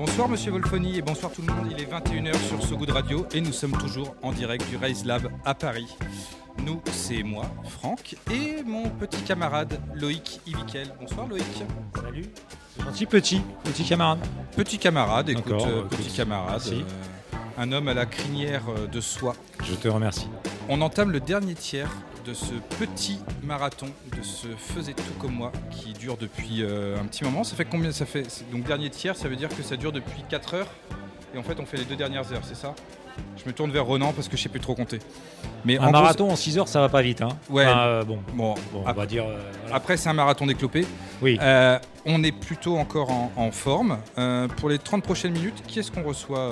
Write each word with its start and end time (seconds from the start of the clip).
Bonsoir 0.00 0.30
Monsieur 0.30 0.50
Wolfoni 0.52 0.96
et 0.96 1.02
bonsoir 1.02 1.30
tout 1.30 1.42
le 1.46 1.52
monde. 1.52 1.66
Il 1.70 1.78
est 1.78 1.84
21h 1.84 2.34
sur 2.48 2.62
So 2.62 2.74
Good 2.78 2.88
Radio 2.88 3.26
et 3.34 3.42
nous 3.42 3.52
sommes 3.52 3.76
toujours 3.76 4.16
en 4.22 4.32
direct 4.32 4.66
du 4.70 4.78
Race 4.78 5.04
Lab 5.04 5.30
à 5.44 5.52
Paris. 5.54 5.94
Nous, 6.64 6.80
c'est 6.90 7.22
moi, 7.22 7.44
Franck, 7.68 8.16
et 8.32 8.62
mon 8.62 8.88
petit 8.88 9.20
camarade 9.20 9.78
Loïc 9.94 10.40
Ivikel. 10.46 10.90
Bonsoir 10.98 11.26
Loïc. 11.26 11.44
Salut. 12.02 12.24
Gentil 12.82 13.04
petit, 13.04 13.42
petit 13.62 13.84
camarade. 13.84 14.20
Petit 14.56 14.78
camarade, 14.78 15.28
écoute, 15.28 15.52
euh, 15.52 15.80
écoute, 15.80 15.98
petit 15.98 16.16
camarade. 16.16 16.62
euh, 16.72 16.82
un 17.58 17.70
homme 17.70 17.88
à 17.88 17.92
la 17.92 18.06
crinière 18.06 18.62
euh, 18.70 18.86
de 18.86 19.02
soie. 19.02 19.36
Je 19.64 19.74
te 19.74 19.86
remercie. 19.86 20.28
On 20.70 20.80
entame 20.80 21.10
le 21.10 21.20
dernier 21.20 21.54
tiers 21.54 21.90
de 22.24 22.34
ce 22.34 22.54
petit 22.78 23.18
marathon, 23.42 23.86
de 24.16 24.22
ce 24.22 24.48
faisait 24.48 24.92
tout 24.92 25.02
comme 25.18 25.34
moi, 25.34 25.52
qui 25.70 25.92
dure 25.92 26.16
depuis 26.16 26.62
euh, 26.62 27.00
un 27.00 27.04
petit 27.06 27.24
moment. 27.24 27.44
Ça 27.44 27.56
fait 27.56 27.64
combien 27.64 27.92
ça 27.92 28.06
fait 28.06 28.26
Donc 28.52 28.64
dernier 28.64 28.90
tiers, 28.90 29.16
ça 29.16 29.28
veut 29.28 29.36
dire 29.36 29.48
que 29.48 29.62
ça 29.62 29.76
dure 29.76 29.92
depuis 29.92 30.22
4 30.28 30.54
heures. 30.54 30.68
Et 31.34 31.38
en 31.38 31.42
fait, 31.42 31.58
on 31.60 31.66
fait 31.66 31.76
les 31.76 31.84
deux 31.84 31.96
dernières 31.96 32.32
heures, 32.32 32.42
c'est 32.44 32.56
ça? 32.56 32.74
Je 33.36 33.48
me 33.48 33.52
tourne 33.54 33.70
vers 33.70 33.84
Ronan 33.86 34.12
parce 34.14 34.28
que 34.28 34.36
je 34.36 34.42
sais 34.42 34.48
plus 34.48 34.60
trop 34.60 34.74
compter. 34.74 34.98
Mais 35.64 35.78
en 35.78 35.82
Un 35.82 35.84
gros, 35.90 35.92
marathon 35.92 36.30
en 36.30 36.36
6 36.36 36.58
heures, 36.58 36.68
ça 36.68 36.80
va 36.80 36.88
pas 36.88 37.02
vite. 37.02 37.22
Hein. 37.22 37.30
Ouais. 37.48 37.64
Enfin, 37.66 37.78
euh, 37.80 38.04
bon, 38.04 38.18
Bon, 38.34 38.54
bon, 38.72 38.82
on 38.86 38.92
va 38.92 39.06
dire. 39.06 39.24
euh, 39.24 39.38
voilà. 39.62 39.76
après, 39.76 39.96
c'est 39.96 40.08
un 40.08 40.14
marathon 40.14 40.46
déclopé. 40.46 40.86
Oui. 41.22 41.38
Euh, 41.40 41.78
on 42.06 42.22
est 42.22 42.32
plutôt 42.32 42.76
encore 42.76 43.10
en, 43.10 43.32
en 43.36 43.50
forme. 43.50 43.98
Pour 44.58 44.68
les 44.68 44.78
30 44.78 45.02
prochaines 45.02 45.32
minutes, 45.32 45.62
qui 45.66 45.78
est-ce 45.78 45.90
qu'on 45.92 46.02
reçoit 46.02 46.50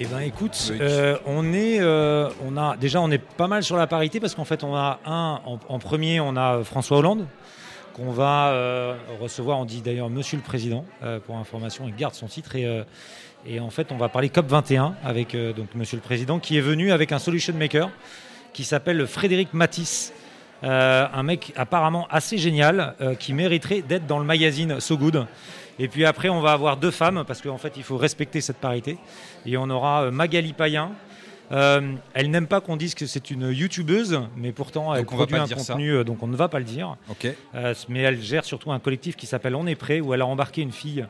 Eh 0.00 0.06
ben 0.06 0.20
écoute, 0.20 0.72
on 1.26 1.52
est, 1.52 1.80
on 1.82 2.56
a 2.56 2.76
déjà 2.76 3.00
on 3.00 3.10
est 3.10 3.18
pas 3.22 3.46
mal 3.48 3.62
sur 3.62 3.76
la 3.76 3.86
parité 3.86 4.18
parce 4.20 4.34
qu'en 4.34 4.44
fait 4.44 4.64
on 4.64 4.74
a 4.74 4.98
un 5.06 5.40
en, 5.46 5.58
en 5.68 5.78
premier, 5.78 6.20
on 6.20 6.36
a 6.36 6.62
François 6.64 6.98
Hollande 6.98 7.26
qu'on 7.94 8.10
va 8.10 8.48
euh, 8.48 8.96
recevoir. 9.20 9.58
On 9.58 9.64
dit 9.64 9.82
d'ailleurs 9.82 10.08
Monsieur 10.10 10.36
le 10.38 10.42
Président 10.42 10.84
euh, 11.02 11.20
pour 11.20 11.36
information, 11.36 11.84
il 11.86 11.94
garde 11.94 12.14
son 12.14 12.26
titre 12.26 12.56
et 12.56 12.64
euh, 12.64 12.84
et 13.46 13.60
en 13.60 13.70
fait 13.70 13.92
on 13.92 13.96
va 13.96 14.08
parler 14.08 14.28
COP 14.28 14.46
21 14.46 14.94
avec 15.04 15.34
euh, 15.34 15.52
donc 15.52 15.68
Monsieur 15.74 15.96
le 15.96 16.02
Président 16.02 16.38
qui 16.38 16.56
est 16.56 16.60
venu 16.62 16.92
avec 16.92 17.12
un 17.12 17.18
solution 17.18 17.54
maker 17.54 17.90
qui 18.52 18.64
s'appelle 18.64 19.06
Frédéric 19.06 19.54
Matisse. 19.54 20.12
Euh, 20.64 21.06
un 21.12 21.22
mec 21.24 21.52
apparemment 21.56 22.06
assez 22.08 22.38
génial 22.38 22.94
euh, 23.00 23.14
qui 23.16 23.32
mériterait 23.32 23.82
d'être 23.82 24.06
dans 24.06 24.18
le 24.20 24.24
magazine 24.24 24.78
So 24.78 24.96
Good. 24.96 25.26
Et 25.80 25.88
puis 25.88 26.04
après, 26.04 26.28
on 26.28 26.40
va 26.40 26.52
avoir 26.52 26.76
deux 26.76 26.92
femmes 26.92 27.24
parce 27.26 27.40
qu'en 27.40 27.58
fait, 27.58 27.72
il 27.76 27.82
faut 27.82 27.96
respecter 27.96 28.40
cette 28.40 28.58
parité. 28.58 28.96
Et 29.44 29.56
on 29.56 29.68
aura 29.70 30.04
euh, 30.04 30.10
Magali 30.12 30.52
Payen. 30.52 30.92
Elle 31.50 32.30
n'aime 32.30 32.46
pas 32.46 32.62
qu'on 32.62 32.76
dise 32.76 32.94
que 32.94 33.04
c'est 33.04 33.30
une 33.30 33.50
youtubeuse, 33.50 34.20
mais 34.38 34.52
pourtant 34.52 34.94
elle 34.94 35.04
Donc 35.04 35.14
produit 35.14 35.36
un 35.36 35.46
ça. 35.46 35.54
contenu, 35.54 36.02
donc 36.02 36.22
on 36.22 36.26
ne 36.26 36.36
va 36.36 36.48
pas 36.48 36.58
le 36.58 36.64
dire. 36.64 36.96
Mais 37.90 38.00
elle 38.00 38.22
gère 38.22 38.46
surtout 38.46 38.72
un 38.72 38.78
collectif 38.78 39.16
qui 39.16 39.26
s'appelle 39.26 39.54
On 39.54 39.66
est 39.66 39.74
prêt, 39.74 40.00
où 40.00 40.14
elle 40.14 40.22
a 40.22 40.26
embarqué 40.26 40.62
une 40.62 40.72
fille 40.72 41.04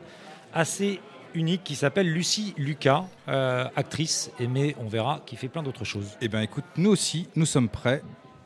assez 0.53 0.99
unique 1.35 1.63
qui 1.63 1.75
s'appelle 1.75 2.11
Lucie 2.11 2.53
Lucas, 2.57 3.05
euh, 3.27 3.67
actrice, 3.75 4.31
et 4.39 4.47
mais 4.47 4.75
on 4.79 4.87
verra, 4.87 5.21
qui 5.25 5.35
fait 5.35 5.49
plein 5.49 5.63
d'autres 5.63 5.85
choses. 5.85 6.17
Eh 6.21 6.27
bien, 6.27 6.41
écoute, 6.41 6.65
nous 6.77 6.89
aussi, 6.89 7.27
nous 7.35 7.45
sommes 7.45 7.69
prêts. 7.69 8.01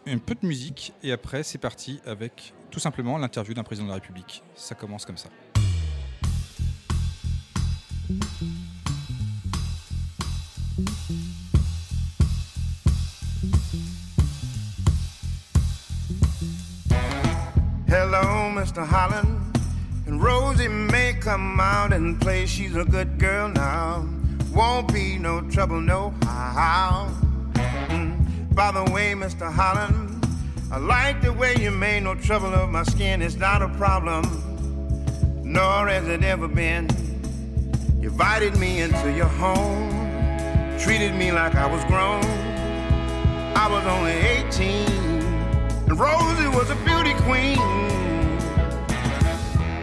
Un 0.06 0.20
peu 0.20 0.36
de 0.42 0.48
musique 0.48 0.94
et 1.04 1.12
après, 1.12 1.44
c'est 1.44 1.58
parti 1.58 2.00
avec 2.06 2.54
tout 2.72 2.80
simplement 2.80 3.18
l'interview 3.18 3.54
d'un 3.54 3.64
président 3.64 3.88
de 3.88 3.90
la 3.92 3.96
République. 3.96 4.42
Ça 4.56 4.74
commence 4.74 5.06
comme 5.06 5.18
ça. 5.18 5.28
Come 21.38 21.60
out 21.60 21.94
and 21.94 22.20
play. 22.20 22.48
She's 22.48 22.76
a 22.76 22.84
good 22.84 23.20
girl 23.20 23.48
now. 23.48 24.10
Won't 24.56 24.92
be 24.92 25.20
no 25.20 25.42
trouble, 25.42 25.80
no 25.80 26.12
how. 26.24 27.14
Mm. 27.54 28.56
By 28.56 28.72
the 28.72 28.84
way, 28.92 29.14
Mr. 29.14 29.52
Holland, 29.52 30.26
I 30.72 30.80
like 30.80 31.22
the 31.22 31.32
way 31.32 31.54
you 31.60 31.70
made 31.70 32.02
no 32.02 32.16
trouble 32.16 32.56
of 32.56 32.70
my 32.70 32.82
skin. 32.82 33.22
It's 33.22 33.36
not 33.36 33.62
a 33.62 33.70
problem, 33.84 34.24
nor 35.44 35.88
has 35.88 36.08
it 36.08 36.24
ever 36.24 36.48
been. 36.48 36.90
You 38.02 38.10
invited 38.10 38.58
me 38.58 38.82
into 38.82 39.12
your 39.12 39.32
home, 39.44 39.92
treated 40.80 41.14
me 41.14 41.32
like 41.32 41.54
I 41.54 41.68
was 41.68 41.84
grown. 41.86 42.24
I 43.64 43.68
was 43.70 43.86
only 43.86 44.14
18, 44.14 44.88
and 45.88 46.00
Rosie 46.00 46.48
was 46.48 46.72
a 46.72 46.76
beauty 46.78 47.14
queen. 47.26 47.97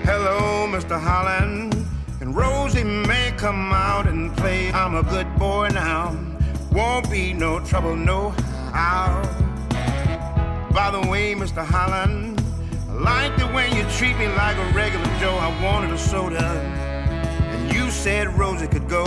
Hello, 0.04 0.66
Mr. 0.68 1.00
Holland. 1.00 1.74
And 2.20 2.36
Rosie 2.36 2.84
may 2.84 3.32
come 3.38 3.72
out 3.72 4.06
and 4.06 4.36
play. 4.36 4.70
I'm 4.70 4.96
a 4.96 5.02
good 5.02 5.26
boy 5.38 5.68
now. 5.72 6.14
Won't 6.70 7.10
be 7.10 7.32
no 7.32 7.58
trouble, 7.60 7.96
no 7.96 8.28
how. 8.70 9.22
By 10.74 10.90
the 10.90 11.08
way, 11.08 11.34
Mr. 11.34 11.64
Holland, 11.64 12.38
I 12.90 12.92
like 12.92 13.38
the 13.38 13.46
way 13.46 13.74
you 13.74 13.82
treat 13.96 14.18
me 14.18 14.28
like 14.28 14.58
a 14.58 14.66
regular 14.76 15.06
Joe. 15.20 15.38
I 15.40 15.48
wanted 15.64 15.90
a 15.90 15.96
soda, 15.96 16.48
and 17.54 17.72
you 17.72 17.90
said 17.90 18.28
Rosie 18.38 18.66
could 18.66 18.86
go. 18.86 19.06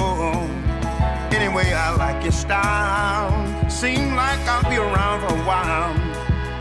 Anyway, 1.29 1.74
I 1.74 1.96
like 1.96 2.24
your 2.24 2.31
style. 2.31 3.69
Seem 3.69 4.16
like 4.16 4.40
I'll 4.47 4.68
be 4.68 4.78
around 4.78 5.19
for 5.22 5.35
a 5.35 5.44
while. 5.46 5.94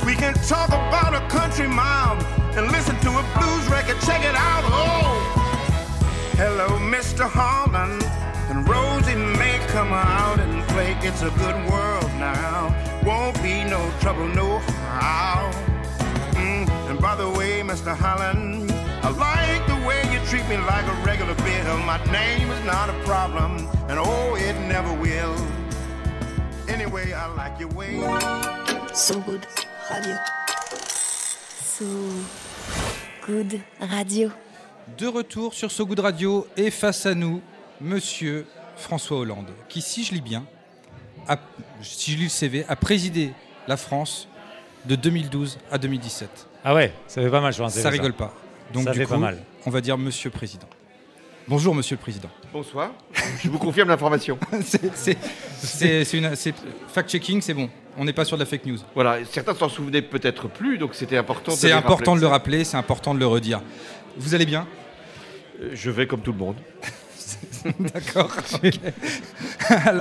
We 0.05 0.15
can 0.15 0.35
talk 0.35 0.69
about 0.69 1.15
a 1.15 1.27
country 1.29 1.67
mile 1.67 2.21
and 2.57 2.71
listen 2.73 2.97
to 3.01 3.11
a 3.11 3.23
blues 3.37 3.67
record. 3.69 3.99
Check 4.01 4.25
it 4.25 4.35
out. 4.35 4.63
Oh, 4.67 6.33
hello, 6.37 6.69
Mr. 6.79 7.29
Holland. 7.29 8.03
And 8.49 8.67
Rosie 8.69 9.17
may 9.39 9.59
come 9.69 9.93
out 9.93 10.39
and 10.39 10.63
play. 10.69 10.97
It's 11.03 11.23
a 11.23 11.31
good 11.31 11.57
world 11.71 12.11
now. 12.19 12.75
Won't 13.05 13.41
be 13.43 13.65
no 13.65 13.91
trouble, 14.01 14.29
no 14.29 14.59
how. 15.01 15.51
Mm, 16.35 16.69
And 16.91 17.01
by 17.01 17.17
the 17.17 17.29
way, 17.29 17.61
Mr. 17.63 17.95
Holland, 17.97 18.71
I 19.03 19.11
like 19.11 19.67
the 19.67 19.87
way 19.87 20.01
you 20.13 20.21
treat 20.27 20.49
me 20.49 20.57
like 20.59 20.85
a 20.87 20.95
regular 21.05 21.35
bill. 21.35 21.77
My 21.79 22.03
name 22.11 22.51
is 22.51 22.65
not 22.65 22.89
a 22.89 22.95
problem, 23.05 23.69
and 23.89 23.99
oh, 23.99 24.37
it 24.37 24.55
never 24.69 24.93
will. 24.95 25.35
Anyway, 26.69 27.13
I 27.13 27.27
like 27.35 27.59
your 27.61 27.69
way. 27.71 27.99
So 28.95 29.21
Good 29.21 29.47
Radio. 29.91 30.19
So 31.63 31.85
Good 33.29 33.61
Radio. 33.81 34.31
De 34.99 35.07
retour 35.07 35.53
sur 35.55 35.71
So 35.73 35.85
Good 35.87 36.01
Radio 36.01 36.47
et 36.57 36.71
face 36.71 37.07
à 37.07 37.15
nous, 37.15 37.41
monsieur 37.81 38.47
François 38.77 39.19
Hollande, 39.19 39.49
qui, 39.69 39.81
si 39.81 40.05
je 40.05 40.13
lis 40.13 40.21
bien, 40.21 40.45
a- 41.29 41.39
si 41.83 42.13
je 42.13 42.17
lis 42.19 42.25
le 42.25 42.29
CV, 42.31 42.65
a 42.69 42.77
présidé 42.77 43.33
la 43.67 43.77
France 43.77 44.29
de 44.85 44.95
2012 44.95 45.59
à 45.71 45.79
2017. 45.79 46.47
Ah 46.65 46.75
ouais, 46.75 46.93
ça 47.09 47.21
fait 47.21 47.31
pas 47.31 47.41
mal 47.41 47.53
sur 47.53 47.65
un 47.65 47.69
CV, 47.69 47.83
Ça 47.83 47.91
rigole 47.91 48.13
pas. 48.13 48.33
Donc 48.73 48.85
Ça 48.85 48.93
du 48.93 48.99
fait 48.99 49.05
coup, 49.05 49.11
pas 49.13 49.19
mal. 49.19 49.43
on 49.67 49.71
va 49.71 49.81
dire 49.81 49.99
monsieur 49.99 50.31
président. 50.31 50.69
Bonjour 51.49 51.75
monsieur 51.75 51.95
le 51.97 52.01
président. 52.01 52.29
Bonsoir. 52.53 52.91
Je 53.43 53.49
vous 53.49 53.59
confirme 53.59 53.89
l'information. 53.89 54.39
C'est- 54.63 55.17
fact-checking, 56.93 57.41
c'est 57.41 57.55
bon. 57.55 57.71
On 57.97 58.05
n'est 58.05 58.13
pas 58.13 58.25
sur 58.25 58.37
de 58.37 58.43
la 58.43 58.47
fake 58.47 58.67
news. 58.67 58.79
Voilà, 58.95 59.25
certains 59.25 59.55
s'en 59.55 59.69
souvenaient 59.69 60.03
peut-être 60.03 60.49
plus, 60.49 60.77
donc 60.79 60.95
c'était 60.95 61.17
important. 61.17 61.53
de 61.53 61.57
C'est 61.57 61.73
important 61.73 62.17
de 62.17 62.21
le 62.21 62.27
rappeler. 62.27 62.65
c'est 62.65 62.77
important 62.77 63.15
de 63.15 63.21
le 63.21 63.27
redire. 63.27 63.63
Vous 64.19 64.35
allez 64.35 64.45
bien? 64.47 64.67
Euh, 65.63 65.71
Je 65.73 65.91
vais 65.91 66.07
comme 66.07 66.21
tout 66.21 66.33
le 66.33 66.39
monde. 66.39 66.57
D'accord. 67.81 68.31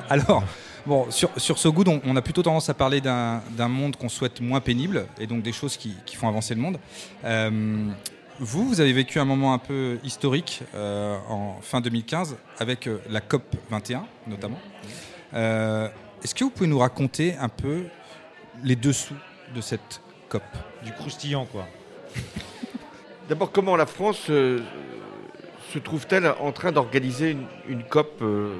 Alors, 0.09 0.43
bon, 0.85 1.09
sur, 1.11 1.29
sur 1.37 1.57
So 1.57 1.71
Good, 1.71 1.87
on, 1.87 2.01
on 2.05 2.15
a 2.15 2.21
plutôt 2.21 2.43
tendance 2.43 2.69
à 2.69 2.73
parler 2.73 3.01
d'un 3.01 3.41
d'un 3.51 3.67
monde 3.69 3.95
qu'on 3.95 4.09
souhaite 4.09 4.41
moins 4.41 4.59
pénible 4.61 5.05
et 5.19 5.27
donc 5.27 5.41
des 5.43 5.53
choses 5.53 5.77
qui, 5.77 5.93
qui 6.05 6.15
font 6.15 6.27
avancer 6.27 6.53
le 6.55 6.61
monde. 6.61 6.77
Euh, 7.23 7.87
vous, 8.39 8.67
vous 8.67 8.81
avez 8.81 8.93
vécu 8.93 9.19
un 9.19 9.25
moment 9.25 9.53
un 9.53 9.57
peu 9.57 9.97
historique 10.03 10.63
euh, 10.73 11.17
en 11.29 11.57
fin 11.61 11.81
2015 11.81 12.37
avec 12.59 12.87
euh, 12.87 12.99
la 13.09 13.21
COP 13.21 13.43
21 13.69 14.05
notamment. 14.27 14.59
Euh, 15.33 15.87
Est-ce 16.23 16.35
que 16.35 16.43
vous 16.43 16.49
pouvez 16.49 16.67
nous 16.69 16.79
raconter 16.79 17.35
un 17.39 17.49
peu 17.49 17.83
les 18.63 18.75
dessous 18.75 19.15
de 19.53 19.61
cette 19.61 20.01
COP? 20.29 20.43
Du 20.83 20.91
croustillant, 20.91 21.45
quoi. 21.45 21.67
D'abord, 23.29 23.51
comment 23.51 23.75
la 23.75 23.85
France 23.85 24.27
euh, 24.29 24.59
se 25.73 25.79
trouve-t-elle 25.79 26.27
en 26.39 26.51
train 26.51 26.71
d'organiser 26.71 27.31
une, 27.31 27.45
une 27.67 27.83
COP 27.83 28.21
euh, 28.21 28.59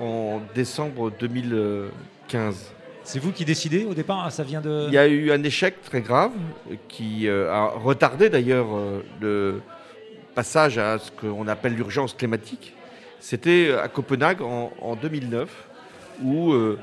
en 0.00 0.40
décembre 0.54 1.10
2015 1.18 2.72
C'est 3.04 3.18
vous 3.18 3.32
qui 3.32 3.44
décidez 3.44 3.84
au 3.84 3.94
départ 3.94 4.30
Ça 4.30 4.44
vient 4.44 4.60
de. 4.60 4.86
Il 4.88 4.94
y 4.94 4.98
a 4.98 5.06
eu 5.08 5.32
un 5.32 5.42
échec 5.42 5.82
très 5.82 6.00
grave 6.00 6.32
qui 6.88 7.26
euh, 7.26 7.52
a 7.52 7.66
retardé 7.66 8.30
d'ailleurs 8.30 8.68
euh, 8.74 9.02
le 9.20 9.60
passage 10.34 10.78
à 10.78 10.98
ce 10.98 11.10
qu'on 11.10 11.48
appelle 11.48 11.74
l'urgence 11.74 12.14
climatique. 12.14 12.74
C'était 13.18 13.72
à 13.72 13.88
Copenhague 13.88 14.42
en, 14.42 14.72
en 14.80 14.96
2009 14.96 15.48
où 16.22 16.52
euh, 16.52 16.78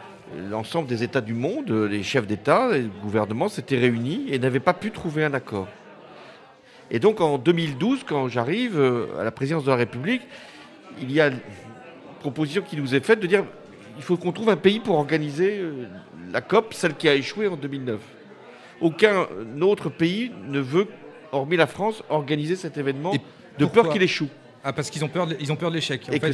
l'ensemble 0.50 0.88
des 0.88 1.04
États 1.04 1.22
du 1.22 1.34
monde, 1.34 1.72
les 1.72 2.04
chefs 2.04 2.28
d'État 2.28 2.76
et 2.76 2.84
de 2.84 2.90
gouvernement 3.02 3.48
s'étaient 3.48 3.78
réunis 3.78 4.26
et 4.30 4.40
n'avaient 4.40 4.60
pas 4.60 4.74
pu 4.74 4.92
trouver 4.92 5.24
un 5.24 5.34
accord. 5.34 5.68
Et 6.92 7.00
donc 7.00 7.22
en 7.22 7.38
2012, 7.38 8.04
quand 8.06 8.28
j'arrive 8.28 8.80
à 9.18 9.24
la 9.24 9.32
présidence 9.32 9.64
de 9.64 9.70
la 9.70 9.78
République, 9.78 10.22
il 11.02 11.12
y 11.12 11.22
a 11.22 11.28
une 11.28 11.40
proposition 12.20 12.62
qui 12.62 12.78
nous 12.78 12.94
est 12.94 13.04
faite 13.04 13.20
de 13.20 13.28
dire 13.28 13.46
il 14.00 14.04
faut 14.04 14.18
qu'on 14.18 14.32
trouve 14.32 14.50
un 14.50 14.56
pays 14.56 14.80
pour 14.80 14.96
organiser 14.98 15.60
euh, 15.60 15.86
la 16.32 16.40
COP, 16.42 16.74
celle 16.74 16.96
qui 16.96 17.08
a 17.10 17.14
échoué 17.16 17.48
en 17.48 17.58
2009. 17.58 18.00
Aucun 18.82 19.28
autre 19.62 19.90
pays 19.90 20.32
ne 20.48 20.60
veut, 20.60 20.88
hormis 21.34 21.58
la 21.58 21.68
France, 21.68 22.02
organiser 22.10 22.56
cet 22.56 22.78
événement 22.78 23.14
Et 23.14 23.20
de 23.60 23.66
peur 23.66 23.90
qu'il 23.90 24.02
échoue. 24.02 24.30
Ah, 24.64 24.72
parce 24.72 24.90
qu'ils 24.90 25.04
ont 25.04 25.10
peur 25.10 25.28
de, 25.28 25.36
ils 25.40 25.52
ont 25.52 25.58
peur 25.58 25.70
de 25.70 25.76
l'échec. 25.76 26.08
Et 26.12 26.20
que, 26.20 26.28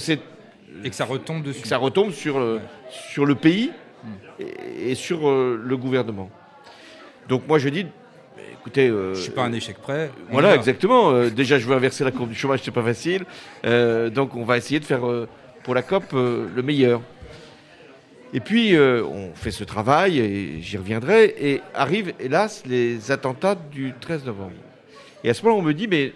et 0.83 0.91
ça 0.91 1.05
retombe 1.05 1.41
dessus. 1.41 1.61
que 1.61 1.67
ça 1.67 1.77
retombe 1.77 2.11
sur 2.11 2.39
le, 2.39 2.55
Ouais. 2.55 2.61
sur 3.11 3.25
le 3.25 3.33
pays 3.33 3.71
et, 4.39 4.91
et 4.91 4.95
sur 4.95 5.27
euh, 5.27 5.59
le 5.59 5.77
gouvernement. 5.77 6.29
Donc 7.27 7.47
moi 7.47 7.57
je 7.57 7.69
dis, 7.69 7.87
écoutez... 8.53 8.87
euh, 8.87 9.15
Je 9.15 9.21
suis 9.21 9.31
pas 9.31 9.45
un 9.45 9.53
échec 9.53 9.77
y 9.89 9.91
Voilà, 10.31 10.55
exactement. 10.55 11.09
Euh, 11.11 11.29
déjà, 11.29 11.57
je 11.57 11.67
veux 11.67 11.75
inverser 11.75 12.03
la 12.03 12.11
courbe 12.11 12.29
du 12.29 12.35
chômage, 12.35 12.59
c'est 12.63 12.71
pas 12.71 12.83
facile. 12.83 13.25
Euh, 13.65 14.09
donc, 14.09 14.35
on 14.35 14.43
va 14.43 14.57
essayer 14.57 14.79
de 14.79 14.85
faire 14.85 15.07
euh, 15.07 15.27
pour 15.63 15.73
la 15.73 15.81
COP 15.81 16.03
euh, 16.13 16.47
le 16.55 16.61
meilleur. 16.61 17.01
Et 18.33 18.39
puis, 18.39 18.75
euh, 18.75 19.03
on 19.03 19.33
fait 19.33 19.51
ce 19.51 19.63
travail, 19.63 20.19
et 20.19 20.61
j'y 20.61 20.77
reviendrai, 20.77 21.35
et 21.39 21.61
arrivent, 21.73 22.13
hélas, 22.19 22.63
les 22.65 23.11
attentats 23.11 23.55
du 23.55 23.93
13 23.99 24.25
novembre. 24.25 24.55
Et 25.23 25.29
à 25.29 25.33
ce 25.33 25.43
moment-là, 25.43 25.61
on 25.61 25.65
me 25.65 25.73
dit, 25.73 25.87
mais 25.87 26.13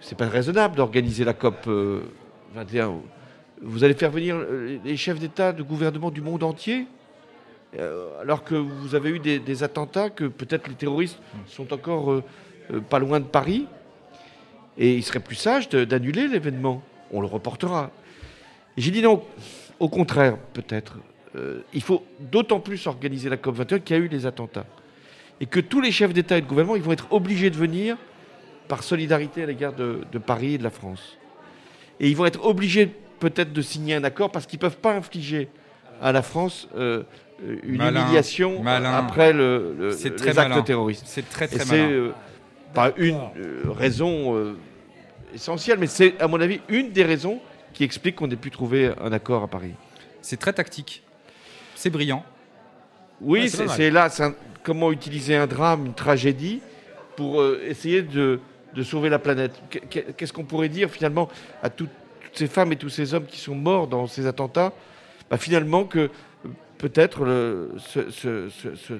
c'est 0.00 0.16
pas 0.16 0.28
raisonnable 0.28 0.76
d'organiser 0.76 1.24
la 1.24 1.34
COP 1.34 1.66
euh, 1.68 2.00
21. 2.54 2.94
Vous 3.62 3.84
allez 3.84 3.94
faire 3.94 4.10
venir 4.10 4.36
euh, 4.36 4.78
les 4.84 4.96
chefs 4.96 5.18
d'État, 5.18 5.52
de 5.52 5.62
gouvernement 5.62 6.10
du 6.10 6.20
monde 6.20 6.42
entier 6.42 6.86
euh, 7.76 8.20
alors 8.22 8.44
que 8.44 8.54
vous 8.54 8.94
avez 8.94 9.10
eu 9.10 9.18
des, 9.18 9.38
des 9.38 9.62
attentats, 9.62 10.08
que 10.08 10.24
peut-être 10.24 10.68
les 10.68 10.74
terroristes 10.74 11.18
sont 11.46 11.72
encore 11.72 12.12
euh, 12.12 12.24
euh, 12.72 12.80
pas 12.80 12.98
loin 12.98 13.20
de 13.20 13.26
Paris, 13.26 13.66
et 14.78 14.94
il 14.94 15.02
serait 15.02 15.20
plus 15.20 15.36
sage 15.36 15.68
d'annuler 15.68 16.28
l'événement. 16.28 16.82
On 17.10 17.20
le 17.20 17.26
reportera. 17.26 17.90
J'ai 18.76 18.90
dit 18.90 19.02
non, 19.02 19.22
au 19.80 19.88
contraire, 19.88 20.38
peut-être. 20.52 20.96
Euh, 21.38 21.60
il 21.72 21.82
faut 21.82 22.04
d'autant 22.20 22.60
plus 22.60 22.86
organiser 22.86 23.28
la 23.28 23.36
COP21 23.36 23.80
qu'il 23.80 23.96
y 23.96 24.00
a 24.00 24.02
eu 24.02 24.08
les 24.08 24.26
attentats. 24.26 24.66
Et 25.40 25.46
que 25.46 25.60
tous 25.60 25.80
les 25.80 25.92
chefs 25.92 26.12
d'État 26.12 26.36
et 26.36 26.40
de 26.40 26.46
gouvernement, 26.46 26.74
ils 26.76 26.82
vont 26.82 26.92
être 26.92 27.06
obligés 27.12 27.48
de 27.50 27.56
venir 27.56 27.96
par 28.66 28.82
solidarité 28.82 29.42
à 29.44 29.46
l'égard 29.46 29.72
de, 29.72 30.00
de 30.10 30.18
Paris 30.18 30.54
et 30.54 30.58
de 30.58 30.64
la 30.64 30.70
France. 30.70 31.16
Et 32.00 32.08
ils 32.10 32.16
vont 32.16 32.26
être 32.26 32.44
obligés 32.44 32.90
peut-être 33.20 33.52
de 33.52 33.62
signer 33.62 33.94
un 33.94 34.04
accord 34.04 34.30
parce 34.32 34.46
qu'ils 34.46 34.58
ne 34.58 34.62
peuvent 34.62 34.78
pas 34.78 34.94
infliger 34.94 35.48
à 36.02 36.12
la 36.12 36.22
France 36.22 36.68
euh, 36.76 37.02
une 37.62 37.76
Malin, 37.78 38.02
humiliation 38.02 38.62
malin. 38.62 38.92
après 38.92 39.32
le, 39.32 39.74
le- 39.78 39.90
C'est 39.92 40.10
les 40.10 40.16
très 40.16 40.38
actes 40.38 40.50
malin. 40.50 40.62
terroristes. 40.62 41.04
C'est 41.06 41.28
très 41.28 41.44
Et 41.46 41.48
très 41.48 41.64
c'est 41.64 41.80
euh, 41.80 42.10
pas 42.74 42.92
une 42.96 43.16
euh, 43.36 43.62
raison 43.70 44.36
euh, 44.36 44.56
essentielle, 45.34 45.78
mais 45.78 45.86
c'est 45.86 46.20
à 46.20 46.26
mon 46.28 46.40
avis 46.40 46.60
une 46.68 46.90
des 46.90 47.04
raisons 47.04 47.40
qui 47.74 47.84
explique 47.84 48.16
qu'on 48.16 48.30
ait 48.30 48.36
pu 48.36 48.50
trouver 48.50 48.90
un 49.00 49.12
accord 49.12 49.42
à 49.44 49.48
Paris. 49.48 49.72
C'est 50.20 50.36
très 50.36 50.52
tactique. 50.52 51.02
C'est 51.78 51.90
brillant. 51.90 52.24
Oui, 53.20 53.42
Ouais, 53.42 53.48
c'est 53.68 53.90
là 53.90 54.08
comment 54.64 54.90
utiliser 54.90 55.36
un 55.36 55.46
drame, 55.46 55.86
une 55.86 55.94
tragédie, 55.94 56.60
pour 57.16 57.40
euh, 57.40 57.62
essayer 57.68 58.02
de, 58.02 58.40
de 58.74 58.82
sauver 58.82 59.08
la 59.08 59.20
planète. 59.20 59.52
Qu- 59.70 59.80
qu- 59.88 60.12
Qu'est-ce 60.16 60.32
qu'on 60.32 60.42
pourrait 60.44 60.68
dire 60.68 60.90
finalement 60.90 61.28
à 61.62 61.70
tout- 61.70 61.86
toutes 62.20 62.36
ces 62.36 62.48
femmes 62.48 62.72
et 62.72 62.76
tous 62.76 62.88
ces 62.88 63.14
hommes 63.14 63.26
qui 63.26 63.38
sont 63.38 63.54
morts 63.54 63.86
dans 63.86 64.08
ces 64.08 64.26
attentats? 64.26 64.72
Bah, 65.30 65.36
Finalement 65.36 65.84
que 65.84 66.10
peut-être 66.78 67.24
ce, 67.78 68.10
ce- 68.10 68.48
ce- 68.48 68.74
ce 68.74 68.94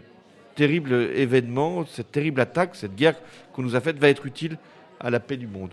terrible 0.55 0.93
événement, 1.17 1.85
cette 1.85 2.13
terrible 2.13 2.41
attaque, 2.41 2.77
cette 2.77 2.95
guerre 2.95 3.17
qu'on 3.53 3.63
nous 3.63 3.75
a 3.75 3.81
faite 3.81 3.99
va 3.99 4.09
être 4.09 4.25
utile 4.25 4.57
à 5.01 5.11
la 5.11 5.19
paix 5.19 5.37
du 5.37 5.49
monde. 5.49 5.73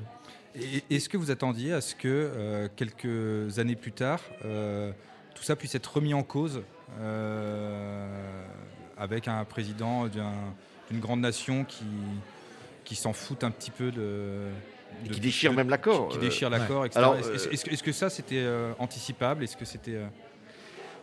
Est-ce 0.89 1.07
que 1.07 1.17
vous 1.17 1.29
attendiez 1.29 1.71
à 1.73 1.81
ce 1.81 1.93
que 1.93 2.07
euh, 2.07 2.67
quelques 2.75 3.59
années 3.59 3.75
plus 3.75 3.91
tard, 3.91 4.21
euh, 4.43 4.91
tout 5.35 5.43
ça 5.43 5.55
puisse 5.55 5.75
être 5.75 5.93
remis 5.97 6.15
en 6.15 6.23
cause 6.23 6.61
avec 8.97 9.27
un 9.27 9.43
président 9.45 10.07
d'un- 10.07 10.53
d'une 10.89 10.99
grande 10.99 11.21
nation 11.21 11.63
qui, 11.65 11.85
qui 12.83 12.95
s'en 12.95 13.13
fout 13.13 13.43
un 13.43 13.51
petit 13.51 13.71
peu 13.71 13.91
de. 13.91 14.47
Et 15.03 15.09
de- 15.09 15.13
qui 15.13 15.19
déchire 15.19 15.51
de- 15.51 15.57
même 15.57 15.69
l'accord. 15.69 16.09
Qui, 16.09 16.17
Euh, 16.17 16.21
déchire 16.21 16.49
l'accord, 16.49 16.85
etc. 16.85 16.99
Alors, 16.99 17.15
Est-ce 17.17 17.29
est-ce- 17.31 17.47
euh, 17.67 17.71
est-ce 17.71 17.83
que, 17.83 17.91
ça 17.91 18.09
c'était 18.09 18.37
euh, 18.43 18.71
anticipable? 18.79 19.43
Est-ce 19.43 19.57
que 19.57 19.65
c'était. 19.65 19.95
euh, 19.95 20.05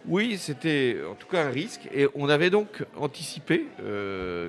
Oui, 0.07 0.37
c'était 0.39 0.97
en 1.09 1.15
tout 1.15 1.29
cas 1.29 1.45
un 1.47 1.51
risque. 1.51 1.89
Et 1.95 2.09
on 2.15 2.29
avait 2.29 2.51
donc 2.51 2.85
anticipé 2.97 3.67
euh, 3.81 4.49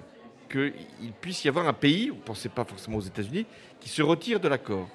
qu'il 0.51 0.73
puisse 1.21 1.43
y 1.43 1.47
avoir 1.49 1.67
un 1.67 1.73
pays, 1.73 2.09
on 2.11 2.15
ne 2.15 2.21
pensait 2.21 2.49
pas 2.49 2.63
forcément 2.63 2.97
aux 2.97 3.01
États-Unis, 3.01 3.45
qui 3.79 3.89
se 3.89 4.01
retire 4.01 4.39
de 4.39 4.47
l'accord. 4.47 4.87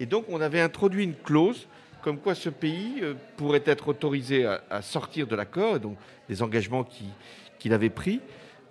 Et 0.00 0.06
donc 0.06 0.24
on 0.28 0.40
avait 0.40 0.60
introduit 0.60 1.04
une 1.04 1.14
clause 1.14 1.66
comme 2.08 2.18
quoi 2.20 2.34
ce 2.34 2.48
pays 2.48 3.00
euh, 3.02 3.12
pourrait 3.36 3.62
être 3.66 3.88
autorisé 3.88 4.46
à, 4.46 4.62
à 4.70 4.80
sortir 4.80 5.26
de 5.26 5.36
l'accord, 5.36 5.76
et 5.76 5.78
donc 5.78 5.98
des 6.26 6.42
engagements 6.42 6.82
qui- 6.82 7.10
qu'il 7.58 7.74
avait 7.74 7.90
pris, 7.90 8.22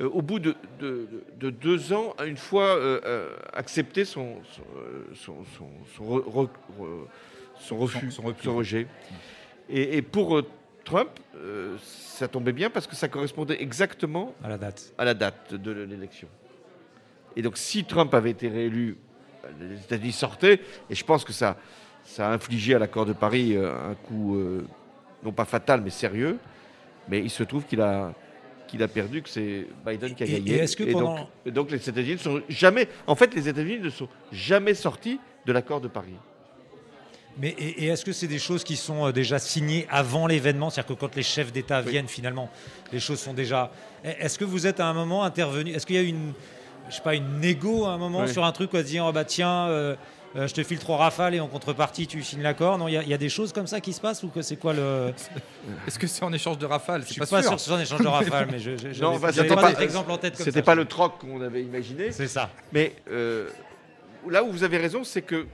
euh, 0.01 0.09
au 0.09 0.23
bout 0.23 0.39
de, 0.39 0.55
de- 0.79 1.07
de 1.39 1.51
deux 1.51 1.93
ans, 1.93 2.15
une 2.25 2.35
fois 2.37 2.65
euh, 2.65 3.29
accepté 3.53 4.05
son, 4.05 4.37
son, 4.51 4.63
son- 5.13 5.43
son- 5.55 5.69
son 5.95 6.03
re- 6.03 6.23
re- 6.25 6.49
re- 6.79 7.05
son 7.59 7.77
refus, 7.77 8.09
son 8.11 8.23
rejet. 8.55 8.87
Et, 9.69 9.97
et 9.97 10.01
pour 10.01 10.35
euh, 10.35 10.43
Trump, 10.83 11.09
euh, 11.35 11.75
ça 11.83 12.27
tombait 12.27 12.53
bien 12.53 12.71
parce 12.71 12.87
que 12.87 12.95
ça 12.95 13.07
correspondait 13.07 13.61
exactement 13.61 14.33
à 14.43 14.49
la 14.49 14.57
date. 14.57 14.93
à 14.97 15.05
la 15.05 15.13
date 15.13 15.53
de 15.53 15.71
l'élection. 15.71 16.27
Et 17.35 17.43
donc, 17.43 17.55
si 17.57 17.83
Trump 17.83 18.11
avait 18.15 18.31
été 18.31 18.47
réélu, 18.47 18.97
les 19.59 19.75
États-Unis 19.75 20.11
sortaient, 20.11 20.59
et 20.89 20.95
je 20.95 21.05
pense 21.05 21.23
que 21.23 21.33
ça, 21.33 21.55
ça 22.09 22.29
a 22.29 22.33
infligé 22.33 22.73
à 22.73 22.79
l'accord 22.79 23.05
de 23.05 23.13
Paris 23.13 23.55
euh, 23.55 23.73
un 23.91 23.93
coup, 23.95 24.35
euh, 24.37 24.65
non 25.23 25.31
pas 25.33 25.45
fatal, 25.45 25.81
mais 25.83 25.89
sérieux. 25.89 26.37
Mais 27.09 27.19
il 27.19 27.29
se 27.29 27.43
trouve 27.43 27.65
qu'il 27.65 27.81
a, 27.81 28.13
qu'il 28.67 28.81
a 28.81 28.87
perdu, 28.87 29.21
que 29.21 29.29
c'est 29.29 29.67
Biden 29.85 30.15
qui 30.15 30.23
a 30.23 30.25
Et- 30.25 30.31
gagné. 30.31 30.51
et 30.53 30.57
est-ce 30.59 30.75
que 30.77 30.83
donc, 30.83 30.93
pendant- 30.93 31.29
et 31.45 31.51
donc, 31.51 31.69
les 31.71 31.77
États-Unis 31.89 32.13
ne 32.13 32.17
sont 32.17 32.41
jamais. 32.49 32.87
En 33.07 33.15
fait, 33.15 33.33
les 33.35 33.47
États-Unis 33.49 33.79
ne 33.81 33.89
sont 33.89 34.07
jamais 34.31 34.73
sortis 34.73 35.19
de 35.45 35.51
l'accord 35.53 35.81
de 35.81 35.87
Paris. 35.89 36.15
Mais 37.39 37.49
et, 37.59 37.83
et 37.83 37.87
est-ce 37.87 38.03
que 38.03 38.13
c'est 38.13 38.27
des 38.27 38.39
choses 38.39 38.63
qui 38.63 38.75
sont 38.75 39.07
euh, 39.07 39.11
déjà 39.11 39.37
signées 39.37 39.85
avant 39.91 40.25
l'événement? 40.27 40.69
C'est-à-dire 40.69 40.95
que 40.95 40.99
quand 40.99 41.15
les 41.15 41.23
chefs 41.23 41.51
d'État 41.51 41.81
viennent, 41.81 42.07
finalement, 42.07 42.49
les 42.91 42.99
choses 42.99 43.19
sont 43.19 43.33
déjà. 43.33 43.69
Eh, 44.03 44.09
Est-ce 44.25 44.39
que 44.39 44.45
vous 44.45 44.65
êtes 44.65 44.79
à 44.79 44.87
un 44.87 44.93
moment 44.93 45.23
intervenu? 45.23 45.71
Est-ce 45.71 45.85
qu'il 45.85 45.97
y 45.97 45.99
a 45.99 46.01
une, 46.01 46.33
je 46.89 46.95
sais 46.95 47.01
pas, 47.01 47.13
une 47.15 47.39
négo 47.39 47.85
à 47.85 47.89
un 47.91 47.97
moment 47.99 48.21
Oui. 48.21 48.29
sur 48.33 48.43
un 48.43 48.51
truc, 48.51 48.73
à 48.73 48.79
se 48.79 48.87
dire, 48.87 49.05
oh 49.07 49.11
bah 49.11 49.23
tiens, 49.23 49.67
euh, 49.67 49.95
je 50.45 50.53
te 50.53 50.61
file 50.61 50.77
trois 50.77 50.97
rafales 50.97 51.33
et 51.33 51.39
en 51.39 51.47
contrepartie 51.47 52.05
tu 52.05 52.21
signes 52.21 52.43
l'accord 52.43 52.77
Non, 52.77 52.87
il 52.87 52.93
y, 52.93 52.97
a- 52.97 53.01
il 53.03 53.09
y 53.09 53.13
a 53.13 53.17
des 53.17 53.29
choses 53.29 53.51
comme 53.53 53.65
ça 53.65 53.81
qui 53.81 53.93
se 53.93 53.99
passent 53.99 54.21
ou 54.21 54.27
que 54.27 54.43
c'est 54.43 54.57
quoi 54.57 54.73
le 54.73 55.11
Est-ce 55.87 55.97
que 55.97 56.05
c'est 56.05 56.23
en 56.23 56.31
échange 56.33 56.59
de 56.59 56.65
rafales? 56.67 57.01
Je 57.01 57.07
C'est 57.07 57.13
suis 57.13 57.19
pas, 57.21 57.25
pas, 57.27 57.41
sûr 57.41 57.49
sûr. 57.49 57.55
que 57.55 57.61
ce 57.61 57.67
soit 57.69 57.77
un 57.77 57.81
échange 57.81 58.01
de 58.01 58.07
rafales, 58.07 58.47
mais 58.51 58.59
je, 58.59 58.77
je, 58.77 59.01
Non, 59.01 59.19
c'était 59.31 59.47
pas 59.47 59.55
pas- 59.61 59.73
d'exemple 59.73 60.11
en 60.11 60.17
tête 60.19 60.35
C'était 60.35 60.61
pas 60.61 60.75
le 60.75 60.85
troc 60.85 61.17
qu'on 61.19 61.41
avait 61.41 61.63
imaginé. 61.63 62.11
C'est 62.11 62.27
ça. 62.27 62.51
Mais 62.73 62.93
euh, 63.09 63.49
là 64.29 64.43
où 64.43 64.51
vous 64.51 64.63
avez 64.63 64.77
raison, 64.77 65.03
c'est 65.03 65.23
que 65.23 65.47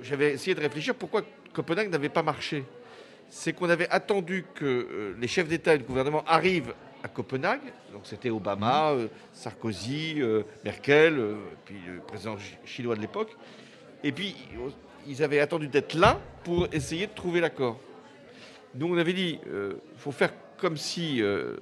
j'avais 0.00 0.32
essayé 0.32 0.54
de 0.54 0.60
réfléchir 0.60 0.94
pourquoi 0.94 1.22
Copenhague 1.52 1.90
n'avait 1.90 2.08
pas 2.08 2.22
marché. 2.22 2.64
C'est 3.28 3.52
qu'on 3.52 3.68
avait 3.68 3.88
attendu 3.90 4.44
que 4.54 4.64
euh, 4.64 5.16
les 5.20 5.28
chefs 5.28 5.48
d'État 5.48 5.74
et 5.74 5.78
de 5.78 5.82
gouvernement 5.82 6.24
arrivent 6.26 6.72
à 7.02 7.08
Copenhague. 7.08 7.60
Donc 7.92 8.02
c'était 8.04 8.30
Obama, 8.30 8.90
euh, 8.92 9.08
Sarkozy, 9.32 10.16
euh, 10.18 10.42
Merkel, 10.64 11.18
euh, 11.18 11.34
puis 11.64 11.76
le 11.86 12.00
président 12.00 12.36
chi- 12.38 12.56
chinois 12.64 12.94
de 12.96 13.00
l'époque. 13.00 13.30
Et 14.04 14.12
puis 14.12 14.36
ils 15.08 15.22
avaient 15.22 15.40
attendu 15.40 15.66
d'être 15.66 15.94
là 15.94 16.20
pour 16.44 16.68
essayer 16.72 17.06
de 17.08 17.12
trouver 17.14 17.40
l'accord. 17.40 17.80
Nous 18.76 18.86
on 18.94 18.96
avait 18.98 19.12
dit, 19.12 19.38
il 19.46 19.98
faut 19.98 20.12
faire 20.12 20.30
comme 20.58 20.76
si 20.76 21.20
euh, 21.20 21.56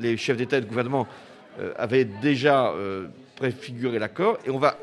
les 0.00 0.16
chefs 0.16 0.36
d'État 0.36 0.56
et 0.58 0.60
de 0.60 0.66
gouvernement 0.66 1.06
euh, 1.60 1.72
avaient 1.76 2.04
déjà 2.06 2.68
euh, 2.70 3.08
préfiguré 3.36 3.98
l'accord 3.98 4.38
et 4.46 4.50
on 4.50 4.58
va, 4.58 4.78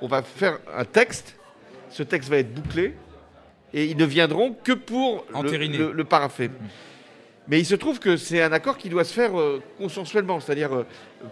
on 0.00 0.08
va 0.08 0.22
faire 0.22 0.58
un 0.76 0.84
texte. 0.84 1.36
Ce 1.90 2.02
texte 2.02 2.28
va 2.30 2.38
être 2.38 2.52
bouclé 2.52 2.94
et 3.74 3.84
ils 3.86 3.96
ne 3.96 4.04
viendront 4.04 4.52
que 4.64 4.72
pour 4.72 5.24
le, 5.42 5.50
le- 5.78 5.92
le 5.92 6.04
parapher. 6.04 6.50
Mais 7.48 7.58
il 7.58 7.66
se 7.66 7.74
trouve 7.74 7.98
que 7.98 8.16
c'est 8.16 8.40
un 8.40 8.52
accord 8.52 8.78
qui 8.78 8.88
doit 8.88 9.02
se 9.02 9.12
faire 9.12 9.38
euh, 9.38 9.60
consensuellement, 9.76 10.38
c'est-à-dire 10.38 10.72
euh, 10.72 10.86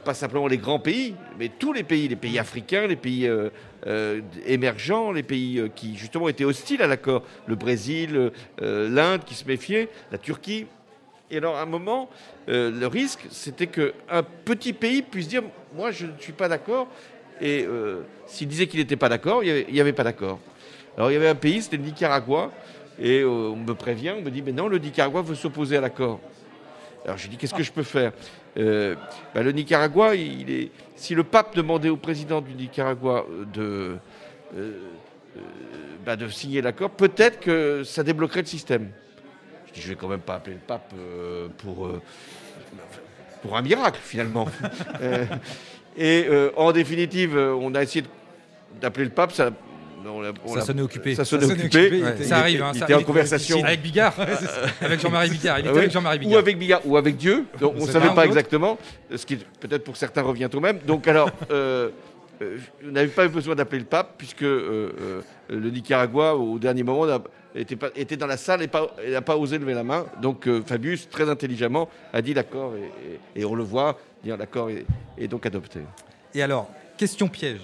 pas 0.05 0.15
simplement 0.15 0.49
les 0.49 0.59
grands 0.59 0.81
pays, 0.81 1.15
mais 1.39 1.49
tous 1.57 1.73
les 1.73 1.85
pays, 1.85 2.09
les 2.09 2.17
pays 2.17 2.39
africains, 2.39 2.89
les 2.89 2.97
pays 2.97 3.29
euh, 3.29 4.21
émergents, 4.45 5.13
les 5.13 5.23
pays 5.23 5.71
qui 5.77 5.97
justement 5.97 6.29
étaient 6.29 6.45
hostiles 6.45 6.83
à 6.83 6.89
l'accord, 6.89 7.23
le 7.47 7.55
Brésil, 7.55 8.33
l'Inde 8.61 9.25
qui 9.25 9.35
se 9.35 9.45
méfiait, 9.45 9.89
la 10.11 10.19
Turquie. 10.19 10.67
Et 11.31 11.37
alors 11.37 11.57
à 11.57 11.63
un 11.63 11.67
moment, 11.67 12.11
le 12.49 12.87
risque, 12.87 13.21
c'était 13.31 13.69
qu'un 13.69 14.23
petit 14.45 14.73
pays 14.73 15.03
puisse 15.03 15.29
dire, 15.29 15.43
moi 15.75 15.93
je 15.93 16.07
ne 16.07 16.19
suis 16.19 16.33
pas 16.33 16.49
d'accord, 16.49 16.89
et 17.41 17.67
s'il 18.27 18.49
disait 18.49 18.67
qu'il 18.67 18.81
n'était 18.81 18.97
pas 18.97 19.09
d'accord, 19.09 19.43
il 19.43 19.73
n'y 19.73 19.81
avait, 19.81 19.93
pas 19.93 20.05
d'accord. 20.05 20.39
Alors 20.97 21.11
il 21.11 21.15
y 21.15 21.17
avait 21.17 21.29
un 21.29 21.35
pays, 21.35 21.63
c'était 21.63 21.79
le 21.79 21.85
Nicaragua, 21.85 22.51
et 23.01 23.21
euh, 23.21 23.29
on 23.29 23.57
me 23.57 23.75
prévient, 23.75 24.13
on 24.17 24.23
me 24.23 24.31
dit, 24.31 24.43
mais 24.43 24.53
non, 24.53 24.69
le 24.69 24.79
Nicaragua 24.79 25.23
veut 25.23 25.35
s'opposer 25.35 25.77
à 25.79 25.81
l'accord. 25.81 26.21
Alors 27.05 27.17
je 27.17 27.29
dis, 27.29 27.37
qu'est-ce 27.37 27.55
que 27.55 27.63
je 27.63 27.73
peux 27.73 27.83
faire? 27.83 28.13
Euh, 28.59 28.95
bah, 29.35 29.43
Le 29.43 29.53
Nicaragua, 29.53 30.15
il 30.15 30.51
est, 30.51 30.71
si 30.97 31.15
le 31.15 31.25
pape 31.25 31.57
demandait 31.57 31.89
au 31.89 31.97
président 31.97 32.41
du 32.41 32.55
Nicaragua 32.55 33.25
de, 33.55 33.63
euh, 33.63 33.97
euh, 34.57 35.41
bah, 36.05 36.17
de 36.17 36.29
signer 36.29 36.61
l'accord, 36.61 36.91
peut-être 36.91 37.41
que 37.41 37.85
ça 37.85 38.03
débloquerait 38.03 38.43
le 38.43 38.47
système. 38.47 38.91
Je 39.69 39.73
dis, 39.73 39.81
je 39.81 39.89
vais 39.89 39.95
quand 39.95 40.09
même 40.09 40.21
pas 40.21 40.35
appeler 40.35 40.57
le 40.57 40.63
pape 40.63 40.93
pour, 41.59 41.89
pour 43.43 43.57
un 43.57 43.63
miracle, 43.63 44.01
finalement. 44.03 44.49
Et 45.97 46.29
en 46.57 46.73
définitive, 46.73 47.37
on 47.37 47.75
a 47.75 47.83
essayé 47.83 48.05
d'appeler 48.81 49.05
le 49.05 49.11
pape, 49.11 49.33
ça... 49.33 49.51
on 50.09 50.21
l'a- 50.21 50.33
on 50.45 50.49
Ça 50.51 50.57
l'a- 50.57 50.65
sonnait 50.65 50.83
occupé. 50.83 51.15
Ça 51.15 51.25
sonnait 51.25 51.43
Ça 51.43 51.49
sonnait 51.49 51.61
occupé. 51.65 51.87
occupé, 51.87 52.03
Ouais, 52.05 52.15
Il 52.19 52.25
ça 52.25 52.39
arrive. 52.39 52.55
était- 52.57 52.65
hein, 52.65 52.71
il 52.75 52.79
ça 52.79 52.85
était 52.87 52.95
en 52.95 53.03
conversation. 53.03 53.65
Avec 53.65 53.83
Bigard. 53.83 54.15
Avec 54.81 55.01
Jean-Marie 55.01 55.31
Bigard. 55.31 55.59
Il 55.59 55.61
était 55.63 55.69
Ah 55.69 55.73
oui. 55.73 55.79
avec 55.79 55.91
Jean-Marie 55.91 56.17
Ou 56.19 56.21
Bigard. 56.21 56.39
avec 56.39 56.59
Bigard, 56.59 56.81
ou 56.87 56.97
avec 56.97 57.17
Dieu. 57.17 57.45
Donc, 57.61 57.75
on 57.79 57.87
ne 57.87 57.91
savait 57.91 58.09
ou 58.09 58.15
pas 58.15 58.25
exactement, 58.27 58.79
ce 59.15 59.27
qui 59.27 59.37
peut-être 59.37 59.85
pour 59.85 59.97
certains 59.97 60.23
revient 60.23 60.49
au 60.55 60.61
même. 60.61 60.79
Donc 60.87 61.07
alors, 61.09 61.31
euh, 61.51 61.91
euh, 62.43 62.59
on 62.87 62.93
n'avait 62.93 63.09
pas 63.09 63.27
eu 63.27 63.29
besoin 63.29 63.55
d'appeler 63.55 63.81
le 63.81 63.85
pape, 63.87 64.15
puisque 64.17 64.43
euh, 64.43 64.91
euh, 65.01 65.21
le 65.51 65.71
Nicaragua, 65.71 66.35
au 66.37 66.59
dernier 66.59 66.83
moment, 66.83 67.07
n'a- 67.07 67.21
était, 67.55 67.77
pas- 67.77 67.91
était 67.97 68.17
dans 68.17 68.27
la 68.29 68.37
salle 68.37 68.63
et 68.63 68.69
pas- 68.69 68.95
et 69.05 69.11
n'a 69.11 69.23
pas 69.23 69.37
osé 69.37 69.59
lever 69.59 69.75
la 69.75 69.83
main. 69.83 70.07
Donc 70.23 70.47
euh, 70.47 70.63
Fabius, 70.65 71.09
très 71.11 71.29
intelligemment, 71.29 71.89
a 72.13 72.23
dit 72.23 72.33
l'accord, 72.33 72.73
et, 72.77 73.39
et- 73.39 73.41
et 73.43 73.45
on 73.45 73.55
le 73.55 73.65
voit, 73.65 73.99
dire 74.25 74.37
l'accord 74.37 74.71
est, 74.71 74.85
est 75.19 75.29
donc 75.29 75.45
adopté. 75.47 75.81
Et 76.35 76.43
alors, 76.43 76.71
question 76.97 77.27
piège. 77.29 77.61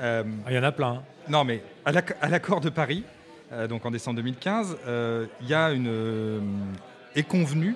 Euh, 0.00 0.24
Ah, 0.46 0.50
Il 0.50 0.56
y 0.56 0.58
en 0.58 0.62
a 0.64 0.72
plein. 0.72 0.88
hein. 0.94 1.02
Non, 1.28 1.44
mais 1.44 1.62
à 1.84 1.92
l'acc- 1.92 2.16
à 2.20 2.28
l'accord 2.28 2.60
de 2.60 2.68
Paris, 2.70 3.04
euh, 3.52 3.66
donc 3.68 3.86
en 3.86 3.90
décembre 3.90 4.16
2015, 4.16 4.76
euh, 4.86 5.26
il 5.40 5.48
y 5.48 5.54
a 5.54 5.70
une 5.72 5.86
euh, 5.88 6.40
est 7.14 7.22
convenu 7.22 7.74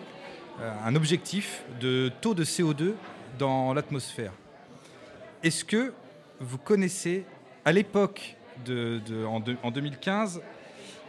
un 0.87 0.95
objectif 0.97 1.63
de 1.81 2.11
taux 2.23 2.33
de 2.33 2.43
CO2 2.43 2.95
dans 3.39 3.75
l'atmosphère. 3.75 4.33
Est-ce 5.43 5.67
que 5.67 5.93
vous 6.41 6.57
connaissez 6.57 7.27
à 7.67 7.73
l'époque 7.73 8.37
en, 8.71 9.43
en 9.63 9.71
2015, 9.71 10.41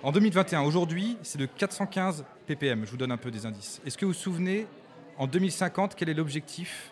en 0.03 0.12
2021, 0.12 0.63
aujourd'hui, 0.63 1.17
c'est 1.24 1.38
de 1.38 1.46
415 1.46 2.25
ppm. 2.46 2.86
Je 2.86 2.91
vous 2.91 2.98
donne 2.98 3.13
un 3.13 3.17
peu 3.17 3.32
des 3.32 3.46
indices. 3.46 3.82
Est-ce 3.86 3.98
que 3.98 4.06
vous 4.06 4.12
vous 4.12 4.17
souvenez 4.17 4.67
en 5.17 5.27
2050 5.27 5.96
quel 5.96 6.10
est 6.10 6.13
l'objectif 6.13 6.91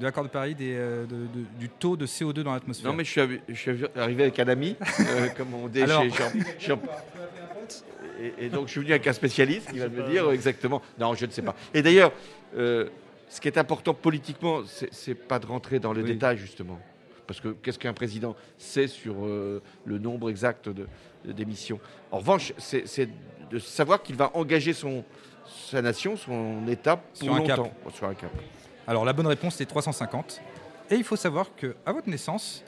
de 0.00 0.04
la- 0.04 0.10
de 0.10 0.12
l'accord 0.12 0.24
de 0.24 0.28
Paris 0.28 0.54
des, 0.54 0.74
euh, 0.74 1.04
de- 1.06 1.14
de- 1.40 1.46
du 1.58 1.68
taux 1.68 1.96
de 1.96 2.06
CO2 2.06 2.42
dans 2.42 2.52
l'atmosphère 2.54 2.90
Non, 2.90 2.96
mais 2.96 3.04
je 3.04 3.10
suis, 3.10 3.20
arri- 3.20 3.40
je 3.48 3.54
suis 3.54 3.70
arrivé 3.96 4.22
avec 4.24 4.38
un 4.38 4.48
ami, 4.48 4.76
euh, 4.80 5.28
comme 5.36 5.54
on 5.54 5.68
dit 5.68 5.82
Alors. 5.82 6.02
chez 6.02 6.10
Jean. 6.10 6.30
Jean- 6.58 6.80
Et, 8.22 8.46
et 8.46 8.48
donc, 8.50 8.66
je 8.66 8.72
suis 8.72 8.80
venu 8.80 8.90
avec 8.92 9.06
un 9.06 9.12
spécialiste 9.14 9.70
qui 9.72 9.78
va 9.78 9.88
me 9.88 10.02
dire 10.10 10.30
exactement. 10.30 10.82
Non, 10.98 11.14
je 11.14 11.24
ne 11.24 11.30
sais 11.30 11.40
pas. 11.42 11.54
Et 11.72 11.80
d'ailleurs, 11.80 12.12
euh, 12.56 12.88
ce 13.30 13.40
qui 13.40 13.48
est 13.48 13.56
important 13.56 13.94
politiquement, 13.94 14.60
c'est 14.90 15.14
pas 15.14 15.38
de 15.38 15.46
rentrer 15.46 15.78
dans 15.78 15.92
les 15.94 16.02
Oui. 16.02 16.12
détails, 16.12 16.36
justement. 16.36 16.78
Parce 17.26 17.40
que 17.40 17.48
qu'est-ce 17.48 17.78
qu'un 17.78 17.94
président 17.94 18.36
sait 18.58 18.88
sur 18.88 19.14
euh, 19.24 19.62
le 19.86 19.98
nombre 19.98 20.28
exact 20.28 20.68
d'émissions 21.24 21.78
En 22.10 22.18
revanche, 22.18 22.52
c'est 22.58 23.08
de 23.50 23.58
savoir 23.58 24.02
qu'il 24.02 24.16
va 24.16 24.30
engager 24.34 24.72
son, 24.74 25.02
sa 25.46 25.80
nation, 25.80 26.16
son 26.16 26.66
État 26.68 26.96
pour 26.96 27.22
Sur 27.22 27.34
un 27.34 27.40
cap. 27.42 27.56
longtemps. 27.58 27.72
Sur 27.94 28.06
un 28.08 28.14
cap. 28.14 28.30
Alors 28.90 29.04
la 29.04 29.12
bonne 29.12 29.28
réponse 29.28 29.54
c'est 29.54 29.66
350. 29.66 30.40
Et 30.90 30.96
il 30.96 31.04
faut 31.04 31.14
savoir 31.14 31.54
que 31.54 31.76
à 31.86 31.92
votre 31.92 32.08
naissance, 32.08 32.64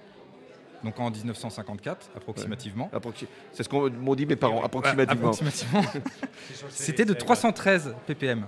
donc 0.84 1.00
en 1.00 1.10
1954 1.10 2.10
approximativement, 2.16 2.88
Approxi- 2.94 3.26
C'est 3.52 3.64
ce 3.64 3.68
qu'ont 3.68 3.90
m'ont 3.90 4.14
dit 4.14 4.24
mes 4.24 4.36
parents, 4.36 4.62
approximativement. 4.62 5.30
approximativement, 5.32 5.82
c'était 6.70 7.04
de 7.04 7.12
313 7.12 7.96
ppm. 8.06 8.46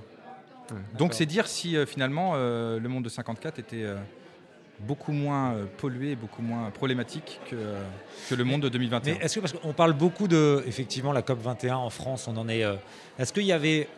Donc 0.96 1.14
c'est 1.14 1.26
dire 1.26 1.48
si 1.48 1.76
euh, 1.76 1.84
finalement 1.84 2.34
euh, 2.36 2.78
le 2.78 2.88
monde 2.88 3.02
de 3.02 3.08
54 3.08 3.58
était 3.58 3.82
euh, 3.82 3.96
beaucoup 4.78 5.10
moins 5.10 5.56
pollué, 5.78 6.14
beaucoup 6.14 6.42
moins 6.42 6.70
problématique 6.70 7.40
que, 7.50 7.56
que 8.30 8.36
le 8.36 8.44
monde 8.44 8.62
de 8.62 8.68
2021. 8.68 9.14
Mais 9.14 9.24
est-ce 9.24 9.34
que, 9.34 9.40
parce 9.40 9.52
qu'on 9.52 9.72
parle 9.72 9.94
beaucoup 9.94 10.28
de, 10.28 10.62
effectivement, 10.68 11.12
la 11.12 11.22
COP 11.22 11.40
21 11.42 11.74
en 11.76 11.90
France, 11.90 12.28
on 12.28 12.36
en 12.36 12.48
est. 12.48 12.62
est-ce 13.18 13.32
qu'il 13.32 13.44
y 13.44 13.52
avait 13.52 13.88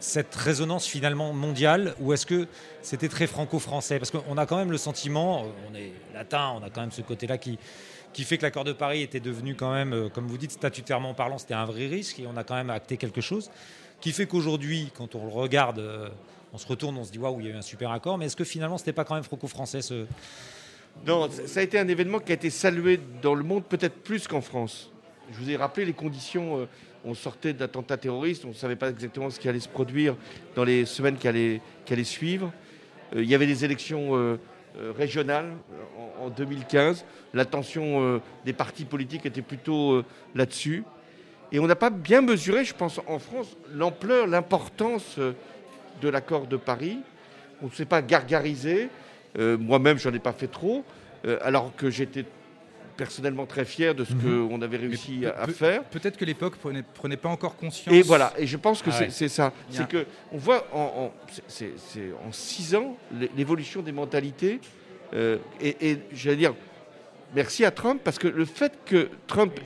cette 0.00 0.34
résonance 0.34 0.86
finalement 0.86 1.32
mondiale 1.32 1.94
ou 2.00 2.12
est-ce 2.12 2.26
que 2.26 2.46
c'était 2.82 3.08
très 3.08 3.26
franco-français? 3.26 3.98
Parce 3.98 4.10
qu'on 4.10 4.36
a 4.36 4.46
quand 4.46 4.56
même 4.56 4.70
le 4.70 4.78
sentiment, 4.78 5.46
on 5.70 5.74
est 5.74 5.92
latin, 6.14 6.54
on 6.56 6.62
a 6.62 6.70
quand 6.70 6.80
même 6.80 6.92
ce 6.92 7.02
côté-là 7.02 7.38
qui, 7.38 7.58
qui 8.12 8.24
fait 8.24 8.38
que 8.38 8.42
l'accord 8.42 8.64
de 8.64 8.72
Paris 8.72 9.02
était 9.02 9.20
devenu 9.20 9.54
quand 9.54 9.72
même, 9.72 9.92
euh, 9.92 10.08
comme 10.08 10.26
vous 10.26 10.38
dites, 10.38 10.52
statutairement 10.52 11.14
parlant, 11.14 11.38
c'était 11.38 11.54
un 11.54 11.64
vrai 11.64 11.86
risque 11.86 12.20
et 12.20 12.26
on 12.26 12.36
a 12.36 12.44
quand 12.44 12.54
même 12.54 12.70
acté 12.70 12.96
quelque 12.96 13.20
chose 13.20 13.50
qui 14.00 14.12
fait 14.12 14.26
qu'aujourd'hui, 14.26 14.90
quand 14.96 15.14
on 15.14 15.24
le 15.26 15.32
regarde, 15.32 15.80
euh, 15.80 16.08
on 16.52 16.58
se 16.58 16.66
retourne, 16.66 16.96
on 16.96 17.04
se 17.04 17.12
dit 17.12 17.18
waouh, 17.18 17.40
il 17.40 17.46
y 17.46 17.50
a 17.50 17.54
eu 17.54 17.56
un 17.56 17.62
super 17.62 17.90
accord, 17.90 18.18
mais 18.18 18.26
est-ce 18.26 18.36
que 18.36 18.44
finalement 18.44 18.78
c'était 18.78 18.92
pas 18.92 19.04
quand 19.04 19.14
même 19.14 19.24
franco-français. 19.24 19.80
Non, 21.06 21.28
ça 21.30 21.60
a 21.60 21.62
été 21.62 21.78
un 21.78 21.88
événement 21.88 22.18
qui 22.18 22.32
a 22.32 22.34
été 22.34 22.50
salué 22.50 22.98
dans 23.22 23.34
le 23.34 23.44
monde 23.44 23.64
peut-être 23.64 24.02
plus 24.02 24.26
qu'en 24.26 24.40
France. 24.40 24.90
Je 25.30 25.38
vous 25.38 25.50
ai 25.50 25.56
rappelé 25.56 25.84
les 25.84 25.92
conditions. 25.92 26.58
euh, 26.58 26.66
on 27.04 27.14
sortait 27.14 27.52
d'attentats 27.52 27.96
terroristes, 27.96 28.44
on 28.44 28.48
ne 28.48 28.54
savait 28.54 28.76
pas 28.76 28.88
exactement 28.90 29.30
ce 29.30 29.38
qui 29.38 29.48
allait 29.48 29.60
se 29.60 29.68
produire 29.68 30.16
dans 30.56 30.64
les 30.64 30.84
semaines 30.84 31.16
qui 31.16 31.28
allaient, 31.28 31.60
suivre. 32.02 32.50
Euh, 33.14 33.22
il 33.22 33.28
y 33.28 33.34
avait 33.34 33.46
des 33.46 33.64
élections 33.64 34.16
euh, 34.16 34.36
régionales 34.96 35.52
en, 36.18 36.26
en 36.26 36.28
2015. 36.30 37.04
L'attention 37.34 38.20
des 38.44 38.52
partis 38.52 38.84
politiques 38.84 39.26
était 39.26 39.42
plutôt 39.42 40.02
là-dessus. 40.34 40.84
Et 41.52 41.58
on 41.58 41.66
n'a 41.66 41.76
pas 41.76 41.90
bien 41.90 42.20
mesuré, 42.20 42.64
je 42.64 42.74
pense, 42.74 43.00
en 43.06 43.18
France, 43.18 43.56
l'ampleur, 43.72 44.26
l'importance 44.26 45.18
de 45.18 46.08
l'accord 46.08 46.46
de 46.46 46.56
Paris. 46.56 46.98
On 47.62 47.66
ne 47.66 47.70
s'est 47.70 47.86
pas 47.86 48.02
gargarisé. 48.02 48.88
Moi-même, 49.36 49.98
j'en 49.98 50.12
ai 50.12 50.18
pas 50.20 50.32
fait 50.32 50.48
trop, 50.48 50.84
alors 51.42 51.74
que 51.74 51.90
j'étais 51.90 52.24
personnellement 53.02 53.46
très 53.46 53.64
fier 53.64 53.94
de 53.94 54.04
ce 54.04 54.12
Mhm. 54.12 54.48
qu'on 54.50 54.60
avait 54.60 54.76
réussi 54.76 55.24
à, 55.24 55.46
pe- 55.46 55.52
faire. 55.52 55.84
Peut-être 55.84 56.18
que 56.18 56.24
l'époque 56.26 56.56
prenait, 56.56 56.82
prenait 56.82 57.16
pas 57.16 57.30
encore 57.30 57.56
conscience. 57.56 57.94
Et 57.94 58.02
voilà, 58.02 58.34
et 58.36 58.46
je 58.46 58.56
pense 58.58 58.82
que 58.82 58.90
Ah 58.90 58.96
c'est 58.98 59.04
ouais. 59.04 59.10
c'est 59.10 59.28
ça. 59.28 59.52
C'est 59.70 59.88
que 59.88 60.04
on 60.32 60.36
voit 60.36 60.66
en, 60.72 60.80
en- 60.80 61.12
c'est- 61.28 61.44
c'est- 61.48 61.72
c'est 61.78 62.08
en 62.26 62.32
six 62.32 62.74
ans 62.74 62.96
l'é- 63.18 63.30
l'évolution 63.36 63.80
des 63.80 63.92
mentalités. 63.92 64.60
euh, 65.14 65.38
et 65.58 65.74
et 65.90 65.98
j'allais 66.12 66.36
dire 66.36 66.54
merci 67.34 67.64
à 67.64 67.70
Trump 67.70 67.98
parce 68.04 68.18
que 68.18 68.28
le 68.28 68.44
fait 68.44 68.72
que 68.84 69.08
Trump 69.26 69.58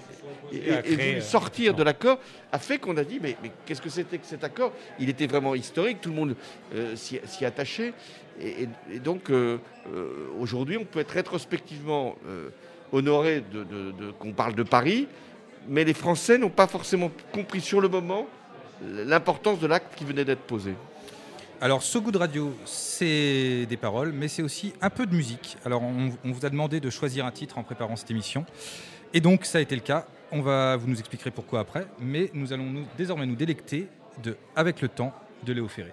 ait, 0.53 0.83
voulu 0.83 1.03
euh, 1.17 1.21
sortir 1.21 1.75
de 1.75 1.83
l'accord 1.83 2.21
a 2.53 2.61
fait 2.61 2.79
qu'on 2.79 2.97
a 2.97 3.03
dit 3.03 3.19
mais, 3.21 3.37
mais 3.43 3.51
qu'est-ce 3.67 3.83
que 3.83 3.91
c'était 3.91 4.19
que 4.19 4.27
cet 4.27 4.45
accord? 4.45 4.73
Il 5.01 5.09
était 5.09 5.27
vraiment 5.27 5.57
historique, 5.57 6.01
tout 6.01 6.11
le 6.11 6.15
monde 6.15 6.37
euh, 6.77 6.95
s'y 6.95 7.19
s'y 7.27 7.45
attachait. 7.45 7.93
Et, 8.41 8.63
et- 8.63 8.69
et 8.95 8.99
donc 9.01 9.31
euh, 9.31 9.59
euh, 9.93 10.29
aujourd'hui, 10.39 10.77
on 10.77 10.85
peut 10.85 11.01
être 11.01 11.11
rétrospectivement 11.11 12.15
euh, 12.29 12.51
honoré 12.93 13.43
de, 13.53 13.65
de- 13.65 13.91
de- 13.93 14.11
qu'on 14.13 14.33
parle 14.33 14.55
de 14.55 14.63
Paris, 14.63 15.09
mais 15.69 15.85
les 15.85 15.95
Français 15.95 16.39
n'ont 16.39 16.51
pas 16.51 16.67
forcément 16.67 17.11
compris 17.33 17.61
sur 17.61 17.81
le 17.81 17.89
moment 17.89 18.27
l'importance 18.85 19.59
de 19.61 19.67
l'acte 19.67 19.95
qui 19.97 20.05
venait 20.05 20.25
d'être 20.25 20.41
posé. 20.43 20.75
Alors, 21.61 21.83
So 21.85 22.01
Good 22.01 22.17
Radio, 22.17 22.53
c'est 22.65 23.67
des 23.69 23.77
paroles, 23.77 24.11
mais 24.13 24.27
c'est 24.27 24.43
aussi 24.43 24.73
un 24.81 24.91
peu 24.91 25.07
de 25.07 25.15
musique. 25.15 25.57
Alors, 25.65 25.81
on, 25.83 26.11
on 26.25 26.33
vous 26.33 26.45
a 26.45 26.51
demandé 26.51 26.81
de 26.81 26.91
choisir 26.91 27.25
un 27.25 27.31
titre 27.31 27.59
en 27.59 27.63
préparant 27.63 27.95
cette 27.95 28.11
émission. 28.11 28.45
Et 29.15 29.21
donc, 29.21 29.45
ça 29.45 29.59
a 29.59 29.61
été 29.61 29.77
le 29.77 29.81
cas. 29.83 30.05
On 30.33 30.41
va, 30.41 30.77
vous 30.77 30.89
nous 30.89 30.99
expliquerez 30.99 31.31
pourquoi 31.31 31.61
après. 31.61 31.87
Mais 32.01 32.31
nous 32.35 32.53
allons 32.53 32.65
nous- 32.65 32.87
désormais 32.99 33.27
nous 33.27 33.37
délecter 33.37 33.87
de 34.25 34.37
Avec 34.57 34.81
le 34.81 34.89
temps 34.89 35.13
de 35.45 35.53
Léo 35.53 35.69
Ferré. 35.69 35.93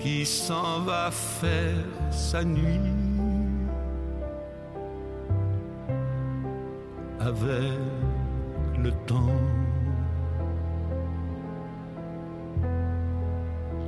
qui 0.00 0.24
s'en 0.24 0.80
va 0.80 1.10
faire 1.10 1.84
sa 2.10 2.42
nuit 2.42 2.80
avec 7.20 7.78
le 8.78 8.90
temps. 9.06 9.38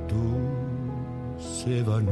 Tout 0.07 1.39
s'évanouit. 1.39 2.11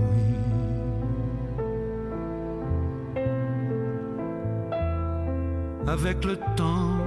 Avec 5.88 6.24
le 6.26 6.38
temps, 6.56 6.98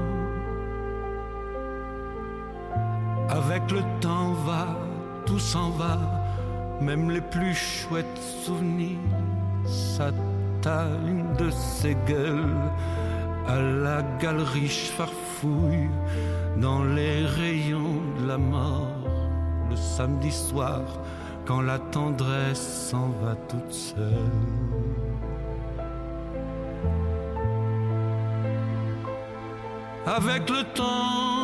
avec 3.30 3.70
le 3.70 3.80
temps 4.00 4.32
va, 4.44 4.66
tout 5.24 5.38
s'en 5.38 5.70
va, 5.70 5.98
même 6.80 7.10
les 7.10 7.20
plus 7.20 7.54
chouettes 7.54 8.20
souvenirs 8.44 8.98
s'atteignent 9.66 11.34
de 11.38 11.50
ses 11.50 11.94
gueules 12.06 12.70
à 13.46 13.60
la 13.60 14.02
galerie 14.20 14.68
farfouille 14.68 15.88
dans 16.56 16.84
les 16.84 17.26
rayons 17.26 18.00
de 18.20 18.28
la 18.28 18.38
mort 18.38 19.04
le 19.70 19.76
samedi 19.76 20.30
soir 20.30 20.82
quand 21.46 21.60
la 21.60 21.78
tendresse 21.78 22.88
s'en 22.90 23.08
va 23.22 23.34
toute 23.48 23.72
seule. 23.72 24.12
Avec 30.06 30.48
le 30.50 30.62
temps, 30.74 31.43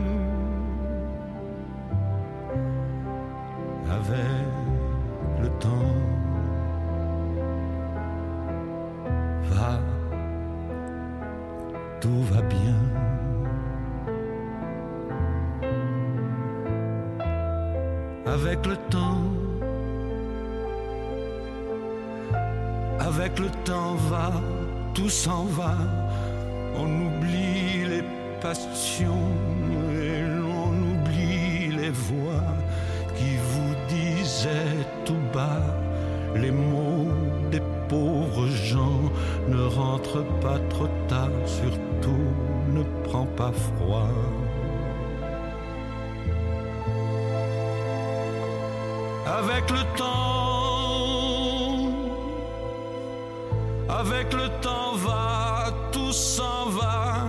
Avec 3.91 4.47
le 5.41 5.49
temps 5.59 5.95
va, 9.49 9.79
tout 11.99 12.23
va 12.31 12.41
bien. 12.41 12.79
Avec 18.25 18.65
le 18.65 18.77
temps, 18.89 19.23
avec 22.99 23.39
le 23.39 23.49
temps 23.65 23.95
va, 24.09 24.31
tout 24.93 25.09
s'en 25.09 25.43
va. 25.45 25.75
On 26.77 26.87
oublie 27.07 27.85
les 27.89 28.03
passions 28.41 29.27
et 29.91 30.21
l'on 30.39 30.71
oublie 30.93 31.75
les 31.75 31.89
voix 31.89 32.30
tout 35.05 35.21
bas 35.33 35.61
les 36.35 36.51
mots 36.51 37.07
des 37.51 37.61
pauvres 37.89 38.47
gens. 38.47 39.01
Ne 39.47 39.63
rentre 39.63 40.23
pas 40.41 40.59
trop 40.69 40.89
tard, 41.07 41.29
surtout 41.45 42.27
ne 42.69 42.83
prends 43.07 43.29
pas 43.41 43.51
froid. 43.51 44.09
Avec 49.39 49.69
le 49.71 49.83
temps, 49.97 50.11
avec 53.89 54.33
le 54.33 54.47
temps 54.61 54.95
va, 54.95 55.71
tout 55.91 56.11
s'en 56.11 56.69
va, 56.69 57.25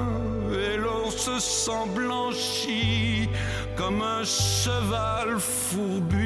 et 0.53 0.77
l'on 0.77 1.11
se 1.11 1.39
sent 1.39 1.87
blanchi 1.95 3.29
comme 3.77 4.03
un 4.03 4.25
cheval 4.25 5.39
fourbu, 5.39 6.22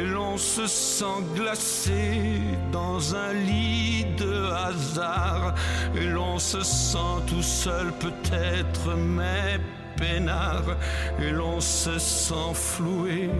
et 0.00 0.06
l'on 0.06 0.38
se 0.38 0.66
sent 0.66 1.20
glacé 1.34 2.40
dans 2.72 3.14
un 3.14 3.32
lit 3.32 4.06
de 4.16 4.50
hasard, 4.50 5.54
et 5.94 6.06
l'on 6.06 6.38
se 6.38 6.62
sent 6.62 7.16
tout 7.26 7.42
seul 7.42 7.92
peut-être, 8.04 8.94
mais 8.96 9.60
peinard, 9.96 10.76
et 11.20 11.30
l'on 11.30 11.60
se 11.60 11.98
sent 11.98 12.54
floué 12.54 13.30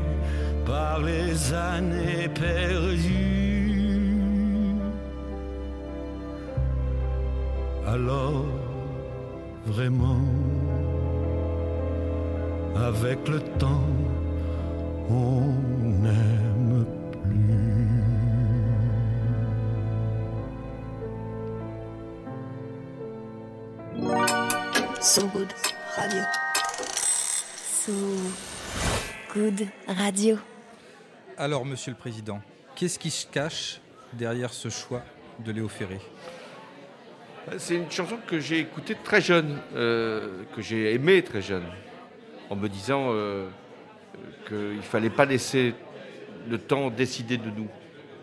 par 0.66 1.00
les 1.00 1.52
années 1.54 2.28
perdues. 2.28 3.70
Alors, 7.86 8.44
vraiment, 9.66 10.26
avec 12.76 13.26
le 13.28 13.40
temps, 13.58 13.88
on 15.08 15.54
n'aime 16.02 16.39
So 25.10 25.26
Good 25.26 25.52
Radio. 25.96 26.22
So 27.66 27.92
Good 29.34 29.66
Radio. 29.88 30.38
Alors, 31.36 31.66
Monsieur 31.66 31.90
le 31.90 31.96
Président, 31.96 32.40
qu'est-ce 32.76 32.96
qui 32.96 33.10
se 33.10 33.26
cache 33.26 33.80
derrière 34.12 34.52
ce 34.52 34.68
choix 34.68 35.02
de 35.44 35.50
Léo 35.50 35.66
Ferré? 35.66 35.98
C'est 37.58 37.74
une 37.74 37.90
chanson 37.90 38.18
que 38.24 38.38
j'ai 38.38 38.60
écoutée 38.60 38.96
très 39.02 39.20
jeune, 39.20 39.58
euh, 39.74 40.44
que 40.54 40.62
j'ai 40.62 40.94
aimée 40.94 41.24
très 41.24 41.42
jeune, 41.42 41.66
en 42.48 42.54
me 42.54 42.68
disant 42.68 43.08
euh, 43.08 43.48
qu'il 44.46 44.76
ne 44.76 44.80
fallait 44.80 45.10
pas 45.10 45.24
laisser 45.24 45.74
le 46.48 46.56
temps 46.56 46.88
décider 46.88 47.36
de 47.36 47.50
nous, 47.50 47.66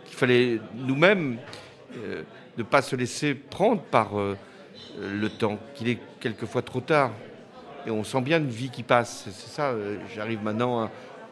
qu'il 0.06 0.15
fallait 0.15 0.62
nous-mêmes 0.73 1.38
euh, 1.97 2.23
ne 2.58 2.63
pas 2.63 2.82
se 2.82 2.95
laisser 2.95 3.36
prendre 3.36 3.82
par 3.82 4.12
le 4.99 5.29
temps, 5.29 5.57
qu'il 5.75 5.89
est 5.89 5.99
quelquefois 6.19 6.61
trop 6.61 6.81
tard. 6.81 7.11
Et 7.85 7.91
on 7.91 8.03
sent 8.03 8.21
bien 8.21 8.39
une 8.39 8.49
vie 8.49 8.69
qui 8.69 8.83
passe. 8.83 9.27
C'est 9.31 9.49
ça, 9.49 9.73
j'arrive 10.13 10.43
maintenant 10.43 10.89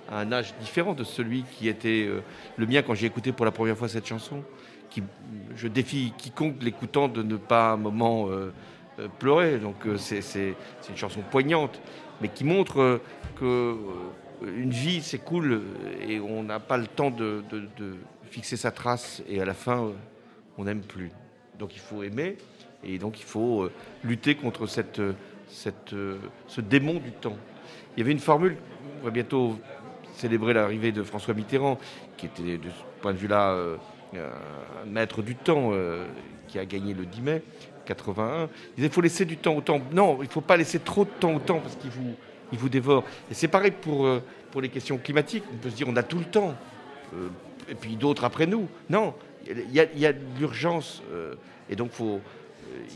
à 0.10 0.20
un 0.20 0.32
âge 0.32 0.54
différent 0.60 0.94
de 0.94 1.04
celui 1.04 1.44
qui 1.44 1.68
était 1.68 2.06
euh, 2.08 2.22
le 2.58 2.66
mien 2.66 2.82
quand 2.82 2.94
j'ai 2.94 3.08
écouté 3.08 3.32
pour 3.32 3.46
la 3.46 3.52
première 3.52 3.78
fois 3.78 3.88
cette 3.88 4.08
chanson. 4.08 4.44
Qui, 4.90 5.04
je 5.56 5.68
défie 5.68 6.14
quiconque 6.18 6.62
l'écoutant 6.62 7.08
de 7.08 7.24
ne 7.24 7.38
pas 7.38 7.72
un 7.72 7.78
moment 7.78 8.30
euh, 8.30 8.54
euh, 9.00 9.08
pleurer. 9.20 9.58
Donc 9.58 9.76
c'est 9.98 10.56
une 10.90 10.98
chanson 10.98 11.22
poignante, 11.30 11.82
mais 12.22 12.30
qui 12.30 12.44
montre 12.44 13.02
que 13.40 13.76
une 14.46 14.72
vie 14.72 15.02
s'écoule 15.02 15.62
et 16.08 16.20
on 16.20 16.44
n'a 16.44 16.60
pas 16.60 16.78
le 16.78 16.88
temps 16.88 17.10
de, 17.10 17.44
de, 17.50 17.96
fixer 18.30 18.58
sa 18.58 18.70
trace 18.70 19.24
et 19.30 19.40
à 19.42 19.46
la 19.46 19.54
fin 19.54 19.92
on 20.58 20.66
n'aime 20.66 20.82
plus. 20.82 21.10
Donc 21.58 21.74
il 21.74 21.80
faut 21.80 22.04
aimer 22.04 22.38
et 22.86 22.98
donc 22.98 23.20
il 23.20 23.26
faut 23.26 23.70
lutter 24.04 24.36
contre 24.36 24.68
cette, 24.68 25.02
cette, 25.48 25.96
ce 26.48 26.62
démon 26.62 26.96
du 26.96 27.12
temps. 27.12 27.38
Il 27.96 28.00
y 28.00 28.04
avait 28.04 28.12
une 28.12 28.20
formule, 28.20 28.58
on 29.02 29.06
va 29.06 29.12
bientôt 29.12 29.58
célébrer 30.14 30.54
l'arrivée 30.54 30.92
de 30.92 31.04
François 31.04 31.34
Mitterrand, 31.34 31.78
qui 32.18 32.28
était 32.28 32.58
de 32.58 32.70
ce 32.70 33.02
point 33.02 33.14
de 33.14 33.18
vue-là 33.18 33.52
euh, 33.52 33.78
un 34.16 34.86
maître 34.86 35.22
du 35.22 35.36
temps 35.36 35.72
qui 36.48 36.60
a 36.60 36.66
gagné 36.66 36.94
le 36.94 37.06
10 37.06 37.22
mai 37.22 37.42
81. 37.86 38.44
Il 38.44 38.76
disait 38.76 38.88
il 38.88 38.90
faut 38.90 39.02
laisser 39.02 39.26
du 39.26 39.38
temps 39.38 39.56
au 39.56 39.62
temps. 39.62 39.82
Non, 39.92 40.18
il 40.22 40.26
ne 40.26 40.32
faut 40.32 40.42
pas 40.42 40.58
laisser 40.58 40.80
trop 40.80 41.06
de 41.06 41.10
temps 41.20 41.34
au 41.34 41.40
temps 41.40 41.60
parce 41.60 41.76
qu'il 41.76 41.92
vous, 41.92 42.16
il 42.52 42.58
vous 42.58 42.70
dévore. 42.70 43.04
Et 43.30 43.34
c'est 43.34 43.48
pareil 43.48 43.72
pour, 43.72 44.08
pour 44.52 44.62
les 44.62 44.70
questions 44.70 44.98
climatiques. 44.98 45.44
On 45.54 45.58
peut 45.58 45.70
se 45.70 45.76
dire 45.76 45.88
on 45.90 45.96
a 45.96 46.04
tout 46.04 46.20
le 46.20 46.26
temps. 46.26 46.56
et 47.70 47.76
puis 47.76 47.96
d'autres 47.96 48.24
après 48.24 48.48
nous. 48.48 48.68
Non, 48.90 49.14
il 49.48 49.72
y 49.72 49.80
a, 49.80 49.86
il 49.94 50.00
y 50.00 50.06
a 50.06 50.14
de 50.14 50.20
l'urgence. 50.40 51.04
et 51.70 51.76
donc 51.76 51.92
faut, 51.92 52.22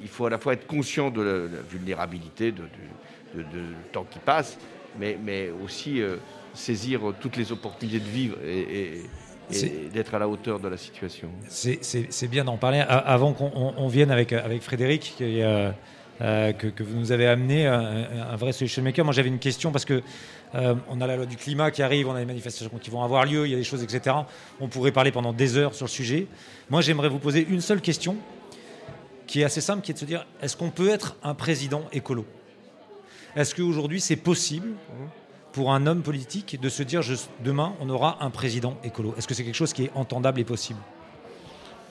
il 0.02 0.08
faut 0.08 0.26
à 0.26 0.30
la 0.30 0.38
fois 0.38 0.54
être 0.54 0.68
conscient 0.68 1.10
de 1.10 1.22
la, 1.22 1.62
vulnérabilité, 1.70 2.52
de, 2.52 2.64
du 3.36 3.44
temps 3.92 4.06
qui 4.10 4.20
passe, 4.20 4.58
mais, 5.00 5.18
mais 5.24 5.50
aussi 5.64 6.02
saisir 6.54 7.02
toutes 7.20 7.38
les 7.38 7.52
opportunités 7.52 8.00
de 8.00 8.10
vivre 8.10 8.38
et, 8.46 9.04
d'être 9.94 10.14
à 10.14 10.20
la 10.20 10.28
hauteur 10.28 10.60
de 10.60 10.68
la 10.68 10.78
situation. 10.78 11.30
C'est 11.48 12.28
bien 12.30 12.44
d'en 12.44 12.58
parler. 12.58 12.84
Avant 12.88 13.34
qu'on 13.34 13.88
vienne 13.88 14.12
avec, 14.12 14.34
avec 14.34 14.62
Frédéric, 14.62 15.16
euh, 16.22 16.52
que, 16.52 16.68
que, 16.68 16.84
vous 16.84 17.00
nous 17.00 17.12
avez 17.14 17.28
amené, 17.28 17.66
un, 17.66 18.36
vrai 18.36 18.52
solution 18.52 18.84
maker, 18.84 19.06
moi 19.06 19.14
j'avais 19.14 19.30
une 19.30 19.40
question 19.40 19.72
parce 19.72 19.86
que 19.86 20.02
euh, 20.54 20.76
on 20.90 21.00
a 21.00 21.08
la 21.08 21.16
loi 21.16 21.26
du 21.26 21.38
climat 21.38 21.72
qui 21.72 21.82
arrive, 21.82 22.10
on 22.10 22.16
a 22.16 22.20
les 22.20 22.26
manifestations 22.26 22.78
qui 22.82 22.90
vont 22.90 23.04
avoir 23.04 23.26
lieu, 23.26 23.48
il 23.48 23.52
y 23.52 23.54
a 23.54 23.58
des 23.58 23.64
choses, 23.64 23.84
etc. 23.84 24.16
On 24.60 24.68
pourrait 24.68 24.92
parler 24.92 25.12
pendant 25.12 25.32
des 25.32 25.58
heures 25.58 25.74
sur 25.74 25.86
le 25.86 25.92
sujet. 25.92 26.28
Moi 26.70 26.82
j'aimerais 26.82 27.08
vous 27.08 27.20
poser 27.20 27.46
une 27.50 27.62
seule 27.62 27.80
question 27.80 28.18
qui 29.30 29.42
est 29.42 29.44
assez 29.44 29.62
simple, 29.62 29.84
qui 29.84 29.92
est 29.92 29.94
de 29.94 30.00
se 30.00 30.06
dire, 30.06 30.26
est-ce 30.42 30.58
qu'on 30.58 30.72
peut 30.72 30.90
être 30.90 31.16
un 31.22 31.36
président 31.36 31.84
écolo? 31.94 32.26
Est-ce 33.36 33.54
qu'aujourd'hui 33.54 34.02
c'est 34.02 34.16
possible 34.16 34.70
pour 35.52 35.72
un 35.72 35.86
homme 35.86 36.02
politique 36.02 36.60
de 36.60 36.68
se 36.68 36.82
dire 36.82 37.02
demain 37.46 37.74
on 37.80 37.92
aura 37.92 38.18
un 38.22 38.32
président 38.32 38.76
écolo? 38.84 39.14
Est-ce 39.18 39.28
que 39.28 39.36
c'est 39.36 39.44
quelque 39.44 39.54
chose 39.54 39.72
qui 39.72 39.84
est 39.84 39.92
entendable 39.94 40.40
et 40.40 40.44
possible? 40.44 40.80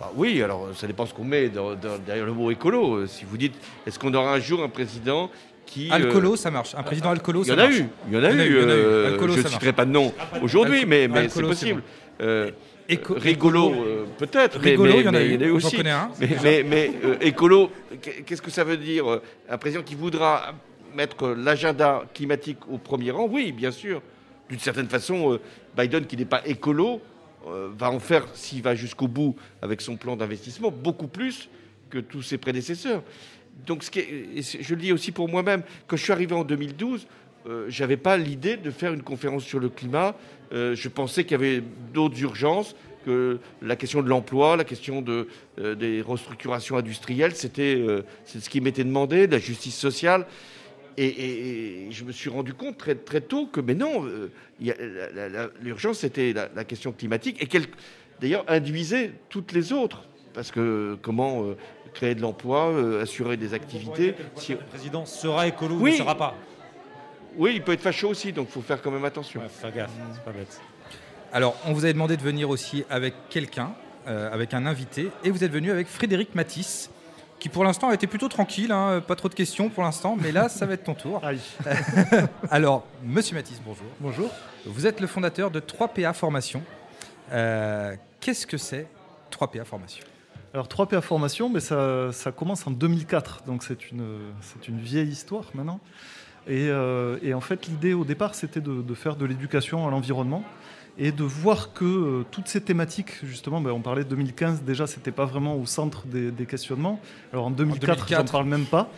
Bah 0.01 0.11
oui, 0.17 0.43
alors 0.43 0.67
ça 0.75 0.89
dépend 0.89 1.07
ce 1.07 1.15
qu'on 1.15 1.23
met 1.23 1.49
derrière 1.49 2.27
le 2.27 2.33
mot 2.33 2.51
écolo. 2.51 3.07
Si 3.07 3.25
vous 3.25 3.37
dites, 3.37 3.55
est-ce 3.87 4.01
qu'on 4.01 4.15
aura 4.15 4.35
un 4.35 4.41
jour 4.41 4.65
un 4.65 4.69
président 4.69 5.31
qui... 5.65 5.93
Alcolo, 5.93 6.35
ça 6.35 6.51
marche. 6.51 6.75
Un 6.75 6.83
président 6.83 7.11
alcolo, 7.11 7.45
ça 7.45 7.55
marche. 7.55 7.83
Il 8.09 8.15
y 8.15 8.19
en 8.19 8.25
a 8.25 8.33
eu. 8.33 8.51
je 8.51 9.43
ne 9.43 9.49
citerai 9.49 9.73
pas 9.73 9.85
de 9.85 9.93
nom 9.93 10.13
aujourd'hui, 10.43 10.87
mais, 10.87 11.07
mais 11.07 11.29
c'est 11.29 11.43
possible. 11.43 11.85
Euh, 12.21 12.51
rigolo, 12.89 13.73
euh, 13.73 14.07
peut-être, 14.17 14.59
mais, 14.63 14.75
il 14.75 15.05
y 15.05 15.09
en 15.09 15.15
a, 15.15 15.23
eu, 15.23 15.51
aussi. 15.51 15.77
Mais, 16.43 16.63
mais 16.63 16.91
euh, 17.05 17.17
écolo, 17.21 17.71
qu'est-ce 18.25 18.41
que 18.41 18.51
ça 18.51 18.65
veut 18.65 18.79
dire 18.79 19.21
Un 19.49 19.59
président 19.59 19.83
qui 19.83 19.95
voudra 19.95 20.55
mettre 20.95 21.29
l'agenda 21.29 22.05
climatique 22.15 22.59
au 22.71 22.79
premier 22.79 23.11
rang, 23.11 23.29
oui, 23.31 23.53
bien 23.53 23.71
sûr. 23.71 24.03
D'une 24.49 24.59
certaine 24.59 24.89
façon, 24.89 25.35
euh, 25.35 25.41
Biden, 25.77 26.07
qui 26.07 26.17
n'est 26.17 26.25
pas 26.25 26.47
écolo, 26.47 27.01
euh, 27.47 27.69
va 27.77 27.91
en 27.91 28.01
faire, 28.01 28.27
s'il 28.35 28.63
va 28.63 28.75
jusqu'au 28.75 29.09
bout 29.09 29.37
avec 29.63 29.81
son 29.81 29.97
plan 29.97 30.17
d'investissement, 30.17 30.71
beaucoup 30.71 31.07
plus 31.07 31.49
que 31.91 31.99
tous 31.99 32.23
ses 32.23 32.39
prédécesseurs. 32.39 33.03
Donc, 33.67 33.83
ce 33.83 33.91
qui 33.91 34.03
je 34.41 34.75
le 34.75 34.81
dis 34.81 34.93
aussi 34.93 35.13
pour 35.13 35.29
moi-même, 35.29 35.63
quand 35.87 35.97
je 35.97 36.03
suis 36.03 36.13
arrivé 36.13 36.35
en 36.35 36.45
2012, 36.45 37.07
euh, 37.47 37.67
je 37.69 37.83
n'avais 37.83 37.97
pas 37.97 38.17
l'idée 38.17 38.57
de 38.57 38.71
faire 38.71 38.93
une 38.93 39.03
conférence 39.03 39.45
sur 39.45 39.61
le 39.61 39.69
climat. 39.69 40.15
je 40.53 40.89
pensais 40.89 41.25
qu'il 41.25 41.33
y 41.33 41.35
avait 41.35 41.63
d'autres 41.93 42.21
urgences, 42.21 42.75
que 43.05 43.39
la 43.63 43.77
question 43.77 44.03
de 44.03 44.09
l'emploi, 44.09 44.57
la 44.57 44.65
question 44.65 45.03
de, 45.03 45.29
des 45.57 46.03
restructurations 46.03 46.77
industrielles, 46.77 47.35
c'était 47.35 47.85
ce 48.25 48.49
qui 48.49 48.61
m'était 48.61 48.85
demandé, 48.85 49.27
de 49.27 49.33
la 49.33 49.39
justice 49.39 49.77
sociale. 49.77 50.27
Et, 51.01 51.87
je 51.91 52.05
me 52.05 52.11
suis 52.11 52.29
rendu 52.29 52.55
compte 52.55 52.77
très, 52.77 52.97
très 52.97 53.21
tôt 53.21 53.47
que, 53.47 53.61
mais 53.61 53.75
non, 53.75 54.05
euh, 54.05 55.49
l'urgence, 55.63 55.99
c'était 55.99 56.33
la, 56.33 56.65
question 56.65 56.91
climatique, 56.93 57.41
et 57.41 57.47
qu'elle, 57.47 57.67
d'ailleurs, 58.21 58.45
induisait 58.49 59.13
toutes 59.29 59.53
les 59.53 59.73
autres. 59.73 60.09
Parce 60.35 60.51
que 60.51 60.99
comment 61.01 61.45
euh, 61.45 61.57
créer 61.95 62.17
de 62.17 62.21
l'emploi, 62.21 62.69
euh, 62.71 63.03
assurer 63.03 63.37
des 63.37 63.55
activités. 63.55 64.15
Si... 64.37 64.53
Le 64.53 64.59
président 64.59 65.07
sera 65.07 65.47
écolo 65.47 65.77
ou 65.77 65.87
ne 65.87 65.93
sera 65.93 66.17
pas. 66.17 66.37
Oui, 67.39 67.53
il 67.55 67.63
peut 67.63 67.73
être 67.73 67.81
facho 67.81 68.09
aussi, 68.09 68.33
donc 68.33 68.49
il 68.51 68.53
faut 68.53 68.61
faire 68.61 68.83
quand 68.83 68.91
même 68.91 69.05
attention. 69.05 69.41
faire 69.49 69.73
gaffe, 69.73 69.91
c'est 70.13 70.25
pas 70.25 70.33
bête. 70.33 70.61
Alors, 71.33 71.57
on 71.65 71.73
vous 71.73 71.85
avait 71.85 71.93
demandé 71.95 72.17
de 72.17 72.23
venir 72.23 72.51
aussi 72.51 72.85
avec 72.91 73.15
quelqu'un, 73.31 73.73
avec 74.07 74.55
un 74.55 74.67
invité, 74.67 75.11
et 75.23 75.31
vous 75.31 75.45
êtes 75.45 75.53
venu 75.53 75.71
avec 75.71 75.87
Frédéric 75.87 76.35
Matisse 76.35 76.91
qui 77.39 77.49
pour 77.49 77.65
l'instant 77.65 77.89
a 77.89 77.95
été 77.95 78.07
plutôt 78.07 78.29
tranquille, 78.29 78.73
hein, 78.73 79.03
pas 79.07 79.17
trop 79.17 79.29
de 79.29 79.35
questions 79.35 79.69
pour 79.69 79.83
l'instant, 79.83 80.17
mais 80.21 80.33
là 80.33 80.49
ça 80.49 80.67
va 80.67 80.75
être 80.75 80.85
ton 80.85 80.95
tour. 80.95 81.23
Alors, 82.51 82.87
Monsieur 83.05 83.37
Matisse, 83.37 83.61
bonjour. 83.65 83.87
Bonjour. 84.01 84.31
Vous 84.67 84.87
êtes 84.87 85.01
le 85.01 85.07
fondateur 85.07 85.51
de 85.51 85.61
3PA 85.61 86.13
Formation. 86.13 86.63
Euh, 87.33 87.95
qu'est-ce 88.21 88.47
que 88.47 88.57
c'est 88.57 88.87
3PA 89.31 89.65
Formation? 89.65 90.05
Alors 90.53 90.67
3PA 90.67 91.01
Formation, 91.01 91.49
mais 91.49 91.61
ça, 91.61 92.11
ça, 92.13 92.33
commence 92.33 92.67
en 92.67 92.71
2004, 92.71 93.45
donc 93.47 93.63
c'est 93.63 93.91
une, 93.91 94.33
une 94.67 94.81
vieille 94.81 95.11
histoire 95.11 95.45
maintenant. 95.55 95.81
Et, 96.49 96.69
euh, 96.69 97.19
et 97.23 97.35
en 97.35 97.41
fait, 97.41 97.67
l'idée 97.67 97.95
au 97.95 98.05
départ, 98.05 98.35
c'était 98.35 98.61
de, 98.61 98.83
de, 98.83 98.95
faire 98.95 99.17
de 99.17 99.27
l'éducation 99.27 99.87
à 99.87 99.91
l'environnement 99.91 100.45
et 100.99 101.13
de 101.13 101.23
voir 101.23 101.73
que 101.73 101.85
euh, 101.85 102.25
toutes 102.31 102.49
ces 102.49 102.61
thématiques, 102.61 103.13
justement, 103.23 103.61
ben, 103.61 103.71
on 103.71 103.81
parlait 103.81 104.03
de 104.03 104.09
2015, 104.09 104.63
déjà, 104.63 104.87
c'était 104.89 105.13
pas 105.13 105.25
vraiment 105.25 105.57
au 105.57 105.65
centre 105.65 106.07
des, 106.07 106.47
questionnements. 106.47 107.01
Alors 107.33 107.47
en 107.47 107.51
2004, 107.51 108.09
j'en 108.09 108.25
parle 108.25 108.47
même 108.47 108.67
pas. 108.67 108.91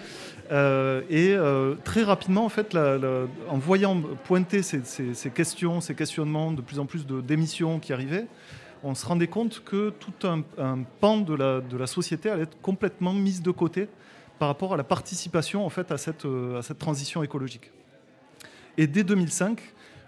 Euh, 0.51 1.03
et 1.11 1.35
euh, 1.35 1.75
très 1.85 2.03
rapidement, 2.03 2.45
en 2.45 2.49
fait, 2.49 2.77
en 2.77 3.59
voyant 3.59 4.01
pointer 4.25 4.63
ces, 4.63 5.31
questions, 5.31 5.81
ces 5.81 5.95
questionnements, 5.95 6.53
de 6.53 6.63
plus 6.63 6.79
en 6.79 6.87
plus 6.87 7.07
de 7.07 7.21
démissions 7.21 7.79
qui 7.79 7.93
arrivaient, 7.93 8.27
on 8.83 8.95
se 8.95 9.05
rendait 9.05 9.27
compte 9.27 9.63
que 9.63 9.91
tout 9.91 10.27
un, 10.27 10.43
pan 11.01 11.19
de 11.19 11.35
la, 11.35 11.61
de 11.61 11.77
la, 11.77 11.87
société 11.87 12.31
allait 12.31 12.45
être 12.45 12.59
complètement 12.63 13.13
mise 13.13 13.43
de 13.43 13.51
côté 13.51 13.89
par 14.41 14.49
rapport 14.49 14.75
à 14.75 14.77
la 14.77 14.85
participation 14.85 15.65
en 15.65 15.71
fait, 15.71 15.93
à, 15.93 15.99
cette, 15.99 16.27
à 16.59 16.63
cette 16.63 16.79
transition 16.79 17.23
écologique. 17.23 17.71
Et 18.77 18.89
dès 18.89 19.05
2005, 19.05 19.61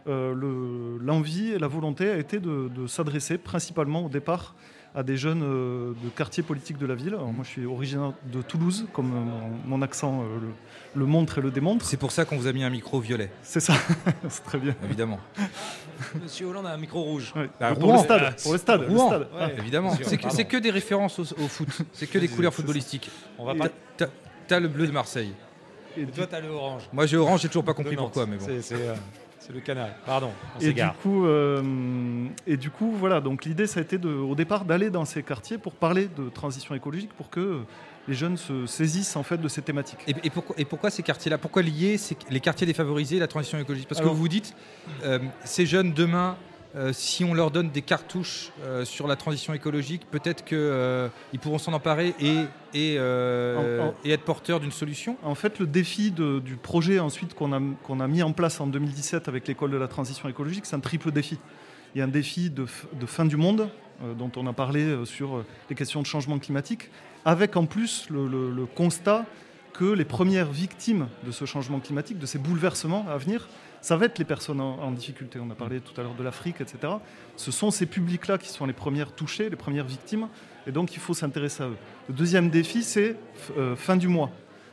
euh, 0.08 0.98
l'envie 1.00 1.52
et 1.52 1.58
la 1.58 1.68
volonté 1.68 2.10
a 2.10 2.16
été 2.16 2.40
de, 2.40 2.86
s'adresser 2.86 3.38
principalement 3.38 4.06
au 4.06 4.08
départ 4.08 4.54
à 4.94 5.02
des 5.02 5.16
jeunes 5.16 5.42
euh, 5.42 5.92
de 6.04 6.08
quartiers 6.10 6.42
politiques 6.42 6.76
de 6.76 6.84
la 6.84 6.94
ville. 6.94 7.16
moi, 7.16 7.44
je 7.44 7.48
suis 7.48 7.64
originaire 7.64 8.12
de 8.30 8.42
Toulouse, 8.42 8.86
comme 8.92 9.10
mon, 9.64 9.80
accent 9.80 10.22
euh, 10.22 10.38
le, 10.94 11.06
montre 11.06 11.38
et 11.38 11.40
le 11.40 11.50
démontre. 11.50 11.86
C'est 11.86 11.96
pour 11.96 12.12
ça 12.12 12.26
qu'on 12.26 12.36
vous 12.36 12.46
a 12.46 12.52
mis 12.52 12.62
un 12.62 12.68
micro 12.68 13.00
violet. 13.00 13.30
C'est 13.42 13.60
ça, 13.60 13.72
c'est 14.28 14.44
très 14.44 14.58
bien. 14.58 14.74
Évidemment. 14.84 15.18
Monsieur 16.22 16.46
Hollande 16.46 16.66
a 16.66 16.72
un 16.72 16.76
micro 16.78 17.00
rouge. 17.00 17.32
Bah, 17.58 17.74
pour, 17.74 17.92
le 17.92 17.98
stade, 17.98 18.42
pour 18.42 18.52
le 18.52 18.58
stade. 18.58 18.86
évidemment. 19.56 19.94
C'est 20.02 20.44
que, 20.44 20.56
des 20.58 20.70
références 20.70 21.18
au, 21.18 21.24
foot. 21.24 21.68
C'est 21.92 22.06
que 22.06 22.18
des 22.18 22.28
couleurs 22.34 22.52
footballistiques. 22.52 23.10
On 23.38 23.46
va 23.46 23.54
pas. 23.54 23.68
T'as 24.46 24.60
le 24.60 24.68
bleu 24.68 24.86
de 24.86 24.92
Marseille. 24.92 25.32
Et 25.96 26.04
toi, 26.06 26.26
t'as 26.26 26.40
le 26.40 26.48
orange. 26.48 26.82
Moi, 26.92 27.06
j'ai 27.06 27.16
orange, 27.16 27.42
j'ai 27.42 27.48
toujours 27.48 27.64
pas 27.64 27.74
compris 27.74 27.96
pourquoi, 27.96 28.26
mais 28.26 28.36
bon. 28.36 28.46
C'est 29.42 29.52
le 29.52 29.60
canal. 29.60 29.92
Pardon. 30.06 30.30
et 30.60 30.72
du 30.72 30.84
coup, 31.02 31.26
euh, 31.26 32.28
et 32.46 32.56
du 32.56 32.70
coup, 32.70 32.92
voilà. 32.92 33.20
Donc 33.20 33.44
l'idée, 33.44 33.66
ça 33.66 33.80
a 33.80 33.82
été 33.82 33.98
de, 33.98 34.08
au 34.08 34.36
départ 34.36 34.64
d'aller 34.64 34.88
dans 34.88 35.04
ces 35.04 35.24
quartiers 35.24 35.58
pour 35.58 35.72
parler 35.72 36.06
de 36.16 36.28
transition 36.28 36.76
écologique, 36.76 37.12
pour 37.14 37.28
que 37.28 37.62
les 38.06 38.14
jeunes 38.14 38.36
se 38.36 38.66
saisissent 38.66 39.16
en 39.16 39.24
fait 39.24 39.38
de 39.38 39.48
ces 39.48 39.60
thématiques. 39.60 39.98
Et, 40.06 40.30
pourquoi, 40.30 40.54
et 40.58 40.64
pourquoi, 40.64 40.90
ces 40.90 41.02
quartiers-là? 41.02 41.38
Pourquoi 41.38 41.62
lier 41.62 41.96
les 42.30 42.38
quartiers 42.38 42.68
défavorisés 42.68 43.16
et 43.16 43.20
la 43.20 43.26
transition 43.26 43.58
écologique? 43.58 43.88
Parce 43.88 44.00
que 44.00 44.06
vous 44.06 44.14
vous 44.14 44.28
dites, 44.28 44.54
euh, 45.02 45.18
ces 45.44 45.66
jeunes 45.66 45.92
demain 45.92 46.36
euh, 46.74 46.92
si 46.94 47.22
on 47.22 47.34
leur 47.34 47.50
donne 47.50 47.70
des 47.70 47.82
cartouches 47.82 48.50
euh, 48.62 48.86
sur 48.86 49.06
la 49.06 49.16
transition 49.16 49.52
écologique, 49.52 50.06
peut-être 50.10 50.42
qu'ils 50.42 50.56
euh, 50.58 51.08
pourront 51.42 51.58
s'en 51.58 51.74
emparer 51.74 52.14
et, 52.18 52.46
et, 52.72 52.94
être 54.10 54.24
porteurs 54.24 54.58
d'une 54.58 54.72
solution 54.72 55.18
En 55.22 55.34
fait, 55.34 55.58
le 55.58 55.66
défi 55.66 56.10
du 56.10 56.56
projet 56.56 56.98
ensuite 56.98 57.34
qu'on 57.34 57.52
a, 57.52 57.60
qu'on 57.82 58.00
a 58.00 58.08
mis 58.08 58.22
en 58.22 58.32
place 58.32 58.60
en 58.60 58.66
2017 58.66 59.28
avec 59.28 59.46
l'école 59.48 59.70
de 59.70 59.76
la 59.76 59.88
transition 59.88 60.28
écologique, 60.28 60.64
c'est 60.64 60.76
un 60.76 60.80
triple 60.80 61.10
défi. 61.10 61.38
Il 61.94 61.98
y 61.98 62.00
a 62.00 62.04
un 62.04 62.08
défi 62.08 62.48
de, 62.48 62.64
fin 63.06 63.26
du 63.26 63.36
monde, 63.36 63.68
dont 64.16 64.32
on 64.36 64.46
a 64.46 64.54
parlé 64.54 65.04
sur 65.04 65.44
les 65.68 65.76
questions 65.76 66.00
de 66.00 66.06
changement 66.06 66.38
climatique, 66.38 66.90
avec 67.26 67.56
en 67.56 67.66
plus 67.66 68.06
le 68.08 68.64
constat 68.64 69.26
que 69.72 69.84
les 69.84 70.04
premières 70.04 70.50
victimes 70.50 71.08
de 71.26 71.30
ce 71.30 71.44
changement 71.44 71.80
climatique, 71.80 72.18
de 72.18 72.26
ces 72.26 72.38
bouleversements 72.38 73.06
à 73.08 73.16
venir, 73.16 73.48
ça 73.82 73.96
va 73.96 74.06
être 74.06 74.18
les 74.18 74.24
personnes 74.24 74.60
en, 74.60 74.90
difficulté. 74.92 75.40
On 75.42 75.50
a 75.50 75.54
parlé 75.54 75.80
tout 75.80 76.00
à 76.00 76.04
l'heure 76.04 76.14
de 76.14 76.22
l'Afrique, 76.22 76.60
etc. 76.60 76.94
Ce 77.36 77.50
sont 77.50 77.72
ces 77.72 77.84
publics-là 77.84 78.38
qui 78.38 78.48
sont 78.48 78.64
les 78.64 78.72
premières 78.72 79.12
touchées, 79.12 79.50
les 79.50 79.56
premières 79.56 79.84
victimes, 79.84 80.28
et 80.68 80.72
donc 80.72 80.94
il 80.94 81.00
faut 81.00 81.14
s'intéresser 81.14 81.64
à 81.64 81.66
eux. 81.66 81.76
Le 82.08 82.14
deuxième 82.14 82.48
défi, 82.48 82.84
c'est 82.84 83.16
euh, 83.58 83.74
fin 83.74 83.96
du 83.96 84.06
mois. 84.06 84.30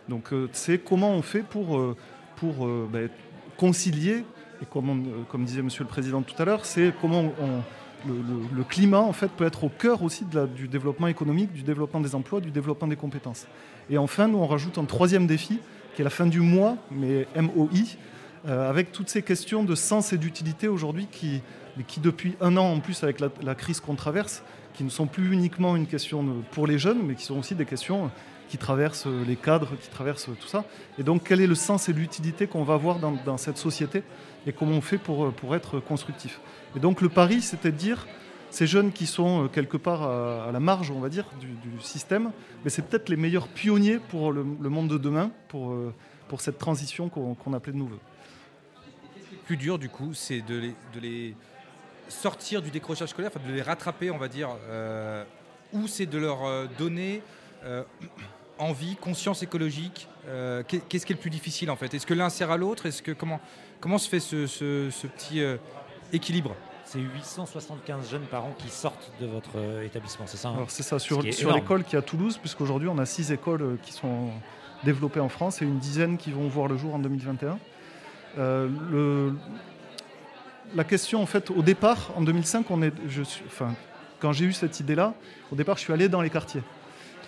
Donc 0.08 0.32
euh, 0.32 0.48
c'est 0.54 0.78
comment 0.78 1.12
on 1.12 1.24
fait 1.24 1.42
pour, 1.42 1.78
euh, 1.78 1.98
pour 2.36 2.68
ben, 2.68 3.10
concilier, 3.58 4.24
et 4.62 4.66
comme, 4.72 5.26
comme 5.28 5.44
disait 5.44 5.64
Monsieur 5.64 5.84
le 5.84 5.90
Président 5.90 6.22
tout 6.22 6.40
à 6.40 6.46
l'heure, 6.46 6.66
c'est 6.66 6.94
comment 7.02 7.34
le, 8.08 8.64
climat 8.64 9.00
en 9.00 9.14
fait 9.14 9.32
peut 9.32 9.46
être 9.46 9.64
au 9.64 9.70
cœur 9.70 10.04
aussi 10.04 10.24
du 10.56 10.68
développement 10.68 11.08
économique, 11.08 11.52
du 11.52 11.64
développement 11.64 12.00
des 12.00 12.14
emplois, 12.14 12.42
du 12.42 12.52
développement 12.52 12.88
des 12.88 12.96
compétences. 12.96 13.48
Et 13.90 13.98
enfin, 13.98 14.28
nous 14.28 14.38
on 14.38 14.48
rajoute 14.48 14.78
un 14.78 14.86
troisième 14.86 15.26
défi 15.26 15.60
qui 15.96 16.02
est 16.02 16.04
la 16.04 16.12
fin 16.12 16.28
du 16.28 16.42
mois, 16.42 16.78
mais 16.92 17.28
MOI, 17.36 17.70
euh, 18.48 18.70
avec 18.70 18.92
toutes 18.92 19.10
ces 19.10 19.22
questions 19.22 19.64
de 19.64 19.76
sens 19.76 20.14
et 20.14 20.18
d'utilité 20.18 20.68
aujourd'hui 20.68 21.08
qui, 21.12 21.42
depuis 22.02 22.36
un 22.40 22.56
an 22.58 22.72
en 22.72 22.80
plus 22.80 23.04
avec 23.04 23.20
la, 23.20 23.56
crise 23.56 23.80
qu'on 23.80 23.96
traverse, 23.96 24.44
qui 24.74 24.84
ne 24.84 24.90
sont 24.90 25.08
plus 25.08 25.34
uniquement 25.34 25.76
une 25.76 25.88
question 25.88 26.26
pour 26.52 26.68
les 26.68 26.80
jeunes, 26.80 27.00
mais 27.04 27.16
qui 27.16 27.26
sont 27.26 27.38
aussi 27.38 27.56
des 27.56 27.66
questions 27.66 28.12
qui 28.48 28.58
traversent 28.58 29.08
les 29.08 29.36
cadres, 29.36 29.76
qui 29.80 29.90
traversent 29.90 30.30
tout 30.40 30.48
ça. 30.48 30.64
Et 30.98 31.04
donc 31.04 31.24
quel 31.26 31.42
est 31.42 31.48
le 31.48 31.56
sens 31.56 31.90
et 31.90 31.94
l'utilité 31.94 32.48
qu'on 32.48 32.64
va 32.64 32.76
avoir 32.76 33.00
dans, 33.00 33.38
cette 33.38 33.58
société 33.58 34.04
et 34.48 34.54
comment 34.54 34.78
on 34.78 34.82
fait 34.82 34.98
pour, 34.98 35.34
être 35.54 35.80
constructif? 35.80 36.40
Et 36.76 36.80
donc 36.80 37.02
le 37.02 37.10
pari, 37.10 37.42
c'était 37.42 37.72
de 37.72 37.78
dire, 37.78 38.08
ces 38.52 38.68
jeunes 38.68 38.92
qui 38.92 39.06
sont 39.06 39.46
euh, 39.46 39.48
quelque 39.48 39.78
part 39.78 40.04
à, 40.04 40.52
la 40.52 40.60
marge, 40.60 40.92
on 40.92 41.00
va 41.00 41.10
dire, 41.10 41.26
du, 41.40 41.50
système, 41.82 42.32
mais 42.64 42.70
c'est 42.70 42.82
peut-être 42.82 43.10
les 43.10 43.16
meilleurs 43.16 43.48
pionniers 43.48 44.00
pour 44.00 44.32
le, 44.32 44.44
monde 44.44 44.88
de 44.88 44.98
demain, 44.98 45.32
pour, 45.50 45.72
euh, 45.72 45.94
cette 46.38 46.58
transition 46.58 47.10
qu'on 47.10 47.54
appelait 47.54 47.74
de. 47.74 47.80
Le 47.80 47.86
plus 49.50 49.58
dur, 49.58 49.80
du 49.80 49.90
coup, 49.90 50.14
c'est 50.14 50.42
de 50.42 50.56
les, 50.60 50.76
de 50.94 51.00
les 51.02 51.36
sortir 52.08 52.62
du 52.62 52.70
décrochage 52.70 53.10
scolaire, 53.10 53.32
de 53.48 53.52
les 53.52 53.64
rattraper, 53.64 54.12
on 54.12 54.20
va 54.20 54.28
dire, 54.28 54.50
euh, 54.70 55.24
ou 55.74 55.88
c'est 55.88 56.06
de 56.06 56.20
leur 56.20 56.46
euh, 56.46 56.68
donner 56.78 57.24
euh, 57.66 57.82
envie, 58.60 58.96
conscience 58.96 59.42
écologique. 59.42 60.08
euh, 60.28 60.62
qu'est- 60.68 60.88
Qu'est-ce 60.88 61.04
qui 61.04 61.14
est 61.14 61.16
le 61.16 61.22
plus 61.22 61.32
difficile, 61.32 61.72
en 61.72 61.76
fait? 61.76 61.92
Est-ce 61.96 62.06
que 62.06 62.14
l'un 62.14 62.30
sert 62.30 62.52
à 62.52 62.58
l'autre? 62.58 62.86
Est-ce 62.86 63.02
que 63.02 63.12
comment, 63.12 63.40
comment 63.80 63.98
se 63.98 64.08
fait 64.08 64.20
ce, 64.20 64.46
ce- 64.46 64.92
ce 64.92 65.08
petit 65.08 65.42
euh, 65.42 65.58
équilibre? 66.14 66.56
C'est 66.86 67.00
875 67.00 68.08
jeunes 68.12 68.28
par 68.30 68.46
an 68.46 68.54
qui 68.60 68.70
sortent 68.70 69.12
de 69.20 69.26
votre 69.26 69.54
euh, 69.56 69.84
établissement, 69.84 70.28
c'est 70.28 70.38
ça 70.38 70.50
hein? 70.50 70.56
Alors 70.58 70.70
c'est 70.70 70.84
ça, 70.84 71.00
sur, 71.00 71.22
qui 71.22 71.32
l'école 71.56 71.84
qui 71.84 71.96
est 71.96 72.00
à 72.00 72.04
Toulouse, 72.04 72.38
puisqu'aujourd'hui 72.38 72.88
on 72.88 73.00
a 73.00 73.08
six 73.08 73.32
écoles 73.32 73.64
euh, 73.64 73.78
qui 73.82 73.94
sont 73.94 74.30
développées 74.84 75.20
en 75.22 75.30
France 75.30 75.64
et 75.64 75.66
une 75.66 75.80
dizaine 75.80 76.18
qui 76.20 76.30
vont 76.32 76.48
voir 76.48 76.68
le 76.68 76.78
jour 76.78 76.94
en 76.94 77.00
2021. 77.00 77.58
Euh, 78.38 78.68
le- 78.92 79.34
la 80.76 80.84
question 80.84 81.22
en 81.22 81.26
fait, 81.26 81.50
au 81.50 81.62
départ, 81.62 82.12
en 82.16 82.22
2005, 82.22 82.70
on 82.70 82.82
est, 82.84 82.94
je 83.08 83.24
suis, 83.24 83.44
enfin, 83.48 83.74
quand 84.20 84.34
j'ai 84.34 84.46
eu 84.46 84.54
cette 84.54 84.80
idée-là, 84.80 85.14
au 85.52 85.56
départ 85.56 85.78
je 85.78 85.82
suis 85.82 85.94
allé 85.94 86.08
dans 86.10 86.22
les 86.22 86.30
quartiers. 86.30 86.62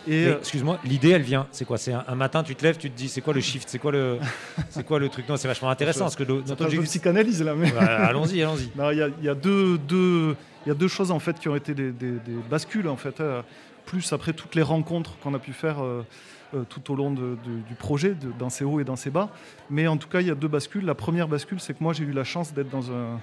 Et, 0.08 0.26
euh, 0.28 0.38
Excuse-moi, 0.40 0.80
l'idée 0.84 1.10
elle 1.12 1.22
vient, 1.22 1.48
c'est 1.52 1.64
quoi? 1.66 1.78
C'est 1.78 1.94
un, 1.94 2.04
un 2.08 2.16
matin, 2.16 2.42
tu 2.44 2.56
te 2.56 2.64
lèves, 2.64 2.78
tu 2.78 2.90
te 2.90 2.98
dis, 2.98 3.08
c'est 3.08 3.22
quoi 3.22 3.34
le 3.34 3.40
shift? 3.42 3.70
C'est 3.70 3.78
quoi 3.80 3.92
le, 3.92 4.18
c'est 4.70 4.84
quoi 4.86 5.00
le 5.00 5.10
truc? 5.10 5.28
Non, 5.30 5.38
c'est 5.38 5.48
vachement 5.48 5.70
intéressant 5.70 6.06
parce 6.06 6.16
que 6.16 6.24
le- 6.24 6.42
notre 6.48 6.66
objectif. 6.66 6.90
psychanalyse 6.90 7.42
là, 7.44 7.54
mais 7.56 7.72
allons-y, 7.78 8.42
allons-y. 8.42 8.70
Il 8.76 8.98
y 8.98 9.02
a, 9.04 9.08
il 9.20 9.24
y 9.26 9.30
a 9.30 9.36
deux, 9.36 9.78
deux- 9.78 10.36
il 10.66 10.70
y 10.70 10.72
a 10.72 10.76
deux 10.76 10.88
choses 10.88 11.12
en 11.12 11.20
fait 11.20 11.40
qui 11.40 11.50
ont 11.50 11.56
été 11.56 11.74
des, 11.74 11.92
des- 11.92 12.12
des 12.20 12.36
bascules 12.50 12.88
en 12.88 12.98
fait. 12.98 13.20
euh, 13.22 13.42
plus 13.86 14.14
après 14.14 14.32
toutes 14.32 14.54
les 14.56 14.62
rencontres 14.62 15.18
qu'on 15.22 15.34
a 15.34 15.40
pu 15.40 15.52
faire 15.54 15.84
euh, 15.84 16.06
euh, 16.54 16.64
tout 16.68 16.92
au 16.92 16.96
long 16.96 17.12
du 17.12 17.76
projet, 17.78 18.16
dans 18.40 18.50
ses 18.50 18.64
hauts 18.64 18.80
et 18.80 18.84
dans 18.84 18.96
ses 18.96 19.10
bas. 19.10 19.30
Mais 19.70 19.88
en 19.88 19.98
tout 19.98 20.08
cas, 20.10 20.22
il 20.22 20.28
y 20.28 20.32
a 20.32 20.36
deux 20.36 20.48
bascules. 20.48 20.86
La 20.86 20.96
première 20.96 21.28
bascule, 21.28 21.60
c'est 21.60 21.74
que 21.74 21.84
moi 21.84 21.94
j'ai 21.94 22.04
eu 22.04 22.12
la 22.12 22.24
chance 22.24 22.54
d'être 22.54 22.70
dans, 22.70 22.92
un- 22.92 23.20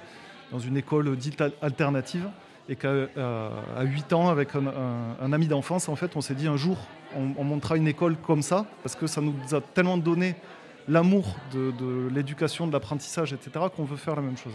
dans 0.53 0.59
une 0.59 0.77
école 0.77 1.17
dite 1.17 1.41
al- 1.41 1.53
alternative 1.63 2.29
et 2.69 2.77
qu'à 2.77 2.89
euh, 2.89 3.51
à 3.77 3.83
8 3.85 4.13
ans, 4.13 4.29
avec 4.29 4.51
un, 4.55 5.33
ami 5.33 5.47
d'enfance, 5.49 5.89
en 5.89 5.97
fait, 5.97 6.17
on 6.17 6.21
s'est 6.21 6.35
dit 6.35 6.47
un 6.49 6.57
jour, 6.57 6.77
on, 7.17 7.33
on 7.39 7.75
une 7.77 7.89
école 7.89 8.17
comme 8.17 8.43
ça, 8.43 8.67
parce 8.83 8.95
que 8.95 9.07
ça 9.07 9.21
nous 9.21 9.35
a 9.53 9.61
tellement 9.61 9.97
donné 9.97 10.35
l'amour 10.87 11.37
de, 11.53 12.09
l'éducation, 12.15 12.67
de 12.67 12.73
l'apprentissage, 12.73 13.33
etc., 13.33 13.67
qu'on 13.75 13.85
veut 13.85 13.97
faire 13.97 14.17
la 14.17 14.23
même 14.23 14.37
chose. 14.37 14.53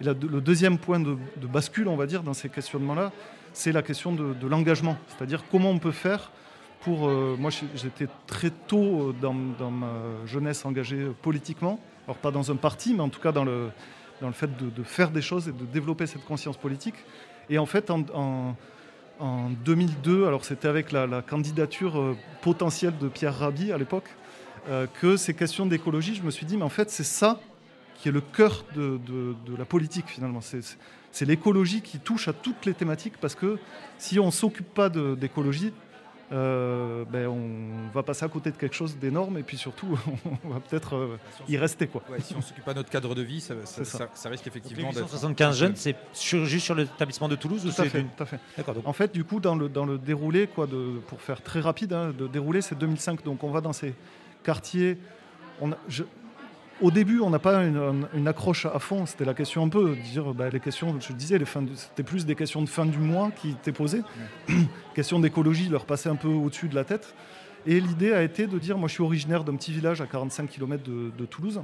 Et 0.00 0.04
le 0.04 0.40
deuxième 0.40 0.78
point 0.78 0.98
de, 0.98 1.16
bascule, 1.46 1.86
on 1.86 1.96
va 1.96 2.06
dire, 2.06 2.22
dans 2.24 2.34
ces 2.34 2.48
questionnements-là, 2.48 3.12
c'est 3.52 3.70
la 3.72 3.82
question 3.82 4.12
de 4.12 4.46
l'engagement. 4.46 4.96
C'est-à-dire 5.08 5.44
comment 5.50 5.70
on 5.70 5.78
peut 5.78 5.92
faire 5.92 6.30
euh, 6.88 7.36
moi, 7.38 7.50
j'étais 7.74 8.08
très 8.26 8.50
tôt 8.50 9.10
euh, 9.10 9.14
dans, 9.20 9.32
ma 9.70 9.92
jeunesse 10.26 10.64
engagé 10.64 10.96
euh, 10.96 11.12
politiquement. 11.22 11.78
Alors 12.06 12.16
pas 12.16 12.30
dans 12.30 12.50
un 12.50 12.56
parti, 12.56 12.94
mais 12.94 13.00
en 13.00 13.08
tout 13.08 13.20
cas 13.20 13.30
dans 13.32 13.44
le, 13.44 13.68
dans 14.20 14.26
le 14.26 14.32
fait 14.32 14.50
de, 14.56 14.82
faire 14.82 15.10
des 15.10 15.22
choses 15.22 15.48
et 15.48 15.52
de 15.52 15.64
développer 15.64 16.06
cette 16.06 16.24
conscience 16.24 16.56
politique. 16.56 16.96
Et 17.48 17.58
en 17.58 17.66
fait, 17.66 17.90
en, 17.90 18.04
en- 18.14 18.56
en 19.20 19.50
2002, 19.64 20.26
alors 20.26 20.44
c'était 20.44 20.66
avec 20.68 20.90
la, 20.90 21.22
candidature 21.22 22.16
potentielle 22.40 22.96
de 22.98 23.08
Pierre 23.08 23.38
Rabhi 23.38 23.70
à 23.70 23.78
l'époque, 23.78 24.08
que 25.00 25.16
ces 25.16 25.34
questions 25.34 25.66
d'écologie, 25.66 26.14
je 26.16 26.22
me 26.22 26.30
suis 26.30 26.46
dit, 26.46 26.56
mais 26.56 26.64
en 26.64 26.68
fait, 26.68 26.90
c'est 26.90 27.04
ça 27.04 27.40
qui 27.96 28.08
est 28.08 28.12
le 28.12 28.20
cœur 28.20 28.64
de, 28.74 28.98
de- 29.06 29.56
la 29.56 29.64
politique 29.64 30.06
finalement. 30.08 30.40
C'est- 30.40 30.76
l'écologie 31.24 31.82
qui 31.82 31.98
touche 32.00 32.26
à 32.26 32.32
toutes 32.32 32.66
les 32.66 32.74
thématiques 32.74 33.16
parce 33.20 33.34
que 33.36 33.58
si 33.98 34.18
on 34.18 34.26
ne 34.26 34.30
s'occupe 34.32 34.72
pas 34.74 34.88
d'écologie, 34.88 35.72
euh, 36.32 37.04
ben, 37.10 37.26
on 37.28 37.88
va 37.92 38.02
passer 38.02 38.24
à 38.24 38.28
côté 38.28 38.50
de 38.50 38.56
quelque 38.56 38.74
chose 38.74 38.96
d'énorme 38.96 39.36
et 39.38 39.42
puis 39.42 39.56
surtout, 39.58 39.98
on 40.44 40.48
va 40.48 40.60
peut-être 40.60 40.96
euh, 40.96 41.18
y 41.48 41.56
rester. 41.56 41.86
Quoi. 41.86 42.02
Ouais, 42.10 42.20
Si 42.20 42.34
on 42.34 42.40
s'occupe 42.40 42.64
pas 42.64 42.72
de 42.72 42.78
notre 42.78 42.90
cadre 42.90 43.14
de 43.14 43.22
vie, 43.22 43.40
ça, 43.40 43.54
ça- 43.64 43.66
C'est 43.66 43.84
ça. 43.84 43.98
ça- 43.98 44.10
ça 44.14 44.28
risque 44.30 44.46
effectivement 44.46 44.90
d'être. 44.90 45.02
875 45.02 45.58
jeunes, 45.58 45.76
c'est 45.76 45.96
sur- 46.12 46.44
juste 46.46 46.64
sur 46.64 46.74
l'établissement 46.74 47.28
de 47.28 47.36
Toulouse 47.36 47.64
ou 47.66 47.70
Tout 47.70 47.80
à 47.82 47.84
c'est 47.84 47.90
fait, 47.90 48.02
tout 48.02 48.22
à 48.22 48.26
fait. 48.26 48.38
D'accord. 48.56 48.74
donc- 48.74 48.86
En 48.88 48.92
fait, 48.92 49.12
du 49.12 49.24
coup, 49.24 49.40
dans 49.40 49.54
le, 49.54 49.68
dans 49.68 49.84
le 49.84 49.98
déroulé, 49.98 50.46
quoi, 50.46 50.66
de, 50.66 50.98
pour 51.06 51.20
faire 51.20 51.42
très 51.42 51.60
rapide, 51.60 51.92
hein, 51.92 52.12
de 52.16 52.26
dérouler, 52.26 52.62
c'est 52.62 52.78
2005. 52.78 53.22
Donc, 53.24 53.44
on 53.44 53.50
va 53.50 53.60
dans 53.60 53.72
ces 53.72 53.94
quartiers. 54.42 54.98
On 55.60 55.72
a- 55.72 55.78
je- 55.88 56.04
au 56.82 56.90
début, 56.90 57.20
on 57.20 57.30
n'a 57.30 57.38
pas 57.38 57.62
une, 57.62 58.28
accroche 58.28 58.66
à 58.66 58.78
fond. 58.78 59.06
C'était 59.06 59.24
la 59.24 59.34
question 59.34 59.64
un 59.64 59.68
peu, 59.68 59.90
de 59.90 60.00
dire, 60.00 60.34
bah, 60.34 60.50
les 60.50 60.60
questions, 60.60 60.94
je 61.00 61.08
le 61.08 61.14
disais, 61.14 61.40
c'était 61.76 62.02
plus 62.02 62.26
des 62.26 62.34
questions 62.34 62.60
de 62.60 62.68
fin 62.68 62.84
du 62.84 62.98
mois 62.98 63.30
qui 63.30 63.50
étaient 63.50 63.72
posées. 63.72 64.02
question 64.94 65.20
d'écologie 65.20 65.68
leur 65.68 65.86
passait 65.86 66.08
un 66.08 66.16
peu 66.16 66.28
au-dessus 66.28 66.68
de 66.68 66.74
la 66.74 66.84
tête. 66.84 67.14
Et 67.66 67.80
l'idée 67.80 68.12
a 68.12 68.22
été 68.22 68.46
de 68.46 68.58
dire, 68.58 68.76
moi, 68.76 68.88
je 68.88 68.94
suis 68.94 69.02
originaire 69.02 69.44
d'un 69.44 69.54
petit 69.54 69.72
village 69.72 70.00
à 70.00 70.06
45 70.06 70.48
km 70.50 70.82
de, 70.82 71.12
de 71.16 71.24
Toulouse. 71.24 71.62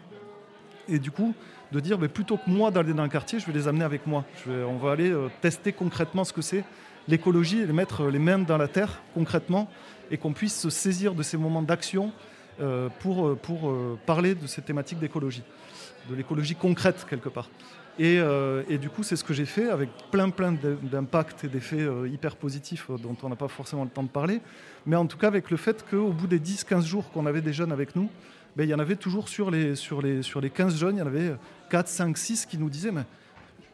Et 0.88 0.98
du 0.98 1.11
coup, 1.11 1.35
de 1.72 1.81
dire, 1.81 1.98
mais 1.98 2.09
plutôt 2.09 2.37
que 2.37 2.48
moi 2.48 2.70
d'aller 2.70 2.94
dans 2.94 3.02
le 3.02 3.09
quartier, 3.09 3.40
je 3.40 3.46
vais 3.46 3.52
les 3.52 3.68
amener 3.68 3.85
avec 3.85 4.07
moi. 4.07 4.24
Je 4.44 4.50
vais- 4.50 4.64
on 4.64 4.78
va 4.78 4.92
aller 4.92 5.11
euh, 5.11 5.28
tester 5.40 5.72
concrètement 5.72 6.24
ce 6.24 6.33
que 6.33 6.40
c'est 6.40 6.64
l'écologie 7.09 7.61
et 7.61 7.66
les 7.66 7.72
mettre 7.72 8.07
les 8.07 8.18
mains 8.18 8.38
dans 8.38 8.59
la 8.59 8.68
terre 8.68 9.00
concrètement 9.14 9.68
et 10.11 10.16
qu'on 10.18 10.33
puisse 10.33 10.59
se 10.59 10.70
saisir 10.70 11.14
de 11.14 11.22
ces 11.22 11.37
moments 11.37 11.62
d'action 11.62 12.12
pour, 13.00 13.26
euh, 13.26 13.34
pour 13.34 13.70
euh, 13.70 13.98
parler 14.06 14.34
de 14.34 14.46
ces 14.46 14.62
thématiques 14.62 14.98
d'écologie, 14.98 15.42
de 16.10 16.14
l'écologie 16.14 16.54
concrète 16.54 17.06
quelque 17.08 17.28
part. 17.28 17.48
Et, 17.98 18.18
euh, 18.18 18.62
du 18.78 18.88
coup, 18.88 19.02
c'est 19.02 19.16
ce 19.16 19.24
que 19.24 19.34
j'ai 19.34 19.44
fait 19.44 19.68
avec 19.70 19.90
plein, 20.12 20.30
plein 20.30 20.52
d'impacts 20.52 21.44
et 21.44 21.48
d'effets 21.48 21.80
euh, 21.80 22.08
hyper 22.08 22.36
positifs 22.36 22.86
euh, 22.90 22.96
dont 22.96 23.16
on 23.24 23.28
n'a 23.28 23.36
pas 23.36 23.48
forcément 23.48 23.82
le 23.82 23.90
temps 23.90 24.04
de 24.04 24.08
parler. 24.08 24.40
Mais 24.86 24.94
en 24.94 25.06
tout 25.06 25.18
cas, 25.18 25.26
avec 25.26 25.50
le 25.50 25.56
fait 25.56 25.84
qu'au 25.88 26.12
bout 26.12 26.28
des 26.28 26.38
10-15 26.38 26.86
jours 26.86 27.10
qu'on 27.10 27.26
avait 27.26 27.40
des 27.40 27.52
jeunes 27.52 27.72
avec 27.72 27.96
nous, 27.96 28.08
ben, 28.56 28.62
il 28.62 28.70
y 28.70 28.74
en 28.74 28.78
avait 28.78 28.96
toujours 28.96 29.28
sur 29.28 29.50
les, 29.50 29.74
sur, 29.74 30.00
les, 30.00 30.22
sur 30.22 30.40
les 30.40 30.50
15 30.50 30.76
jeunes, 30.78 30.96
il 30.96 30.98
y 31.00 31.02
en 31.02 31.06
avait 31.06 31.34
4, 31.70 31.88
5, 31.88 32.16
6 32.16 32.46
qui 32.46 32.58
nous 32.58 32.70
disaient 32.70 32.92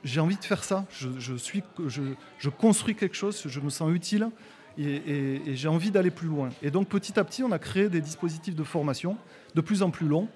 j'ai 0.02 0.20
envie 0.20 0.36
de 0.36 0.44
faire 0.44 0.62
ça, 0.62 0.84
je 0.90 1.34
suis, 1.34 1.62
je, 1.86 2.02
je 2.38 2.50
construis 2.50 2.94
quelque 2.94 3.16
chose, 3.16 3.42
je 3.46 3.60
me 3.60 3.70
sens 3.70 3.90
utile 3.90 4.28
et, 4.78 5.54
j'ai 5.54 5.68
envie 5.68 5.90
d'aller 5.90 6.10
plus 6.10 6.28
loin. 6.28 6.48
Et 6.62 6.70
donc 6.70 6.88
petit 6.88 7.18
à 7.18 7.24
petit, 7.24 7.42
on 7.42 7.52
a 7.52 7.58
créé 7.58 7.88
des 7.88 8.00
dispositifs 8.00 8.54
de 8.54 8.64
formation 8.64 9.16
de 9.54 9.60
plus 9.60 9.82
en 9.82 9.90
plus 9.90 10.06
longs, 10.08 10.28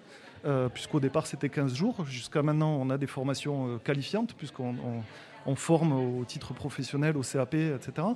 euh, 0.44 0.68
puisqu'au 0.68 1.01
départ 1.01 1.27
c'était 1.27 1.48
15 1.48 1.74
jours. 1.74 2.05
Jusqu'à 2.07 2.42
maintenant, 2.42 2.77
on 2.81 2.90
a 2.90 2.98
des 2.98 3.07
formations 3.09 3.66
euh, 3.68 3.79
qualifiantes, 3.79 4.35
puisqu'on 4.35 4.70
on- 4.70 5.03
on 5.46 5.55
forme 5.55 5.92
au 5.92 6.24
titre 6.24 6.53
professionnel, 6.53 7.16
au 7.16 7.22
CAP, 7.22 7.55
etc. 7.55 8.07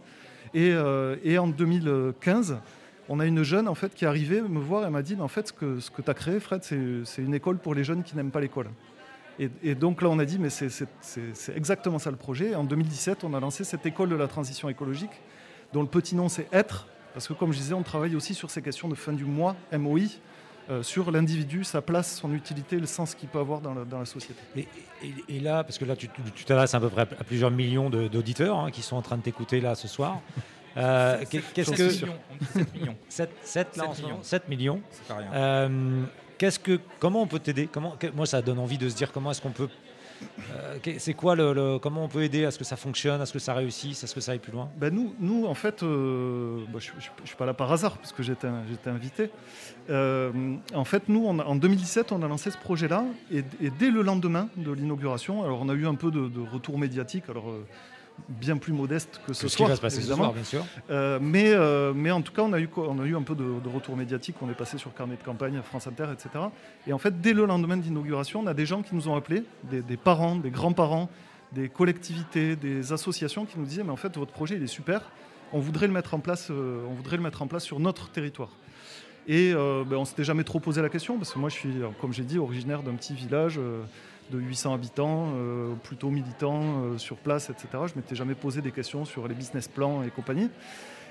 Et, 0.52 0.70
euh, 0.72 1.16
et 1.24 1.38
en 1.38 1.46
2015, 1.46 2.58
on 3.08 3.20
a 3.20 3.26
une 3.26 3.42
jeune 3.42 3.68
en 3.68 3.74
fait, 3.74 3.94
qui 3.94 4.04
est 4.04 4.08
arrivée 4.08 4.42
me 4.42 4.58
voir 4.60 4.86
et 4.86 4.90
m'a 4.90 5.02
dit, 5.02 5.16
en 5.18 5.28
fait, 5.28 5.48
ce 5.48 5.52
que, 5.52 6.02
tu 6.02 6.10
as 6.10 6.14
créé, 6.14 6.40
Fred, 6.40 6.62
c'est 6.62 7.22
une 7.22 7.34
école 7.34 7.56
pour 7.58 7.74
les 7.74 7.84
jeunes 7.84 8.02
qui 8.02 8.16
n'aiment 8.16 8.30
pas 8.30 8.40
l'école. 8.40 8.68
Et, 9.38 9.74
donc 9.74 10.02
là, 10.02 10.08
on 10.10 10.18
a 10.18 10.24
dit, 10.26 10.38
mais 10.38 10.50
c'est- 10.50 10.84
exactement 11.56 11.98
ça 11.98 12.10
le 12.10 12.16
projet. 12.18 12.50
Et 12.50 12.54
en 12.54 12.64
2017, 12.64 13.24
on 13.24 13.32
a 13.34 13.40
lancé 13.40 13.64
cette 13.64 13.86
école 13.86 14.10
de 14.10 14.14
la 14.14 14.28
transition 14.28 14.68
écologique, 14.68 15.10
dont 15.72 15.82
le 15.82 15.88
petit 15.88 16.14
nom 16.14 16.28
c'est 16.28 16.46
Être, 16.52 16.86
parce 17.14 17.26
que 17.28 17.32
comme 17.32 17.52
je 17.52 17.58
disais, 17.58 17.74
on 17.74 17.82
travaille 17.82 18.16
aussi 18.16 18.34
sur 18.34 18.50
ces 18.50 18.62
questions 18.62 18.88
de 18.88 18.94
fin 18.94 19.12
du 19.12 19.24
mois, 19.24 19.54
MOI, 19.72 20.00
euh, 20.70 20.82
sur 20.82 21.10
l'individu, 21.10 21.64
sa 21.64 21.82
place, 21.82 22.16
son 22.18 22.32
utilité, 22.32 22.78
le 22.78 22.86
sens 22.86 23.14
qu'il 23.14 23.28
peut 23.28 23.40
avoir 23.40 23.60
dans 23.60 23.74
la, 23.74 23.84
dans 23.84 23.98
la 23.98 24.04
société. 24.04 24.40
Et, 24.56 24.60
et- 25.02 25.36
et 25.36 25.40
là, 25.40 25.64
parce 25.64 25.76
que 25.76 25.84
là, 25.84 25.96
tu 25.96 26.08
t'adresses 26.46 26.74
à 26.74 26.80
peu 26.80 26.88
près 26.88 27.02
à 27.02 27.06
plusieurs 27.24 27.50
millions 27.50 27.90
de- 27.90 28.06
d'auditeurs 28.08 28.58
hein, 28.58 28.70
qui 28.70 28.80
sont 28.82 28.96
en 28.96 29.02
train 29.02 29.16
de 29.16 29.22
t'écouter 29.22 29.60
là 29.60 29.74
ce 29.74 29.88
soir. 29.88 30.20
Euh, 30.74 31.22
qu'est- 31.28 31.42
Qu'est-ce 31.52 31.74
Sept 31.76 32.00
que 32.00 32.04
millions, 32.06 32.18
on 32.30 32.36
dit 32.38 32.46
7 32.54 32.74
millions. 32.74 32.96
7, 33.10 33.30
7, 33.42 33.76
là, 33.76 33.84
millions. 33.88 34.18
7 34.22 34.48
millions. 34.48 34.80
C'est 34.90 35.04
pas 35.06 35.16
rien. 35.16 35.30
Euh, 35.34 36.02
qu'est-ce 36.38 36.58
que, 36.58 36.80
comment 36.98 37.20
on 37.20 37.26
peut 37.26 37.40
t'aider? 37.40 37.68
Comment, 37.70 37.90
que- 37.90 38.06
Moi, 38.06 38.24
ça 38.24 38.40
donne 38.40 38.58
envie 38.58 38.78
de 38.78 38.88
se 38.88 38.96
dire 38.96 39.12
comment 39.12 39.30
est-ce 39.32 39.42
qu'on 39.42 39.50
peut. 39.50 39.68
Euh, 40.52 40.78
c'est 40.98 41.14
quoi 41.14 41.34
le, 41.34 41.78
Comment 41.78 42.04
on 42.04 42.08
peut 42.08 42.22
aider 42.22 42.44
à 42.44 42.50
ce 42.50 42.58
que 42.58 42.64
ça 42.64 42.76
fonctionne, 42.76 43.20
à 43.20 43.26
ce 43.26 43.32
que 43.32 43.38
ça 43.38 43.54
réussisse, 43.54 44.02
à 44.04 44.06
ce 44.06 44.14
que 44.14 44.20
ça 44.20 44.32
aille 44.32 44.38
plus 44.38 44.52
loin? 44.52 44.68
Ben 44.76 44.94
nous, 44.94 45.14
nous, 45.20 45.46
en 45.46 45.54
fait, 45.54 45.82
euh, 45.82 46.64
bah, 46.72 46.78
je 46.80 46.90
ne 46.92 47.26
suis 47.26 47.36
pas 47.36 47.46
là 47.46 47.54
par 47.54 47.70
hasard, 47.72 47.98
parce 47.98 48.12
que 48.12 48.22
j'étais 48.22 48.48
invité. 48.86 49.30
Euh, 49.90 50.30
en 50.74 50.84
fait, 50.84 51.08
nous, 51.08 51.26
en 51.26 51.56
2017, 51.56 52.12
on 52.12 52.22
a 52.22 52.28
lancé 52.28 52.50
ce 52.50 52.58
projet-là, 52.58 53.04
et, 53.32 53.44
et 53.60 53.70
dès 53.70 53.90
le 53.90 54.02
lendemain 54.02 54.48
de 54.56 54.72
l'inauguration, 54.72 55.42
alors 55.42 55.60
on 55.62 55.68
a 55.68 55.74
eu 55.74 55.86
un 55.86 55.94
peu 55.94 56.10
de, 56.10 56.30
retour 56.52 56.78
médiatique, 56.78 57.24
alors 57.28 57.52
bien 58.28 58.56
plus 58.56 58.72
modeste 58.72 59.20
que 59.26 59.32
ce 59.32 59.42
Que 59.42 59.48
ce 59.48 59.56
qui 59.56 59.58
soir, 59.58 59.68
va 59.70 59.76
se 59.76 59.80
passer 59.80 59.96
ce 59.96 60.00
évidemment. 60.02 60.24
soir, 60.24 60.32
bien 60.34 60.44
sûr. 60.44 60.64
Euh, 60.90 61.18
mais, 61.20 61.52
euh, 61.52 61.92
mais 61.94 62.10
en 62.10 62.22
tout 62.22 62.32
cas, 62.32 62.42
on 62.42 62.52
a 62.52 62.60
eu, 62.60 62.68
on 62.76 62.98
a 63.00 63.04
eu 63.04 63.16
un 63.16 63.22
peu 63.22 63.34
de, 63.34 63.44
de 63.60 63.68
retour 63.68 63.96
médiatique. 63.96 64.36
On 64.42 64.50
est 64.50 64.54
passé 64.54 64.78
sur 64.78 64.94
carnet 64.94 65.16
de 65.16 65.22
campagne, 65.22 65.60
France 65.62 65.86
Inter, 65.86 66.06
etc. 66.12 66.44
Et 66.86 66.92
en 66.92 66.98
fait, 66.98 67.20
dès 67.20 67.32
le 67.32 67.44
lendemain 67.46 67.76
d'inauguration, 67.76 68.40
on 68.40 68.46
a 68.46 68.54
des 68.54 68.66
gens 68.66 68.82
qui 68.82 68.94
nous 68.94 69.08
ont 69.08 69.16
appelés, 69.16 69.42
des, 69.64 69.82
des 69.82 69.96
parents, 69.96 70.36
des 70.36 70.50
grands-parents, 70.50 71.08
des 71.52 71.68
collectivités, 71.68 72.56
des 72.56 72.92
associations 72.92 73.44
qui 73.44 73.58
nous 73.58 73.66
disaient 73.66 73.84
mais 73.84 73.90
en 73.90 73.96
fait 73.96 74.16
votre 74.16 74.32
projet 74.32 74.56
il 74.56 74.62
est 74.62 74.66
super, 74.66 75.10
on 75.52 75.58
voudrait 75.60 75.86
le 75.86 75.92
mettre 75.92 76.14
en 76.14 76.18
place, 76.18 76.48
euh, 76.50 76.82
on 76.88 76.94
voudrait 76.94 77.18
le 77.18 77.22
mettre 77.22 77.42
en 77.42 77.46
place 77.46 77.64
sur 77.64 77.78
notre 77.78 78.08
territoire. 78.10 78.48
Et 79.28 79.52
ben, 79.52 79.96
on 79.98 80.04
s'était 80.04 80.24
jamais 80.24 80.42
trop 80.42 80.58
posé 80.58 80.82
la 80.82 80.88
question 80.88 81.16
parce 81.16 81.32
que 81.32 81.38
moi 81.38 81.48
je 81.48 81.54
suis, 81.54 81.74
comme 82.00 82.12
j'ai 82.12 82.24
dit, 82.24 82.40
originaire 82.40 82.82
d'un 82.82 82.94
petit 82.94 83.14
village 83.14 83.60
de 84.32 84.38
800 84.38 84.74
habitants, 84.74 85.32
euh, 85.34 85.74
plutôt 85.82 86.10
militant 86.10 86.60
euh, 86.62 86.98
sur 86.98 87.16
place, 87.16 87.50
etc. 87.50 87.68
Je 87.86 87.94
m'étais 87.96 88.14
jamais 88.14 88.34
posé 88.34 88.62
des 88.62 88.72
questions 88.72 89.04
sur 89.04 89.28
les 89.28 89.34
business 89.34 89.68
plans 89.68 90.02
et 90.02 90.10
compagnie 90.10 90.50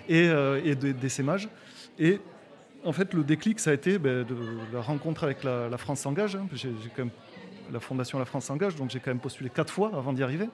et, 0.09 0.27
euh, 0.27 0.61
et 0.63 0.75
des 0.75 0.93
des 0.93 1.09
sémages. 1.09 1.47
Et 1.99 2.19
en 2.83 2.91
fait, 2.91 3.13
le 3.13 3.23
déclic, 3.23 3.59
ça 3.59 3.69
a 3.69 3.73
été 3.73 3.99
ben, 3.99 4.25
de 4.25 4.35
la 4.73 4.81
rencontre 4.81 5.23
avec 5.23 5.43
la, 5.43 5.77
France 5.77 5.99
s'engage. 6.01 6.35
hein. 6.35 6.47
J'ai 6.53 6.71
quand 6.95 7.05
même 7.05 7.11
la 7.71 7.79
fondation 7.79 8.19
La 8.19 8.25
France 8.25 8.45
s'engage, 8.45 8.75
donc 8.75 8.89
j'ai 8.89 8.99
quand 8.99 9.11
même 9.11 9.19
postulé 9.19 9.49
quatre 9.49 9.71
fois 9.71 9.91
avant 9.95 10.13
d'y 10.13 10.23
arriver. 10.23 10.49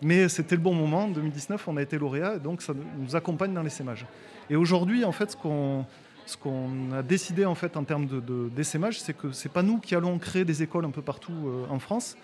Mais 0.00 0.28
c'était 0.28 0.54
le 0.54 0.62
bon 0.62 0.74
moment. 0.74 1.04
En 1.04 1.08
2019, 1.08 1.66
on 1.68 1.76
a 1.76 1.82
été 1.82 1.98
lauréat, 1.98 2.38
donc 2.38 2.62
ça 2.62 2.72
nous 2.98 3.16
accompagne 3.16 3.52
dans 3.52 3.62
les 3.62 3.70
sémages. 3.70 4.06
Et 4.48 4.56
aujourd'hui, 4.56 5.04
en 5.04 5.12
fait, 5.12 5.32
ce 5.32 5.36
qu'on 5.36 5.84
ce 6.32 6.36
qu'on 6.36 6.92
a 6.92 7.02
décidé 7.02 7.44
en 7.44 7.54
fait 7.54 7.76
en 7.76 7.84
termes 7.84 8.06
de, 8.06 8.18
de 8.20 8.48
d'essaimage, 8.48 9.00
c'est 9.00 9.12
que 9.16 9.32
c'est 9.32 9.50
pas 9.50 9.62
nous 9.62 9.78
qui 9.78 9.94
allons 9.94 10.18
créer 10.18 10.44
des 10.44 10.62
écoles 10.62 10.84
un 10.84 10.90
peu 10.90 11.02
partout 11.02 11.32
euh, 11.32 11.66
en 11.68 11.78
France, 11.78 12.16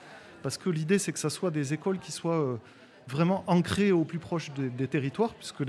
parce 0.43 0.57
que 0.57 0.71
l'idée 0.71 0.99
c'est 0.99 1.13
que 1.13 1.19
ça 1.19 1.31
soit 1.31 1.51
des 1.51 1.75
écoles 1.75 1.99
qui 1.99 2.11
soient 2.11 2.41
euh, 2.41 2.57
vraiment 3.07 3.45
ancrées 3.47 3.93
au 3.93 4.05
plus 4.05 4.19
proche 4.19 4.51
des, 4.53 4.89
territoires, 4.89 5.35
puisque 5.35 5.65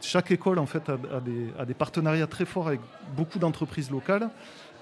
chaque 0.00 0.30
école 0.30 0.58
en 0.58 0.66
fait 0.66 0.88
a, 0.88 1.64
des, 1.66 1.74
partenariats 1.74 2.26
très 2.26 2.44
forts 2.46 2.68
avec 2.68 2.80
beaucoup 3.16 3.38
d'entreprises 3.38 3.90
locales, 3.90 4.30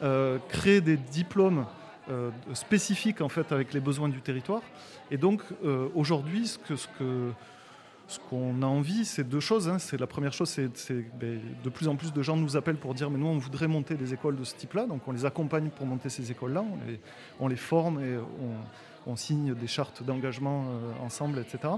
euh, 0.02 0.38
crée 0.48 0.80
des 0.80 0.96
diplômes 0.96 1.64
euh, 2.10 2.30
spécifiques 2.54 3.20
en 3.20 3.28
fait 3.28 3.50
avec 3.52 3.72
les 3.72 3.80
besoins 3.80 4.08
du 4.08 4.20
territoire. 4.20 4.62
Et 5.10 5.16
donc 5.16 5.42
aujourd'hui, 5.94 6.46
ce 6.46 6.58
que, 6.58 6.76
ce 6.76 6.86
que 6.98 7.32
ce 8.08 8.18
qu'on 8.18 8.62
a 8.62 8.66
envie, 8.66 9.04
c'est 9.04 9.22
deux 9.22 9.38
choses. 9.38 9.68
hein. 9.68 9.78
C'est 9.78 10.00
la 10.00 10.06
première 10.06 10.32
chose, 10.32 10.48
c'est 10.48 11.18
ben, 11.20 11.38
de 11.62 11.68
plus 11.68 11.88
en 11.88 11.96
plus 11.96 12.12
de 12.12 12.22
gens 12.22 12.36
nous 12.36 12.56
appellent 12.56 12.78
pour 12.78 12.94
dire 12.94 13.10
mais 13.10 13.18
nous 13.18 13.26
on 13.26 13.36
voudrait 13.36 13.68
monter 13.68 13.96
des 13.96 14.14
écoles 14.14 14.36
de 14.36 14.44
ce 14.44 14.54
type-là, 14.54 14.86
donc 14.86 15.06
on 15.06 15.12
les 15.12 15.26
accompagne 15.26 15.68
pour 15.68 15.86
monter 15.86 16.08
ces 16.08 16.30
écoles-là, 16.30 16.64
on 17.38 17.48
les, 17.48 17.56
forme 17.56 18.00
et 18.02 18.16
on, 19.06 19.14
signe 19.14 19.54
des 19.54 19.66
chartes 19.66 20.02
d'engagement 20.02 20.64
euh, 20.68 21.04
ensemble, 21.04 21.38
etc. 21.38 21.74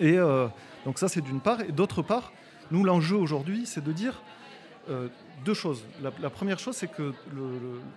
Et 0.00 0.18
euh, 0.18 0.48
donc 0.84 0.98
ça 0.98 1.08
c'est 1.08 1.22
d'une 1.22 1.40
part, 1.40 1.62
et 1.62 1.72
d'autre 1.72 2.02
part, 2.02 2.32
nous 2.70 2.84
l'enjeu 2.84 3.16
aujourd'hui, 3.16 3.64
c'est 3.64 3.82
de 3.82 3.92
dire 3.92 4.22
euh, 4.90 5.08
deux 5.46 5.54
choses. 5.54 5.82
La, 6.02 6.30
première 6.30 6.58
chose, 6.58 6.76
c'est 6.76 6.88
que 6.88 7.14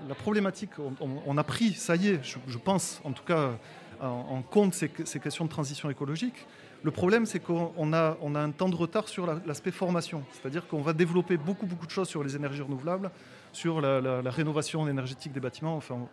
la 0.08 0.16
problématique, 0.16 0.72
on, 1.00 1.38
a 1.38 1.44
pris, 1.44 1.74
ça 1.74 1.96
y 1.96 2.10
est, 2.10 2.20
je, 2.24 2.58
pense 2.58 3.02
en 3.04 3.12
tout 3.12 3.24
cas 3.24 3.52
en, 4.00 4.42
compte 4.42 4.74
ces 4.74 5.20
questions 5.20 5.46
de 5.46 5.50
transition 5.50 5.90
écologique. 5.90 6.46
Le 6.84 6.89
problème, 6.89 7.28
c'est 7.28 7.39
qu'on 7.39 7.72
on 7.78 7.94
a, 7.94 8.17
un 8.22 8.52
temps 8.52 8.70
de 8.70 8.76
retard 8.76 9.08
sur 9.08 9.28
la- 9.28 9.39
l'aspect 9.46 9.72
formation. 9.72 10.24
C'est-à-dire 10.32 10.67
qu'on 10.67 10.82
va 10.82 10.94
développer 10.94 11.38
beaucoup, 11.38 11.67
beaucoup 11.67 11.86
de 11.86 11.91
choses 11.91 12.08
sur 12.08 12.24
les 12.24 12.36
énergies 12.36 12.63
renouvelables, 12.63 13.12
sur 13.52 13.82
la, 13.82 14.22
rénovation 14.32 14.88
énergétique 14.88 15.32
des 15.32 15.39
bâtiments. 15.39 15.76
Enfin, 15.76 16.08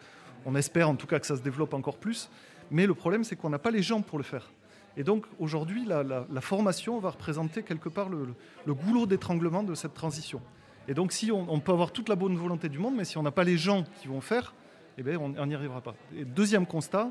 on, 0.44 0.54
espère 0.54 0.90
en 0.90 0.96
tout 0.96 1.07
cas 1.07 1.18
que 1.18 1.26
ça 1.26 1.37
se 1.37 1.42
développe 1.42 1.72
encore 1.72 1.96
plus. 1.96 2.31
Mais 2.70 2.87
le 2.87 2.94
problème, 2.94 3.24
c'est 3.24 3.35
qu'on 3.35 3.48
n'a 3.48 3.59
pas 3.59 3.70
les 3.70 3.83
gens 3.83 4.02
pour 4.02 4.18
le 4.18 4.24
faire. 4.24 4.50
Et 4.98 5.04
donc 5.04 5.24
aujourd'hui, 5.38 5.87
la, 5.87 6.40
formation 6.40 6.98
va 6.98 7.11
représenter 7.11 7.62
quelque 7.62 7.88
part 7.88 8.11
le, 8.11 8.74
goulot 8.74 9.07
d'étranglement 9.07 9.62
de 9.62 9.74
cette 9.74 9.94
transition. 9.94 10.42
Et 10.87 10.94
donc 10.94 11.12
si 11.12 11.31
on, 11.31 11.61
peut 11.61 11.72
avoir 11.72 11.92
toute 11.92 12.09
la 12.09 12.16
bonne 12.16 12.37
volonté 12.37 12.68
du 12.68 12.78
monde, 12.78 12.94
mais 12.96 13.04
si 13.04 13.16
on 13.16 13.22
n'a 13.22 13.31
pas 13.31 13.44
les 13.44 13.57
gens 13.57 13.85
qui 14.00 14.09
vont 14.09 14.20
faire, 14.20 14.54
eh 14.98 15.02
bien, 15.02 15.18
on 15.18 15.46
n'y 15.46 15.54
arrivera 15.54 15.81
pas. 15.81 15.94
Et 16.16 16.24
deuxième 16.24 16.66
constat, 16.66 17.11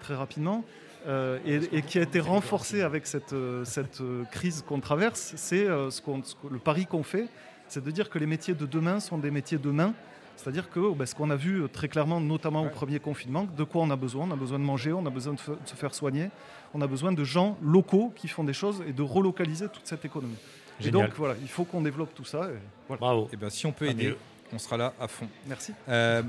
très 0.00 0.14
rapidement, 0.14 0.64
euh, 1.08 1.38
et, 1.46 1.78
et 1.78 1.82
qui 1.82 1.98
a 1.98 2.02
été 2.02 2.20
renforcé 2.20 2.82
avec 2.82 3.06
cette, 3.06 3.32
euh, 3.32 3.64
cette 3.64 4.00
euh, 4.00 4.24
crise 4.30 4.62
qu'on 4.66 4.80
traverse, 4.80 5.32
c'est 5.36 5.66
euh, 5.66 5.90
ce 5.90 6.02
ce 6.02 6.34
le 6.50 6.58
pari 6.58 6.86
qu'on 6.86 7.02
fait, 7.02 7.28
c'est 7.68 7.82
de 7.82 7.90
dire 7.90 8.10
que 8.10 8.18
les 8.18 8.26
métiers 8.26 8.54
de 8.54 8.66
demain 8.66 9.00
sont 9.00 9.18
des 9.18 9.30
métiers 9.30 9.58
de 9.58 9.70
main. 9.70 9.94
C'est-à-dire 10.36 10.70
que 10.70 10.94
ben, 10.94 11.04
ce 11.04 11.14
qu'on 11.14 11.30
a 11.30 11.36
vu 11.36 11.68
très 11.72 11.88
clairement, 11.88 12.20
notamment 12.20 12.62
au 12.62 12.68
premier 12.68 13.00
confinement, 13.00 13.48
de 13.56 13.64
quoi 13.64 13.82
on 13.82 13.90
a 13.90 13.96
besoin? 13.96 14.28
On 14.28 14.32
a 14.32 14.36
besoin 14.36 14.60
de 14.60 14.64
manger, 14.64 14.92
on 14.92 15.04
a 15.04 15.10
besoin 15.10 15.34
de, 15.34 15.38
se 15.38 15.74
faire 15.74 15.92
soigner, 15.92 16.30
on 16.74 16.80
a 16.80 16.86
besoin 16.86 17.10
de 17.10 17.24
gens 17.24 17.58
locaux 17.60 18.12
qui 18.14 18.28
font 18.28 18.44
des 18.44 18.52
choses 18.52 18.84
et 18.86 18.92
de 18.92 19.02
relocaliser 19.02 19.66
toute 19.68 19.86
cette 19.86 20.04
économie. 20.04 20.36
Et 20.84 20.92
donc 20.92 21.10
voilà, 21.16 21.34
il 21.42 21.48
faut 21.48 21.64
qu'on 21.64 21.82
développe 21.82 22.14
tout 22.14 22.24
ça. 22.24 22.50
Et 22.50 22.58
voilà. 22.86 23.00
Bravo. 23.00 23.28
Et 23.32 23.36
ben, 23.36 23.50
si 23.50 23.66
on 23.66 23.72
peut 23.72 23.86
aider, 23.86 24.16
on 24.52 24.58
sera 24.58 24.76
là 24.76 24.94
à 25.00 25.08
fond. 25.08 25.28
Merci. 25.46 25.72
Euh, 25.88 26.22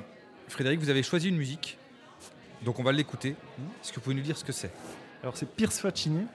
Frédéric, 0.47 0.79
vous 0.79 0.89
avez 0.89 1.03
choisi 1.03 1.29
une 1.29 1.37
musique, 1.37 1.77
donc 2.63 2.79
on 2.79 2.83
va 2.83 2.91
l'écouter. 2.91 3.29
Est-ce 3.81 3.91
que 3.91 3.95
vous 3.95 4.01
pouvez 4.01 4.15
nous 4.15 4.21
dire 4.21 4.37
ce 4.37 4.43
que 4.43 4.51
c'est? 4.51 4.71
Alors 5.23 5.35
c'est 5.37 5.49
Pierce 5.49 5.79
Faccini, 5.79 6.25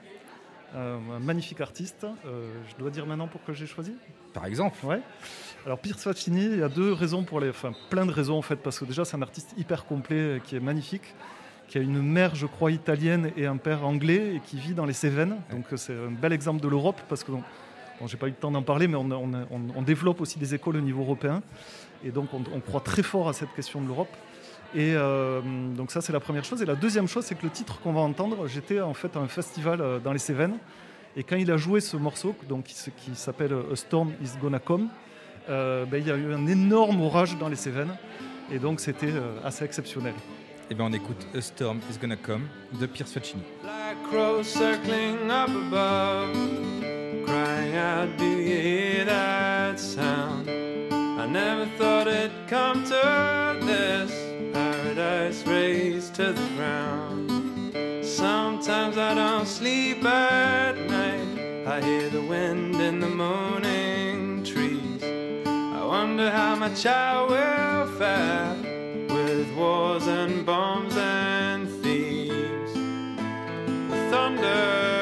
euh, 0.75 0.97
un 1.15 1.19
magnifique 1.19 1.61
artiste. 1.61 2.05
Euh, 2.25 2.51
je 2.69 2.75
dois 2.75 2.89
dire 2.91 3.05
maintenant 3.05 3.27
pourquoi 3.27 3.53
j'ai 3.53 3.67
choisi 3.67 3.93
Par 4.33 4.45
exemple 4.45 4.83
Ouais. 4.85 4.99
Alors 5.65 5.79
Pierce 5.79 6.03
Faccini, 6.03 6.45
il 6.45 6.59
y 6.59 6.63
a 6.63 6.69
deux 6.69 6.93
raisons 6.93 7.23
pour 7.23 7.39
les... 7.39 7.49
Enfin 7.49 7.73
plein 7.89 8.05
de 8.05 8.11
raisons 8.11 8.37
en 8.37 8.41
fait, 8.41 8.57
parce 8.57 8.77
que 8.79 8.85
déjà 8.85 9.05
c'est 9.05 9.15
un 9.17 9.21
artiste 9.21 9.53
hyper 9.57 9.85
complet, 9.85 10.15
euh, 10.19 10.39
qui 10.39 10.55
est 10.55 10.59
magnifique, 10.59 11.13
qui 11.67 11.77
a 11.79 11.81
une 11.81 12.01
mère 12.01 12.35
je 12.35 12.45
crois 12.45 12.71
italienne 12.71 13.31
et 13.37 13.45
un 13.47 13.57
père 13.57 13.85
anglais 13.85 14.35
et 14.35 14.39
qui 14.39 14.57
vit 14.57 14.73
dans 14.73 14.85
les 14.85 14.93
Cévennes. 14.93 15.37
Donc 15.51 15.65
c'est 15.77 15.93
un 15.93 16.11
bel 16.11 16.33
exemple 16.33 16.61
de 16.61 16.67
l'Europe 16.67 17.01
parce 17.09 17.23
que... 17.23 17.31
Bon, 17.31 17.43
bon, 17.99 18.07
j'ai 18.07 18.17
pas 18.17 18.27
eu 18.27 18.31
le 18.31 18.35
temps 18.35 18.51
d'en 18.51 18.61
parler, 18.61 18.87
mais 18.87 18.97
on, 18.97 19.09
a- 19.09 19.15
on 19.15 19.33
a- 19.33 19.45
on- 19.49 19.61
on 19.75 19.81
développe 19.81 20.21
aussi 20.21 20.37
des 20.37 20.53
écoles 20.53 20.75
au 20.77 20.81
niveau 20.81 21.01
européen. 21.01 21.41
Et 22.03 22.11
donc 22.11 22.31
on, 22.33 22.43
on 22.53 22.59
croit 22.59 22.81
très 22.81 23.01
fort 23.01 23.29
à 23.29 23.33
cette 23.33 23.53
question 23.55 23.81
de 23.81 23.87
l'Europe. 23.87 24.13
Et 24.75 24.93
euh, 24.93 25.39
donc 25.73 25.89
ça 25.89 26.01
c'est 26.01 26.11
la 26.11 26.19
première 26.19 26.43
chose. 26.43 26.61
Et 26.61 26.65
la 26.65 26.75
deuxième 26.75 27.07
chose 27.07 27.23
c'est 27.23 27.35
que 27.35 27.43
le 27.43 27.49
titre 27.49 27.79
qu'on 27.79 27.93
va 27.93 28.01
entendre, 28.01 28.45
j'étais 28.47 28.81
en 28.81 28.93
fait 28.93 29.15
à 29.15 29.19
un 29.19 29.27
festival 29.27 29.79
euh, 29.79 29.99
dans 29.99 30.11
les 30.11 30.19
Cévennes. 30.19 30.57
Et 31.15 31.23
quand 31.23 31.37
il 31.37 31.49
a 31.49 31.55
joué 31.55 31.79
ce 31.79 31.95
morceau, 31.95 32.35
donc, 32.49 32.65
qui, 32.65 33.15
s'appelle 33.15 33.53
euh, 33.53 33.71
A 33.71 33.75
Storm 33.77 34.11
Is 34.21 34.37
Gonna 34.41 34.59
Come, 34.59 34.89
euh, 35.49 35.85
ben, 35.85 36.01
il 36.01 36.07
y 36.07 36.11
a 36.11 36.17
eu 36.17 36.33
un 36.33 36.45
énorme 36.45 37.01
orage 37.01 37.37
dans 37.37 37.47
les 37.47 37.55
Cévennes. 37.55 37.95
Et 38.51 38.59
donc 38.59 38.79
c'était 38.79 39.13
assez 39.43 39.63
exceptionnel. 39.63 40.13
Eh 40.69 40.75
bien 40.75 40.85
on 40.85 40.93
écoute 40.93 41.25
A 41.33 41.41
Storm 41.41 41.79
Is 41.89 41.97
Gonna 41.99 42.17
Come 42.17 42.43
de 42.79 42.85
Pierce 42.85 43.11
Faccini. 43.11 43.41
Black 43.63 43.95
crows 44.09 44.43
circling 44.43 45.31
up 45.31 45.49
above, 45.49 46.35
crying 47.25 47.75
out, 47.75 48.17
Do 48.17 48.25
you 48.25 48.61
hear 48.61 49.05
that 49.05 49.79
sound? 49.79 50.47
I 51.17 51.25
never 51.27 51.65
thought 51.77 52.07
it'd 52.07 52.31
come 52.47 52.83
to 52.83 53.65
this. 53.65 54.24
Paradise 54.95 55.45
raised 55.45 56.15
to 56.15 56.31
the 56.31 56.47
ground. 56.55 57.29
Sometimes 58.05 58.97
I 58.97 59.13
don't 59.13 59.45
sleep 59.45 60.05
at 60.05 60.77
night. 60.89 61.67
I 61.67 61.81
hear 61.81 62.09
the 62.09 62.21
wind 62.21 62.75
in 62.75 63.01
the 63.01 63.09
moaning 63.09 64.45
trees. 64.45 65.03
I 65.03 65.85
wonder 65.85 66.31
how 66.31 66.55
my 66.55 66.73
child 66.73 67.31
will 67.31 67.87
fare 67.97 68.55
with 69.09 69.53
wars 69.57 70.07
and 70.07 70.45
bombs 70.45 70.95
and 70.95 71.67
thieves. 71.83 72.73
The 73.91 74.07
thunder 74.09 74.94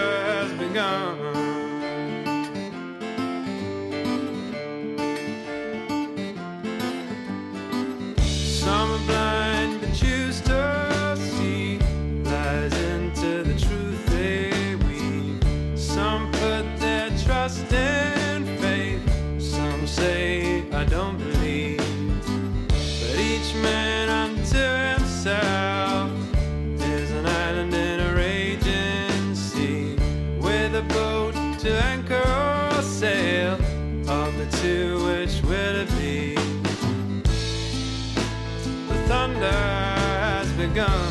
gun. 40.74 41.03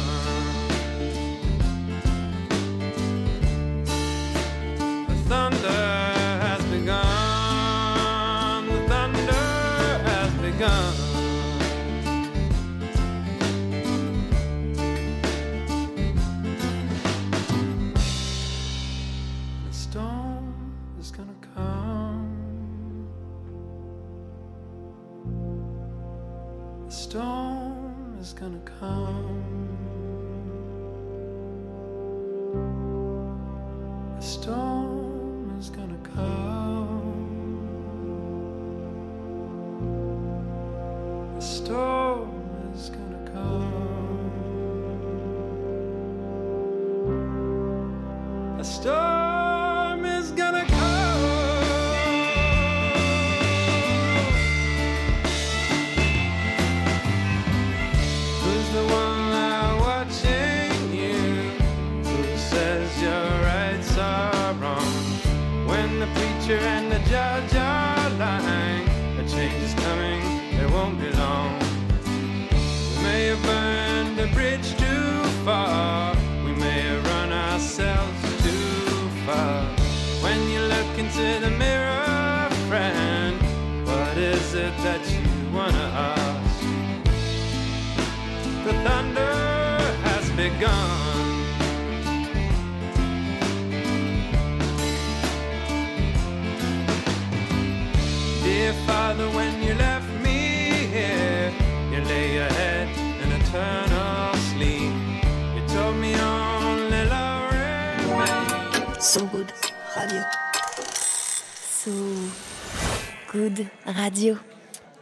Radio. 114.12 114.36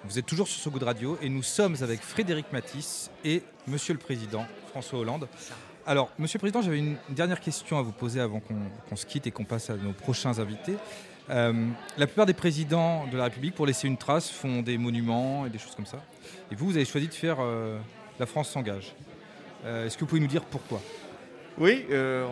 Vous 0.05 0.21
êtes 0.21 0.27
toujours 0.27 0.47
sur 0.47 0.63
So 0.63 0.71
Good 0.71 0.85
Radio 0.85 1.19
et 1.21 1.29
nous 1.29 1.43
sommes 1.43 1.75
avec 1.81 2.01
Frédéric 2.01 2.53
Matisse 2.53 3.11
et 3.25 3.43
Monsieur 3.67 3.93
le 3.93 3.99
Président 3.99 4.47
François 4.69 5.01
Hollande. 5.01 5.27
Alors, 5.85 6.13
Monsieur 6.17 6.37
le 6.37 6.43
Président, 6.43 6.63
j'avais 6.63 6.79
une 6.79 6.97
dernière 7.09 7.41
question 7.41 7.77
à 7.77 7.83
vous 7.83 7.91
poser 7.91 8.21
avant 8.21 8.39
qu'on 8.39 8.95
se 8.95 9.05
quitte 9.05 9.27
et 9.27 9.33
qu'on 9.33 9.43
passe 9.43 9.69
à 9.69 9.75
nos 9.75 9.93
prochains 9.93 10.39
invités. 10.39 10.77
Euh, 11.29 11.67
la 11.99 12.07
plupart 12.07 12.25
des 12.25 12.35
présidents 12.35 13.09
de 13.09 13.17
la 13.17 13.25
République, 13.25 13.57
pour 13.57 13.67
laisser 13.67 13.89
une 13.89 13.97
trace, 13.97 14.31
font 14.31 14.63
des 14.63 14.79
monuments 14.79 15.45
et 15.45 15.51
des 15.51 15.59
choses 15.59 15.75
comme 15.75 15.87
ça. 15.87 16.01
Et 16.53 16.55
vous, 16.55 16.67
vous 16.67 16.77
avez 16.77 16.85
choisi 16.85 17.09
de 17.09 17.15
faire 17.15 17.39
euh, 17.41 17.81
La 18.21 18.27
France 18.27 18.51
s'engage. 18.51 18.95
Euh, 19.65 19.87
Est-ce 19.87 19.97
que 19.97 20.03
vous 20.03 20.07
pouvez 20.07 20.21
nous 20.21 20.29
dire 20.29 20.45
pourquoi? 20.45 20.81
Oui, 21.59 21.85
euh, 21.91 22.29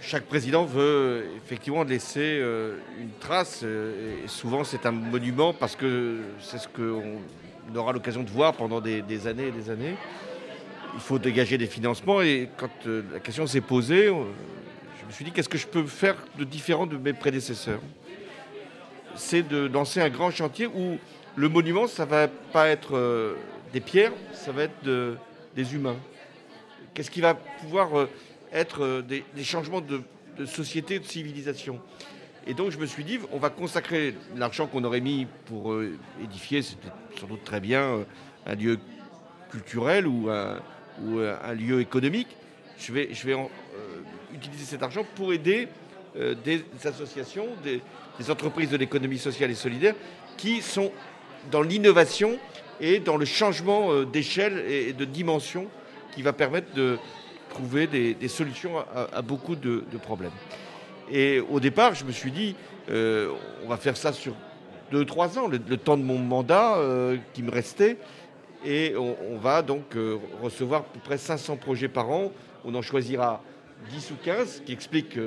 chaque 0.00 0.24
président 0.24 0.64
veut 0.64 1.26
effectivement 1.44 1.84
laisser 1.84 2.38
euh, 2.40 2.78
une 2.98 3.10
trace. 3.20 3.60
euh, 3.62 4.24
et 4.24 4.28
souvent, 4.28 4.64
c'est 4.64 4.86
un 4.86 4.92
monument 4.92 5.52
parce 5.52 5.76
que 5.76 6.18
c'est 6.40 6.58
ce 6.58 6.68
qu'on 6.68 7.18
aura 7.76 7.92
l'occasion 7.92 8.22
de 8.22 8.30
voir 8.30 8.54
pendant 8.54 8.80
des, 8.80 9.26
années 9.26 9.48
et 9.48 9.52
des 9.52 9.70
années. 9.70 9.94
Il 10.94 11.00
faut 11.00 11.18
dégager 11.18 11.58
des 11.58 11.66
financements 11.66 12.20
et 12.22 12.48
quand 12.56 12.70
euh, 12.86 13.02
la 13.12 13.20
question 13.20 13.46
s'est 13.46 13.60
posée, 13.60 14.06
je 14.06 15.06
me 15.06 15.12
suis 15.12 15.24
dit 15.24 15.32
qu'est-ce 15.32 15.48
que 15.48 15.58
je 15.58 15.66
peux 15.66 15.84
faire 15.84 16.16
de 16.38 16.44
différent 16.44 16.86
de 16.86 16.96
mes 16.96 17.12
prédécesseurs? 17.12 17.80
C'est 19.14 19.46
de 19.46 19.66
lancer 19.66 20.00
un 20.00 20.08
grand 20.08 20.30
chantier 20.30 20.66
où 20.66 20.98
le 21.36 21.48
monument, 21.48 21.86
ça 21.86 22.04
va 22.06 22.26
pas 22.28 22.68
être 22.68 23.36
des 23.72 23.80
pierres, 23.80 24.12
ça 24.32 24.50
va 24.50 24.64
être 24.64 24.82
de- 24.84 25.16
des 25.54 25.74
humains. 25.74 25.96
Qu'est-ce 26.94 27.10
qui 27.10 27.20
va 27.20 27.34
pouvoir 27.34 28.08
être 28.52 28.82
euh, 28.82 29.02
des, 29.02 29.44
changements 29.44 29.80
de, 29.80 30.02
de 30.38 30.46
société, 30.46 30.98
de 30.98 31.04
civilisation 31.04 31.80
Et 32.46 32.54
donc 32.54 32.70
je 32.70 32.78
me 32.78 32.86
suis 32.86 33.04
dit, 33.04 33.18
on 33.32 33.38
va 33.38 33.50
consacrer 33.50 34.14
l'argent 34.36 34.66
qu'on 34.66 34.84
aurait 34.84 35.00
mis 35.00 35.26
pour 35.46 35.72
euh, 35.72 35.96
édifier, 36.22 36.62
c'était 36.62 36.88
sans 37.18 37.26
doute 37.26 37.44
très 37.44 37.60
bien, 37.60 37.82
euh, 37.82 38.04
un 38.46 38.54
lieu 38.54 38.78
culturel 39.50 40.06
ou 40.06 40.28
un, 40.30 41.54
lieu 41.54 41.80
économique. 41.80 42.28
Je 42.78 42.92
vais, 42.92 43.10
utiliser 44.32 44.64
cet 44.64 44.82
argent 44.82 45.04
pour 45.16 45.32
aider 45.32 45.68
des 46.14 46.64
associations, 46.84 47.46
des, 47.64 47.80
entreprises 48.30 48.70
de 48.70 48.76
l'économie 48.76 49.18
sociale 49.18 49.50
et 49.50 49.54
solidaire 49.54 49.94
qui 50.36 50.62
sont 50.62 50.92
dans 51.50 51.62
l'innovation 51.62 52.38
et 52.80 53.00
dans 53.00 53.16
le 53.16 53.24
changement 53.24 54.04
d'échelle 54.04 54.64
et 54.68 54.92
de 54.92 55.04
dimension 55.04 55.66
qui 56.14 56.22
va 56.22 56.32
permettre 56.32 56.72
de 56.74 56.98
trouver 57.50 57.86
des, 57.86 58.28
solutions 58.28 58.78
à, 59.12 59.20
beaucoup 59.20 59.56
de, 59.56 59.82
problèmes. 60.02 60.32
Et 61.10 61.40
au 61.40 61.60
départ, 61.60 61.94
je 61.94 62.04
me 62.04 62.12
suis 62.12 62.30
dit, 62.30 62.56
euh, 62.88 63.32
on 63.64 63.68
va 63.68 63.76
faire 63.76 63.96
ça 63.96 64.12
sur 64.12 64.34
2-3 64.92 65.38
ans, 65.38 65.48
le, 65.48 65.76
temps 65.76 65.98
de 65.98 66.02
mon 66.02 66.18
mandat 66.18 66.76
euh, 66.76 67.18
qui 67.34 67.42
me 67.42 67.50
restait. 67.50 67.98
Et 68.64 68.94
on, 68.96 69.38
va 69.38 69.62
donc 69.62 69.96
euh, 69.96 70.18
recevoir 70.42 70.82
à 70.82 70.84
peu 70.84 71.00
près 71.00 71.18
500 71.18 71.56
projets 71.56 71.88
par 71.88 72.10
an. 72.10 72.30
On 72.64 72.74
en 72.74 72.82
choisira 72.82 73.42
10 73.90 74.10
ou 74.10 74.14
15, 74.22 74.48
ce 74.48 74.60
qui 74.60 74.72
explique 74.72 75.18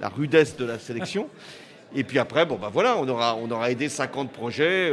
la 0.00 0.08
rudesse 0.08 0.56
de 0.56 0.64
la 0.64 0.78
sélection. 0.78 1.28
Et 1.94 2.04
puis 2.04 2.18
après, 2.18 2.46
bon, 2.46 2.56
ben 2.56 2.68
voilà, 2.68 2.96
on 2.96 3.08
aura, 3.08 3.36
on 3.36 3.50
aura 3.50 3.70
aidé 3.70 3.88
50 3.88 4.32
projets 4.32 4.92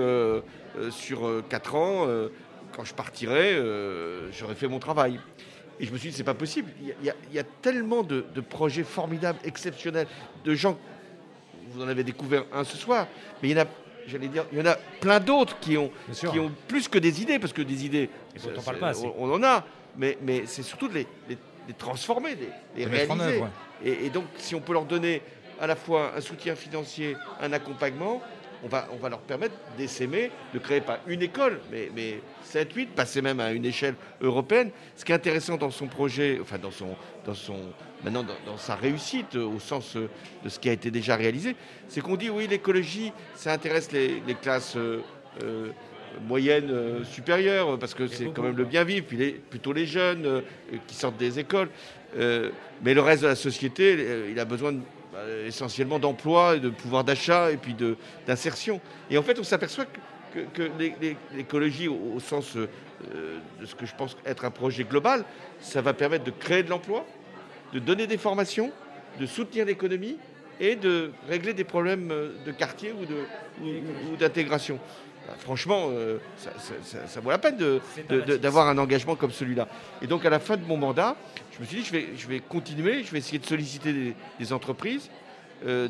sur 0.91 1.43
4 1.49 1.75
ans. 1.75 2.07
Quand 2.75 2.83
je 2.83 2.93
partirai, 2.93 3.57
j'aurai 4.31 4.53
fait 4.53 4.67
mon 4.67 4.77
travail. 4.77 5.19
Et 5.80 5.86
je 5.86 5.91
me 5.93 5.97
suis 5.97 6.09
dit, 6.09 6.15
c'est 6.17 6.23
pas 6.23 6.34
possible. 6.34 6.71
Il 6.82 6.88
y 6.88 7.09
a- 7.09 7.15
il 7.32 7.36
y, 7.36 7.39
tellement 7.61 8.03
de, 8.03 8.25
de 8.36 8.41
projets 8.41 8.84
formidables, 8.84 9.39
exceptionnels, 9.45 10.07
de 10.43 10.53
gens. 10.53 10.77
Vous 11.71 11.82
en 11.84 11.88
avez 11.88 12.03
découvert 12.03 12.45
un 12.51 12.63
ce 12.63 12.75
soir, 12.77 13.07
mais 13.41 13.49
il 13.49 13.57
y 13.57 13.59
en 13.59 13.63
a, 13.63 13.67
j'allais 14.07 14.27
dire, 14.27 14.45
il 14.51 14.57
y 14.57 14.61
en 14.61 14.65
a 14.65 14.75
plein 14.99 15.19
d'autres 15.19 15.57
qui 15.59 15.77
ont, 15.77 15.91
sûr. 16.11 16.32
qui 16.32 16.39
ont 16.39 16.51
plus 16.67 16.88
que 16.88 16.97
des 16.99 17.21
idées, 17.21 17.39
parce 17.39 17.53
que 17.53 17.61
des 17.61 17.86
idées, 17.86 18.09
on 18.57 18.61
parle 18.61 18.80
pas 18.80 18.93
en 19.32 19.43
a, 19.43 19.65
mais, 19.97 20.17
mais 20.21 20.43
c'est 20.47 20.63
surtout 20.63 20.88
de 20.88 20.95
les, 20.95 21.07
les- 21.30 21.38
les 21.67 21.73
transformer, 21.75 22.36
de 22.36 22.45
les, 22.75 22.86
De 22.86 22.89
réaliser. 22.89 23.36
œuvre, 23.38 23.49
Et, 23.86 24.05
et 24.07 24.09
donc, 24.09 24.25
si 24.38 24.55
on 24.55 24.59
peut 24.59 24.73
leur 24.73 24.86
donner 24.86 25.21
à 25.61 25.67
la 25.67 25.75
fois 25.75 26.13
un 26.17 26.21
soutien 26.21 26.55
financier, 26.55 27.15
un 27.39 27.53
accompagnement, 27.53 28.21
on 28.64 28.68
va, 28.68 28.88
on 28.91 28.97
va 28.97 29.10
leur 29.10 29.20
permettre 29.20 29.55
d'essaimer, 29.78 30.32
de 30.53 30.60
créer 30.60 30.82
pas 30.82 30.99
une 31.07 31.22
école, 31.22 31.60
mais, 31.72 31.89
mais 31.95 32.20
7, 32.43 32.74
8, 32.74 32.89
passer 32.95 33.22
même 33.22 33.39
à 33.39 33.51
une 33.51 33.66
échelle 33.66 33.95
européenne. 34.22 34.72
Ce 34.95 35.05
qui 35.05 35.12
est 35.12 35.16
intéressant 35.16 35.57
dans 35.57 35.72
son 35.72 35.88
projet, 35.88 36.39
enfin 36.41 36.57
dans 36.57 36.72
son, 36.72 36.95
dans 37.26 37.34
son, 37.34 37.55
maintenant 38.03 38.24
dans, 38.24 38.36
dans 38.45 38.57
sa 38.57 38.76
réussite, 38.76 39.36
euh, 39.36 39.45
au 39.45 39.60
sens 39.60 39.95
euh, 39.95 40.10
de 40.43 40.49
ce 40.49 40.60
qui 40.60 40.70
a 40.70 40.74
été 40.74 40.91
déjà 40.91 41.16
réalisé, 41.16 41.55
c'est 41.88 42.01
qu'on 42.01 42.16
dit 42.18 42.30
oui, 42.30 42.47
l'écologie, 42.47 43.12
ça 43.36 43.53
intéresse 43.53 43.91
les, 43.91 44.22
les 44.28 44.36
classes 44.36 44.76
euh, 44.76 44.99
euh, 45.43 45.70
moyennes 46.28 46.72
euh, 46.72 47.03
supérieures, 47.05 47.80
parce 47.80 47.93
que 47.93 48.07
c'est 48.07 48.26
quand 48.34 48.41
même 48.43 48.57
le 48.57 48.66
bien 48.66 48.84
vivre, 48.84 49.05
puis 49.07 49.16
les, 49.18 49.32
plutôt 49.32 49.72
les 49.72 49.86
jeunes 49.86 50.43
qui 50.88 50.95
sortent 50.95 51.18
des 51.18 51.39
écoles. 51.39 51.70
Mais 52.84 52.93
le 52.95 53.01
reste 53.01 53.22
de 53.22 53.28
la 53.28 53.36
société, 53.36 54.26
il 54.32 54.39
a 54.39 54.45
besoin 54.45 54.72
de- 54.72 54.80
essentiellement 55.45 55.99
d'emploi, 55.99 56.57
de 56.57 56.70
pouvoir 56.70 57.03
d'achat 57.03 57.51
et 57.51 57.57
puis 57.57 57.76
d'insertion. 58.28 58.80
Et 59.09 59.17
en 59.17 59.24
fait, 59.24 59.39
on 59.39 59.43
s'aperçoit 59.43 59.86
que, 59.86 60.39
que- 60.39 60.47
que 60.67 60.72
l'é- 60.80 60.95
l'é- 61.01 61.17
l'écologie, 61.36 61.88
au, 61.88 62.20
sens 62.20 62.55
euh, 62.55 62.67
de 63.59 63.65
ce 63.65 63.76
que 63.76 63.86
je 63.86 63.95
pense 63.95 64.15
être 64.26 64.45
un 64.45 64.51
projet 64.51 64.84
global, 64.84 65.24
ça 65.59 65.82
va 65.82 65.93
permettre 65.93 66.24
de 66.26 66.32
créer 66.32 66.63
de 66.63 66.70
l'emploi, 66.70 67.05
de 67.74 67.80
donner 67.80 68.07
des 68.07 68.17
formations, 68.17 68.72
de 69.20 69.26
soutenir 69.26 69.65
l'économie 69.65 70.17
et 70.59 70.76
de 70.76 71.11
régler 71.28 71.53
des 71.53 71.63
problèmes 71.63 72.11
euh, 72.11 72.32
de 72.45 72.51
quartier 72.51 72.93
ou 72.93 74.15
d'intégration. 74.17 74.78
Bah, 75.30 75.36
franchement, 75.38 75.89
euh, 75.91 76.17
ça, 76.38 76.49
ça- 76.57 76.73
ça- 76.82 77.07
ça 77.07 77.19
vaut 77.19 77.30
la 77.30 77.38
peine 77.38 77.57
d'avoir 78.41 78.67
un 78.67 78.77
engagement 78.80 79.15
comme 79.15 79.30
celui-là. 79.32 79.67
Et 80.01 80.07
donc, 80.07 80.25
à 80.25 80.30
la 80.32 80.39
fin 80.39 80.57
de 80.57 80.65
mon 80.65 80.75
mandat, 80.77 81.15
je 81.53 81.59
me 81.59 81.65
suis 81.65 81.77
dit, 81.77 81.84
je 81.86 81.91
vais, 81.91 82.07
je 82.17 82.27
vais 82.27 82.39
continuer, 82.39 83.03
je 83.03 83.11
vais 83.11 83.19
essayer 83.19 83.38
de 83.38 83.45
solliciter 83.45 83.93
des, 83.93 84.15
des 84.39 84.53
entreprises, 84.53 85.09
euh, 85.67 85.88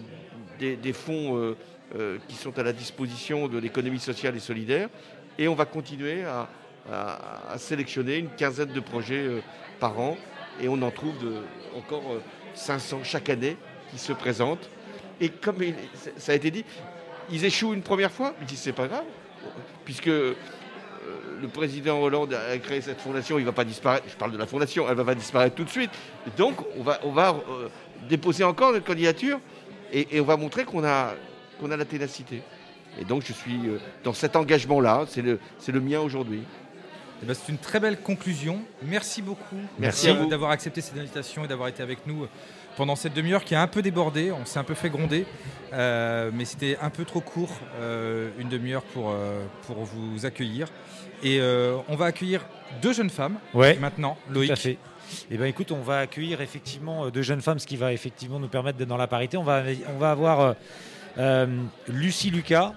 des, 0.59 0.75
des 0.75 0.91
fonds 0.93 1.55
euh, 1.97 2.17
qui 2.27 2.35
sont 2.35 2.57
à 2.59 2.63
la 2.63 2.73
disposition 2.73 3.47
de 3.47 3.57
l'économie 3.59 3.99
sociale 3.99 4.35
et 4.35 4.39
solidaire, 4.39 4.89
et 5.37 5.47
on 5.47 5.55
va 5.55 5.63
continuer 5.65 6.25
à, 6.25 6.49
à- 6.91 7.51
à 7.53 7.57
sélectionner 7.57 8.17
une 8.17 8.29
quinzaine 8.29 8.73
de 8.73 8.79
projets 8.81 9.25
par 9.79 9.97
an, 10.01 10.17
et 10.61 10.67
on 10.67 10.81
en 10.81 10.91
trouve 10.91 11.17
de- 11.23 11.43
encore 11.77 12.03
euh, 12.11 12.19
500 12.55 13.01
chaque 13.03 13.29
année 13.29 13.55
qui 13.91 13.99
se 13.99 14.11
présentent. 14.11 14.69
Et 15.21 15.29
comme 15.29 15.63
il- 15.63 15.75
ça 16.17 16.33
a 16.33 16.35
été 16.35 16.51
dit, 16.51 16.65
ils 17.31 17.45
échouent 17.45 17.73
une 17.73 17.83
première 17.83 18.11
fois, 18.11 18.33
je 18.41 18.45
dis 18.45 18.57
c'est 18.57 18.73
pas 18.73 18.87
grave, 18.87 19.05
puisque 19.85 20.07
euh, 20.07 20.35
le 21.41 21.47
président 21.47 21.99
Hollande 22.01 22.33
a 22.33 22.57
créé 22.57 22.81
cette 22.81 22.99
fondation, 22.99 23.37
il 23.37 23.41
ne 23.41 23.47
va 23.47 23.53
pas 23.53 23.63
disparaître. 23.63 24.05
Je 24.09 24.15
parle 24.15 24.31
de 24.31 24.37
la 24.37 24.45
fondation, 24.45 24.85
elle 24.85 24.91
ne 24.91 24.97
va 24.97 25.05
pas 25.05 25.15
disparaître 25.15 25.55
tout 25.55 25.63
de 25.63 25.69
suite. 25.69 25.91
Donc, 26.37 26.57
on 26.77 26.83
va, 26.83 26.99
on 27.03 27.11
va 27.11 27.29
euh, 27.29 27.67
déposer 28.07 28.43
encore 28.43 28.71
notre 28.73 28.85
candidature 28.85 29.39
et, 29.91 30.15
et 30.15 30.21
on 30.21 30.25
va 30.25 30.37
montrer 30.37 30.65
qu'on 30.65 30.83
a, 30.83 31.13
qu'on 31.59 31.71
a 31.71 31.77
la 31.77 31.85
ténacité. 31.85 32.41
Et 32.99 33.05
donc, 33.05 33.23
je 33.25 33.33
suis 33.33 33.67
euh, 33.67 33.79
dans 34.03 34.13
cet 34.13 34.35
engagement-là. 34.35 35.05
C'est 35.07 35.21
le, 35.21 35.39
c'est 35.57 35.71
le 35.71 35.79
mien 35.79 35.99
aujourd'hui. 35.99 36.43
Eh 37.21 37.25
ben, 37.25 37.33
c'est 37.33 37.51
une 37.51 37.57
très 37.57 37.79
belle 37.79 37.99
conclusion. 37.99 38.61
Merci 38.81 39.21
beaucoup 39.21 39.57
Merci 39.77 40.13
d'avoir 40.29 40.51
accepté 40.51 40.79
cette 40.81 40.97
invitation 40.97 41.43
et 41.43 41.47
d'avoir 41.47 41.67
été 41.67 41.83
avec 41.83 42.07
nous 42.07 42.27
pendant 42.79 42.95
cette 42.95 43.13
demi-heure 43.13 43.43
qui 43.43 43.55
a 43.55 43.61
un 43.61 43.67
peu 43.67 43.81
débordé. 43.81 44.31
On 44.31 44.45
s'est 44.45 44.57
un 44.57 44.63
peu 44.63 44.73
fait 44.73 44.89
gronder, 44.89 45.25
euh, 45.73 46.31
mais 46.33 46.45
c'était 46.45 46.77
un 46.81 46.89
peu 46.89 47.03
trop 47.03 47.19
court, 47.19 47.51
euh, 47.77 48.29
une 48.39 48.47
demi-heure 48.47 48.83
pour, 48.83 49.09
euh, 49.09 49.43
pour 49.67 49.83
vous 49.83 50.25
accueillir. 50.25 50.67
Et 51.21 51.41
on 51.89 51.95
va 51.97 52.05
accueillir 52.05 52.45
deux 52.81 52.93
jeunes 52.93 53.09
femmes 53.09 53.35
Ouais. 53.53 53.75
maintenant. 53.81 54.17
Tout 54.27 54.33
Loïc. 54.35 54.51
à 54.51 54.55
fait. 54.55 54.77
Eh 55.29 55.35
ben, 55.37 55.47
écoute, 55.47 55.73
on 55.73 55.81
va 55.81 55.99
accueillir 55.99 56.39
effectivement 56.39 57.09
deux 57.09 57.21
jeunes 57.21 57.41
femmes, 57.41 57.59
ce 57.59 57.67
qui 57.67 57.75
va 57.75 57.91
effectivement 57.91 58.39
nous 58.39 58.47
permettre 58.47 58.77
d'être 58.77 58.87
dans 58.87 58.95
la 58.95 59.07
parité. 59.07 59.35
On 59.35 59.43
va, 59.43 59.61
on 59.93 59.97
va 59.97 60.11
avoir 60.11 60.55
Lucie 61.89 62.31
Lucas, 62.31 62.73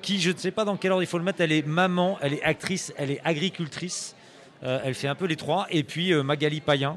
qui 0.00 0.18
je 0.18 0.30
ne 0.30 0.38
sais 0.38 0.50
pas 0.50 0.64
dans 0.64 0.78
quel 0.78 0.92
ordre 0.92 1.02
il 1.02 1.06
faut 1.06 1.18
le 1.18 1.24
mettre, 1.24 1.42
elle 1.42 1.52
est 1.52 1.66
maman, 1.66 2.16
elle 2.22 2.32
est 2.32 2.42
actrice, 2.42 2.94
elle 2.96 3.10
est 3.10 3.20
agricultrice. 3.22 4.16
Elle 4.62 4.94
fait 4.94 5.08
un 5.08 5.14
peu 5.14 5.26
les 5.26 5.36
trois. 5.36 5.66
Et 5.68 5.82
puis 5.82 6.14
Magali 6.14 6.62
Payen, 6.62 6.96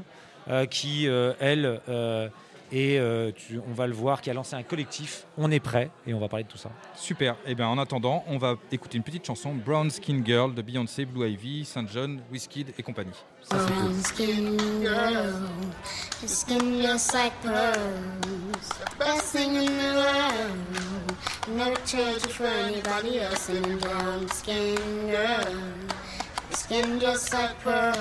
qui, 0.69 1.07
elle, 1.41 1.81
et 2.71 2.99
euh, 2.99 3.31
tu- 3.35 3.59
on 3.69 3.73
va 3.73 3.87
le 3.87 3.93
voir, 3.93 4.21
qui 4.21 4.29
a 4.29 4.33
lancé 4.33 4.55
un 4.55 4.63
collectif. 4.63 5.25
On 5.37 5.51
est 5.51 5.59
prêt 5.59 5.89
et 6.07 6.13
on 6.13 6.19
va 6.19 6.27
parler 6.27 6.43
de 6.43 6.49
tout 6.49 6.57
ça. 6.57 6.69
Super. 6.95 7.35
Et 7.45 7.55
bien 7.55 7.67
en 7.67 7.77
attendant, 7.77 8.23
on 8.27 8.37
va 8.37 8.55
écouter 8.71 8.97
une 8.97 9.03
petite 9.03 9.25
chanson, 9.25 9.53
Brown 9.53 9.89
Skin 9.89 10.21
Girl 10.25 10.53
de 10.53 10.61
Beyoncé, 10.61 11.05
Blue 11.05 11.27
Ivy, 11.29 11.65
Saint 11.65 11.85
John, 11.87 12.21
Wizkid 12.31 12.73
et 12.77 12.83
compagnie. 12.83 13.11
Ça 13.43 13.57
c'est 13.59 13.73
cool. 13.73 13.83
Brown 13.83 14.03
skin 14.03 14.57
girl, 14.81 15.33
skin 16.25 16.81
just 16.81 17.13
like 17.13 17.33
pearls. 17.43 18.69
Best 18.97 19.35
thing 19.35 19.55
in 19.55 19.65
the 19.65 19.95
world. 19.95 21.57
Never 21.57 21.75
trade 21.85 22.23
you 22.25 22.31
for 22.31 22.45
anybody 22.47 23.19
else. 23.19 23.49
And 23.49 23.79
brown 23.79 24.27
skin 24.33 24.75
girl, 25.11 25.53
skin 26.51 26.99
just 26.99 27.31
like 27.33 27.53
pearls. 27.63 27.95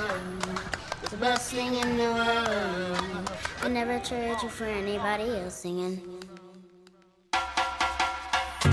The 1.11 1.17
best 1.19 1.53
thing 1.53 1.75
in 1.75 1.99
the 1.99 2.05
world. 2.05 3.31
I 3.65 3.69
never 3.69 3.99
trade 3.99 4.37
you 4.43 4.51
for 4.51 4.65
anybody 4.65 5.25
else. 5.39 5.55
Singing. 5.55 5.99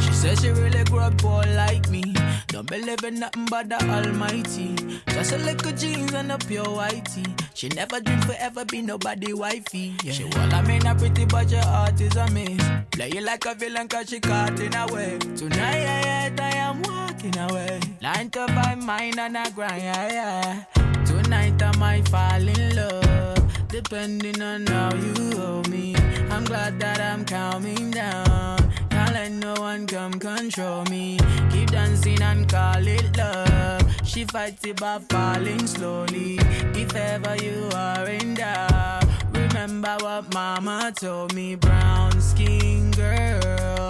She 0.01 0.11
says 0.11 0.41
she 0.41 0.49
really 0.49 0.83
grew 0.83 0.99
up 0.99 1.17
poor 1.17 1.43
like 1.55 1.89
me. 1.89 2.03
Don't 2.47 2.67
believe 2.67 3.01
in 3.05 3.21
nothing 3.21 3.45
but 3.49 3.69
the 3.69 3.81
Almighty. 3.89 4.75
Just 5.07 5.31
a 5.31 5.37
little 5.37 5.71
jeans 5.71 6.13
and 6.13 6.33
a 6.33 6.37
pure 6.37 6.65
whitey. 6.65 7.25
She 7.53 7.69
never 7.69 8.01
dreamed 8.01 8.25
forever 8.25 8.65
be 8.65 8.81
nobody 8.81 9.31
wifey. 9.31 9.95
Yeah. 10.03 10.11
She 10.11 10.25
well, 10.25 10.53
I 10.53 10.61
mean, 10.63 10.85
a 10.85 10.93
pretty 10.93 11.23
but 11.23 11.49
your 11.49 11.63
heart 11.63 12.01
is 12.01 12.17
a 12.17 12.29
miss. 12.31 12.61
Play 12.91 13.11
you 13.15 13.21
like 13.21 13.45
a 13.45 13.55
villain 13.55 13.87
cause 13.87 14.09
she 14.09 14.19
caught 14.19 14.59
in 14.59 14.75
a 14.75 14.87
way. 14.93 15.17
Tonight, 15.37 15.83
yeah, 15.83 16.35
I 16.37 16.55
am 16.57 16.81
walking 16.81 17.37
away. 17.37 17.79
Nine 18.01 18.29
to 18.31 18.45
five, 18.47 18.83
mine 18.83 19.17
and 19.17 19.37
a 19.37 19.49
grind, 19.51 19.83
yeah, 19.83 20.11
yeah. 20.11 21.03
Tonight 21.05 21.63
I 21.63 21.77
might 21.77 22.07
fall 22.09 22.45
in 22.45 22.75
love, 22.75 23.40
depending 23.71 24.41
on 24.41 24.67
how 24.67 24.93
you 24.93 25.37
hold 25.39 25.69
me. 25.69 25.95
I'm 26.29 26.43
glad 26.43 26.79
that 26.79 26.99
I'm 26.99 27.23
calming 27.25 27.91
down. 27.91 28.57
Can't 28.89 29.13
let 29.13 29.31
no 29.31 29.53
one 29.53 29.87
come 29.87 30.19
control 30.19 30.83
me. 30.85 31.17
Keep 31.51 31.71
dancing 31.71 32.21
and 32.21 32.49
call 32.49 32.85
it 32.85 33.17
love. 33.17 33.81
She 34.03 34.25
fights 34.25 34.65
it 34.65 34.79
by 34.79 34.99
falling 35.09 35.65
slowly. 35.65 36.37
If 36.75 36.95
ever 36.95 37.35
you 37.37 37.69
are 37.73 38.07
in 38.09 38.33
doubt, 38.33 39.05
remember 39.31 39.95
what 40.01 40.33
mama 40.33 40.91
told 40.93 41.33
me. 41.33 41.55
Brown 41.55 42.19
skin 42.19 42.91
girl, 42.91 43.89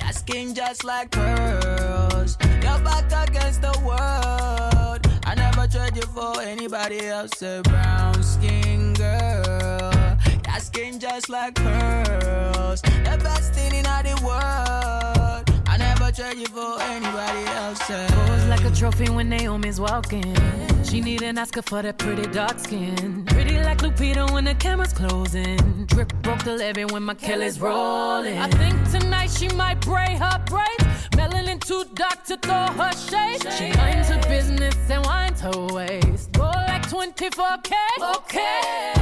your 0.00 0.12
skin 0.12 0.54
just 0.54 0.84
like 0.84 1.10
pearls. 1.12 2.36
Your 2.62 2.78
back 2.80 3.28
against 3.28 3.62
the 3.62 3.78
world. 3.84 5.09
I 5.30 5.34
never 5.36 5.68
trade 5.68 5.94
you 5.94 6.02
for 6.02 6.40
anybody 6.40 7.06
else. 7.06 7.40
A 7.40 7.62
brown 7.62 8.20
skin 8.20 8.94
girl. 8.94 9.92
Your 10.44 10.58
skin 10.58 10.98
just 10.98 11.28
like 11.28 11.54
pearls. 11.54 12.82
The 12.82 13.16
best 13.22 13.54
thing 13.54 13.72
in 13.72 13.86
all 13.86 14.02
the 14.02 14.20
world. 14.26 15.49
Trade 16.12 16.38
you 16.38 16.46
for 16.46 16.82
anybody 16.82 17.44
else. 17.54 17.78
Pose 17.86 18.46
like 18.46 18.64
a 18.64 18.70
trophy 18.72 19.08
when 19.08 19.30
Naomi's 19.30 19.80
walking. 19.80 20.34
She 20.82 21.00
need 21.00 21.22
an 21.22 21.38
Oscar 21.38 21.62
for 21.62 21.82
that 21.82 21.98
pretty 21.98 22.26
dark 22.32 22.58
skin. 22.58 23.24
Pretty 23.26 23.58
like 23.60 23.78
Lupita 23.78 24.28
when 24.32 24.44
the 24.44 24.54
camera's 24.56 24.92
closing. 24.92 25.56
Drip 25.86 26.12
broke 26.22 26.42
the 26.42 26.56
levee 26.56 26.86
when 26.86 27.04
my 27.04 27.14
Kelly's 27.14 27.60
rolling. 27.60 28.38
I 28.38 28.48
think 28.48 28.90
tonight 28.90 29.30
she 29.30 29.48
might 29.50 29.80
braid 29.82 30.18
her 30.18 30.42
braids. 30.46 31.08
Melanin 31.12 31.60
too 31.64 31.84
dark 31.94 32.24
to 32.24 32.36
throw 32.38 32.66
her 32.66 32.92
shade. 32.92 33.40
She 33.52 33.72
minds 33.78 34.08
her 34.08 34.20
business 34.28 34.74
and 34.90 35.06
winds 35.06 35.40
her 35.42 35.66
waist. 35.72 36.32
Go 36.32 36.42
like 36.42 36.82
24K. 36.90 37.72
Okay. 38.16 38.92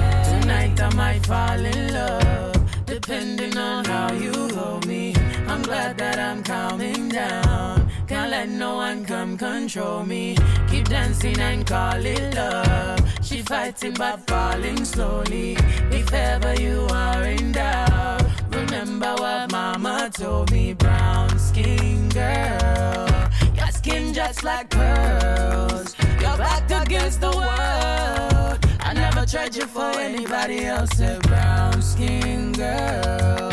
Tonight 0.40 0.78
I 0.78 0.94
might 0.94 1.24
fall 1.24 1.58
in 1.58 1.94
love, 1.94 2.84
depending 2.84 3.56
on 3.56 3.86
how 3.86 4.12
you 4.12 4.32
hold 4.54 4.86
me. 4.86 5.17
I'm 5.58 5.64
glad 5.64 5.98
that 5.98 6.20
I'm 6.20 6.44
calming 6.44 7.08
down. 7.08 7.90
Can't 8.06 8.30
let 8.30 8.48
no 8.48 8.76
one 8.76 9.04
come 9.04 9.36
control 9.36 10.04
me. 10.04 10.36
Keep 10.70 10.84
dancing 10.84 11.36
and 11.40 11.66
call 11.66 12.00
it 12.06 12.32
love. 12.36 13.00
She 13.24 13.42
fighting 13.42 13.94
but 13.94 14.24
falling 14.28 14.84
slowly. 14.84 15.56
If 15.90 16.12
ever 16.12 16.54
you 16.60 16.86
are 16.92 17.24
in 17.24 17.50
doubt, 17.50 18.22
remember 18.52 19.12
what 19.16 19.50
mama 19.50 20.08
told 20.12 20.52
me. 20.52 20.74
Brown 20.74 21.36
skin 21.40 22.08
girl, 22.10 23.08
your 23.56 23.72
skin 23.72 24.14
just 24.14 24.44
like 24.44 24.70
pearls. 24.70 25.96
You're 26.20 26.38
back 26.38 26.70
against 26.70 27.20
the 27.20 27.32
world. 27.32 28.64
I 28.78 28.92
never 28.94 29.26
tried 29.26 29.56
you 29.56 29.66
for 29.66 29.90
anybody 29.98 30.66
else. 30.66 31.00
A 31.00 31.18
brown 31.24 31.82
skin 31.82 32.52
girl. 32.52 33.48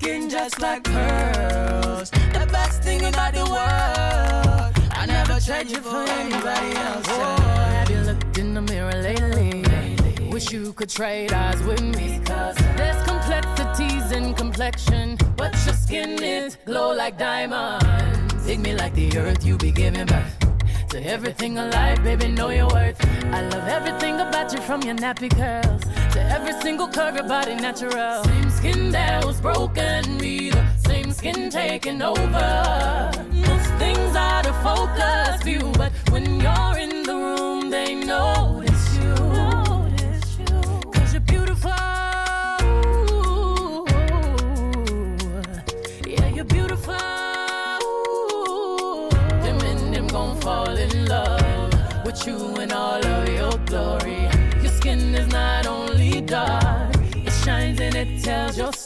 Skin 0.00 0.30
just 0.30 0.60
like 0.60 0.84
pearls. 0.84 2.10
The 2.10 2.48
best 2.52 2.84
thing 2.84 3.04
about 3.04 3.34
the 3.34 3.44
world. 3.54 4.72
I 4.92 5.06
never 5.06 5.40
tried 5.40 5.68
you 5.68 5.80
for 5.80 6.04
anybody 6.20 6.76
else. 6.76 7.04
Oh, 7.08 7.36
have 7.74 7.90
you 7.90 8.00
looked 8.02 8.38
in 8.38 8.54
the 8.54 8.62
mirror 8.62 8.92
lately? 8.92 9.64
Wish 10.30 10.52
you 10.52 10.72
could 10.74 10.88
trade 10.88 11.32
eyes 11.32 11.60
with 11.64 11.82
me. 11.82 12.20
Cause 12.24 12.54
there's 12.76 13.02
complexities 13.08 14.12
in 14.12 14.34
complexion, 14.34 15.18
but 15.36 15.52
your 15.66 15.74
skin 15.74 16.22
is 16.22 16.56
glow 16.64 16.94
like 16.94 17.18
diamonds. 17.18 18.46
Dig 18.46 18.60
me 18.60 18.74
like 18.74 18.94
the 18.94 19.18
earth, 19.18 19.44
you 19.44 19.56
be 19.56 19.72
giving 19.72 20.06
birth. 20.06 20.47
To 20.90 21.04
everything 21.04 21.58
alive, 21.58 22.02
baby, 22.02 22.28
know 22.28 22.48
your 22.48 22.66
worth. 22.68 22.96
I 23.26 23.42
love 23.42 23.68
everything 23.68 24.14
about 24.20 24.54
you 24.54 24.60
from 24.62 24.80
your 24.82 24.94
nappy 24.94 25.28
curls 25.28 25.82
to 26.14 26.20
every 26.32 26.54
single 26.62 26.88
curve, 26.88 27.14
your 27.14 27.28
body 27.28 27.54
natural. 27.56 28.24
Same 28.24 28.50
skin 28.50 28.90
that 28.92 29.22
was 29.24 29.38
broken, 29.38 30.16
me 30.16 30.48
the 30.48 30.64
same 30.78 31.12
skin 31.12 31.50
taking 31.50 32.00
over. 32.00 33.10
Most 33.32 33.70
things 33.74 34.16
out 34.16 34.46
of 34.46 34.56
focus 34.62 35.42
view, 35.42 35.70
but 35.76 35.92
when 36.10 36.40
you're 36.40 36.78
in 36.78 37.02
the 37.02 37.14
room, 37.14 37.68
they 37.68 37.94
notice 37.94 38.67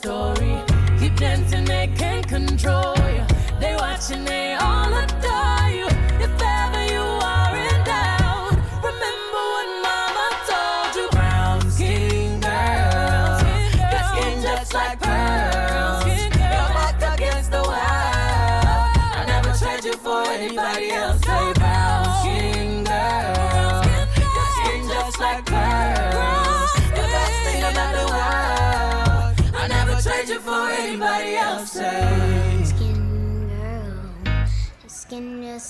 story. 0.02 0.60
Keep 0.98 1.14
dancing, 1.16 1.64
they 1.64 1.86
can't 1.96 2.26
control 2.26 2.96
you. 3.16 3.24
They 3.60 3.74
watching, 3.76 4.24
they 4.24 4.54
all 4.54 4.92
adore 4.92 5.21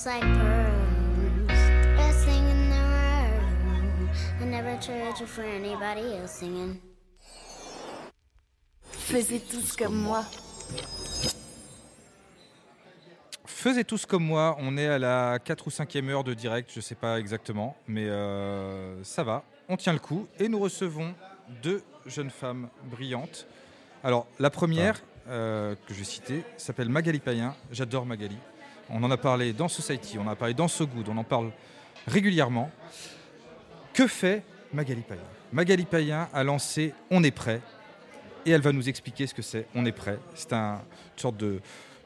just 0.03 0.05
like 0.05 0.21
pearls. 0.21 1.47
The 1.47 1.95
best 1.95 2.25
thing 2.25 2.49
in 2.49 2.69
the 2.69 2.83
world. 2.93 4.09
I 4.41 4.45
never 4.45 4.77
trade 4.81 5.19
you 5.19 5.25
for 5.25 5.43
anybody 5.43 6.15
else. 6.17 6.39
Singing. 6.39 6.79
Faisez 8.91 9.39
tous 9.39 9.75
comme 9.75 9.95
moi. 9.95 10.23
Faisez 13.45 13.83
tous 13.85 14.05
comme 14.05 14.25
moi, 14.25 14.57
on 14.59 14.75
est 14.77 14.87
à 14.87 14.99
la 14.99 15.39
4 15.39 15.67
ou 15.67 15.69
5e 15.69 16.09
heure 16.09 16.23
de 16.23 16.33
direct, 16.33 16.69
je 16.71 16.79
ne 16.79 16.81
sais 16.81 16.95
pas 16.95 17.17
exactement, 17.17 17.77
mais 17.87 18.09
euh, 18.09 19.01
ça 19.05 19.23
va, 19.23 19.43
on 19.69 19.77
tient 19.77 19.93
le 19.93 19.99
coup 19.99 20.27
et 20.37 20.49
nous 20.49 20.59
recevons 20.59 21.13
deux 21.61 21.81
jeunes 22.05 22.29
femmes 22.29 22.67
brillantes. 22.83 23.47
Alors 24.03 24.27
la 24.37 24.49
première, 24.49 25.01
euh, 25.29 25.75
que 25.87 25.93
je 25.93 25.99
vais 25.99 26.03
citer, 26.03 26.43
s'appelle 26.57 26.89
Magali 26.89 27.19
Payen, 27.19 27.55
j'adore 27.71 28.05
Magali. 28.05 28.37
On 28.89 29.01
en 29.03 29.11
a 29.11 29.17
parlé 29.17 29.53
dans 29.53 29.67
Society, 29.67 30.17
on 30.17 30.23
en 30.23 30.29
a 30.31 30.35
parlé 30.35 30.53
dans 30.53 30.67
So 30.67 30.85
Good, 30.87 31.09
on 31.09 31.17
en 31.17 31.23
parle 31.23 31.51
régulièrement. 32.07 32.69
Que 33.93 34.07
fait 34.07 34.43
Magali 34.73 35.01
Payen? 35.01 35.21
Magali 35.51 35.85
Payen 35.85 36.27
a 36.33 36.43
lancé 36.43 36.93
On 37.11 37.23
est 37.23 37.31
prêt. 37.31 37.61
et 38.45 38.51
elle 38.51 38.61
va 38.61 38.71
nous 38.71 38.89
expliquer 38.89 39.27
ce 39.27 39.33
que 39.33 39.41
c'est. 39.41 39.67
On 39.75 39.85
est 39.85 39.91
prêt. 39.91 40.19
C'est 40.35 40.51
un, 40.53 40.75
une 41.15 41.19
sorte 41.19 41.37
de, 41.37 41.61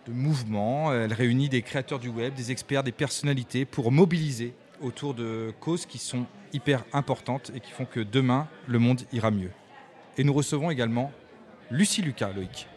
de 0.06 0.12
mouvement. 0.12 0.94
Elle 0.94 1.14
réunit 1.14 1.50
des 1.50 1.62
créateurs 1.62 2.00
du 2.00 2.10
web, 2.10 2.34
des 2.36 2.52
experts, 2.52 2.84
des 2.84 2.92
personnalités 2.92 3.66
pour 3.66 3.92
mobiliser 3.92 4.54
autour 4.82 5.14
de 5.14 5.54
causes 5.60 5.86
qui 5.86 5.98
sont 5.98 6.26
hyper 6.54 6.84
importantes 6.94 7.52
et 7.56 7.60
qui 7.60 7.72
font 7.72 7.86
que 7.86 8.00
demain, 8.02 8.48
le 8.68 8.80
monde 8.80 9.02
ira 9.12 9.32
mieux. 9.32 9.52
Et 10.18 10.24
nous 10.24 10.34
recevons 10.34 10.70
également 10.70 11.12
Lucie 11.72 12.02
Lucas, 12.02 12.32
Loïc. 12.34 12.68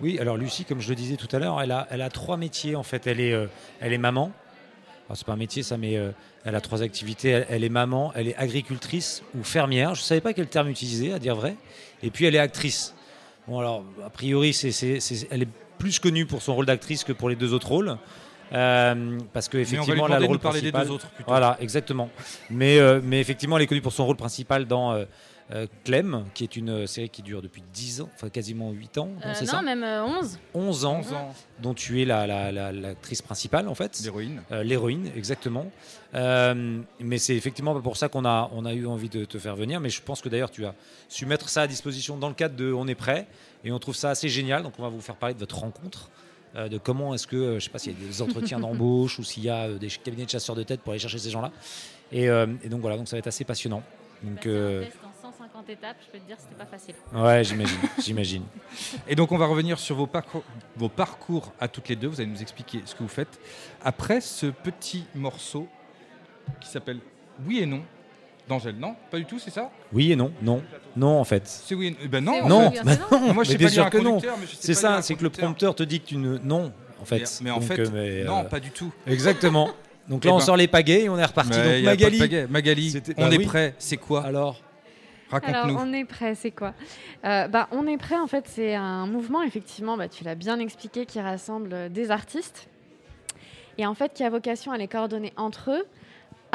Oui, 0.00 0.18
alors 0.18 0.36
Lucie, 0.36 0.64
comme 0.64 0.80
je 0.80 0.88
le 0.88 0.94
disais 0.94 1.16
tout 1.16 1.28
à 1.34 1.38
l'heure, 1.38 1.60
elle 1.60 1.72
a, 1.72 1.86
elle 1.90 2.02
a 2.02 2.08
trois 2.10 2.36
métiers 2.36 2.76
en 2.76 2.82
fait. 2.82 3.06
Elle 3.06 3.20
est, 3.20 3.32
euh, 3.32 3.46
elle 3.80 3.92
est 3.92 3.98
maman. 3.98 4.32
Alors, 5.08 5.16
c'est 5.16 5.26
pas 5.26 5.34
un 5.34 5.36
métier 5.36 5.62
ça, 5.62 5.76
mais 5.76 5.96
euh, 5.96 6.10
elle 6.44 6.54
a 6.56 6.60
trois 6.60 6.82
activités. 6.82 7.28
Elle, 7.30 7.46
elle 7.48 7.64
est 7.64 7.68
maman, 7.68 8.12
elle 8.16 8.28
est 8.28 8.36
agricultrice 8.36 9.22
ou 9.38 9.44
fermière. 9.44 9.94
Je 9.94 10.02
savais 10.02 10.20
pas 10.20 10.32
quel 10.32 10.48
terme 10.48 10.68
utiliser, 10.68 11.12
à 11.12 11.18
dire 11.18 11.36
vrai. 11.36 11.56
Et 12.02 12.10
puis 12.10 12.24
elle 12.26 12.34
est 12.34 12.38
actrice. 12.40 12.94
Bon 13.48 13.58
alors, 13.60 13.84
a 14.04 14.10
priori, 14.10 14.52
c'est, 14.52 14.72
c'est- 14.72 14.98
c'est- 15.00 15.28
elle 15.30 15.42
est 15.42 15.48
plus 15.78 15.98
connue 16.00 16.26
pour 16.26 16.42
son 16.42 16.54
rôle 16.56 16.66
d'actrice 16.66 17.04
que 17.04 17.12
pour 17.12 17.28
les 17.28 17.36
deux 17.36 17.52
autres 17.52 17.68
rôles. 17.68 17.96
Euh, 18.52 19.18
parce 19.32 19.48
que 19.48 19.58
effectivement, 19.58 20.06
elle 20.06 20.12
a 20.12 20.16
demander 20.16 20.20
le 20.22 20.26
rôle 20.28 20.38
parler 20.38 20.60
des 20.60 20.70
principal. 20.70 20.86
deux 20.88 20.94
autres, 20.94 21.08
plutôt. 21.10 21.30
Voilà, 21.30 21.56
exactement. 21.60 22.10
Mais, 22.50 22.78
euh, 22.78 23.00
mais 23.02 23.20
effectivement, 23.20 23.56
elle 23.56 23.64
est 23.64 23.66
connue 23.66 23.80
pour 23.82 23.92
son 23.92 24.06
rôle 24.06 24.16
principal 24.16 24.66
dans 24.66 24.92
euh, 25.52 25.62
euh, 25.62 25.66
Clem, 25.84 26.24
qui 26.34 26.42
est 26.44 26.56
une 26.56 26.70
euh, 26.70 26.86
série 26.86 27.08
qui 27.08 27.22
dure 27.22 27.40
depuis 27.40 27.62
10 27.72 28.00
ans, 28.00 28.08
enfin 28.14 28.28
quasiment 28.28 28.70
8 28.72 28.98
ans. 28.98 29.10
Euh, 29.24 29.32
c'est 29.34 29.44
non, 29.44 29.50
ça 29.52 29.62
même 29.62 29.84
euh, 29.84 30.04
11. 30.04 30.38
11 30.54 30.84
ans, 30.84 30.98
11 30.98 31.12
ans. 31.12 31.34
dont 31.62 31.72
tu 31.74 32.02
es 32.02 32.04
la- 32.04 32.26
la- 32.26 32.50
la- 32.50 32.72
l'actrice 32.72 33.22
principale 33.22 33.68
en 33.68 33.74
fait. 33.76 34.00
L'héroïne. 34.02 34.42
Euh, 34.50 34.62
L'héroïne, 34.64 35.10
exactement. 35.16 35.66
Euh, 36.14 36.80
mais 37.00 37.18
c'est 37.18 37.36
effectivement 37.36 37.74
pas 37.74 37.80
pour 37.80 37.96
ça 37.96 38.08
qu'on 38.08 38.24
a, 38.24 38.50
on 38.54 38.64
a 38.64 38.72
eu 38.74 38.86
envie 38.86 39.08
de 39.08 39.24
te 39.24 39.38
faire 39.38 39.56
venir. 39.56 39.80
Mais 39.80 39.90
je 39.90 40.02
pense 40.02 40.20
que 40.20 40.28
d'ailleurs 40.28 40.50
tu 40.50 40.64
as 40.64 40.74
su 41.08 41.26
mettre 41.26 41.48
ça 41.48 41.62
à 41.62 41.66
disposition 41.66 42.16
dans 42.16 42.28
le 42.28 42.34
cadre 42.34 42.56
de 42.56 42.72
On 42.72 42.86
est 42.88 42.94
prêt. 42.94 43.26
Et 43.64 43.72
on 43.72 43.78
trouve 43.78 43.96
ça 43.96 44.10
assez 44.10 44.28
génial. 44.28 44.62
Donc 44.62 44.74
on 44.78 44.82
va 44.82 44.88
vous 44.88 45.00
faire 45.00 45.16
parler 45.16 45.34
de 45.34 45.40
votre 45.40 45.58
rencontre. 45.58 46.10
euh, 46.54 46.68
de 46.68 46.78
comment 46.78 47.12
est-ce 47.14 47.26
que, 47.26 47.36
euh, 47.36 47.58
je 47.58 47.64
sais 47.64 47.70
pas 47.70 47.78
s'il 47.78 47.92
y 47.92 48.04
a 48.04 48.08
des 48.08 48.22
entretiens 48.22 48.58
d'embauche 48.60 49.18
ou 49.18 49.24
s'il 49.24 49.42
y 49.42 49.50
a 49.50 49.64
euh, 49.64 49.78
des 49.78 49.88
cabinets 49.88 50.24
de 50.24 50.30
chasseurs 50.30 50.56
de 50.56 50.62
tête 50.62 50.80
pour 50.80 50.92
aller 50.92 50.98
chercher 51.00 51.18
ces 51.18 51.28
gens-là. 51.30 51.52
Et, 52.12 52.30
euh, 52.30 52.46
et 52.64 52.68
donc 52.70 52.80
voilà, 52.80 52.96
donc 52.96 53.08
ça 53.08 53.16
va 53.16 53.18
être 53.18 53.26
assez 53.26 53.44
passionnant. 53.44 53.82
Donc, 54.22 54.46
euh, 54.46 54.84
Un 55.68 55.74
test 55.74 55.84
en 55.84 55.88
150 55.88 55.94
étapes, 55.94 55.96
je 56.06 56.10
peux 56.12 56.18
te 56.18 56.26
dire, 56.26 56.36
c'était 56.38 56.54
pas 56.54 56.66
facile. 56.66 56.94
ouais, 57.14 57.44
j'imagine, 57.44 57.78
j'imagine. 58.04 58.42
Et 59.08 59.14
donc 59.14 59.32
on 59.32 59.38
va 59.38 59.46
revenir 59.46 59.78
sur 59.78 59.96
vos 59.96 60.06
parcours, 60.06 60.42
vos 60.76 60.88
parcours 60.88 61.52
à 61.60 61.68
toutes 61.68 61.88
les 61.88 61.96
deux. 61.96 62.08
Vous 62.08 62.20
allez 62.20 62.30
nous 62.30 62.42
expliquer 62.42 62.82
ce 62.84 62.94
que 62.94 63.02
vous 63.02 63.08
faites. 63.08 63.38
Après 63.84 64.20
ce 64.20 64.46
petit 64.46 65.04
morceau 65.14 65.66
qui 66.60 66.68
s'appelle 66.68 66.98
Oui 67.46 67.60
et 67.60 67.66
non 67.66 67.82
d'Angèle. 68.48 68.76
Non, 68.76 68.94
pas 69.10 69.18
du 69.18 69.24
tout, 69.24 69.40
c'est 69.40 69.50
ça? 69.50 69.70
Oui 69.92 70.12
et 70.12 70.16
non, 70.16 70.30
non, 70.40 70.62
non 70.96 71.18
en 71.18 71.24
fait. 71.24 71.42
C'est 71.46 71.74
oui. 71.74 71.96
et- 72.00 72.06
Ben 72.06 72.22
non. 72.24 72.42
en 72.44 72.48
Non, 72.48 72.70
fait. 72.70 72.82
bah 72.84 72.92
non. 73.10 73.34
Moi, 73.34 73.42
je 73.42 73.50
Mais 73.52 73.58
bien 73.58 73.66
pas 73.66 73.72
sûr 73.72 73.90
que 73.90 73.98
non. 73.98 74.20
C'est 74.60 74.74
ça, 74.74 75.02
c'est 75.02 75.16
que 75.16 75.24
le 75.24 75.30
prompteur 75.30 75.74
te 75.74 75.82
dit 75.82 76.00
que 76.00 76.06
tu 76.06 76.16
ne 76.16 76.38
non 76.38 76.72
en 77.00 77.04
fait. 77.04 77.18
Mais- 77.18 77.24
mais 77.42 77.50
en 77.50 77.60
fait, 77.60 77.90
mais, 77.92 78.22
non, 78.24 78.44
pas 78.44 78.60
du 78.60 78.70
tout. 78.70 78.92
Exactement. 79.06 79.68
Donc 80.08 80.24
là, 80.24 80.30
Eh 80.30 80.34
on 80.34 80.38
ben- 80.38 80.44
sort 80.44 80.56
les 80.56 80.68
pagaies 80.68 81.02
et 81.02 81.08
on 81.08 81.18
est 81.18 81.24
reparti. 81.24 81.58
Mais 81.58 81.78
Donc 81.82 81.86
Magali. 81.86 82.46
Magali, 82.48 83.02
on 83.16 83.22
bah 83.28 83.34
est 83.34 83.38
oui. 83.38 83.44
prêt. 83.44 83.74
C'est 83.78 83.96
quoi? 83.96 84.24
Alors, 84.24 84.60
raconte-nous. 85.30 85.56
Alors, 85.56 85.82
on 85.82 85.92
est 85.92 86.04
prêt, 86.04 86.34
c'est 86.34 86.50
quoi 86.50 86.74
Euh, 87.24 87.48
bah, 87.48 87.68
On 87.72 87.86
est 87.86 87.96
prêt, 87.98 88.18
en 88.18 88.26
fait, 88.26 88.46
c'est 88.48 88.74
un 88.74 89.06
mouvement, 89.06 89.42
effectivement, 89.42 89.96
bah, 89.96 90.08
tu 90.08 90.24
l'as 90.24 90.34
bien 90.34 90.58
expliqué, 90.58 91.06
qui 91.06 91.20
rassemble 91.20 91.90
des 91.92 92.10
artistes 92.10 92.68
et 93.78 93.86
en 93.86 93.94
fait 93.94 94.12
qui 94.14 94.24
a 94.24 94.30
vocation 94.30 94.72
à 94.72 94.78
les 94.78 94.88
coordonner 94.88 95.32
entre 95.36 95.70
eux 95.70 95.84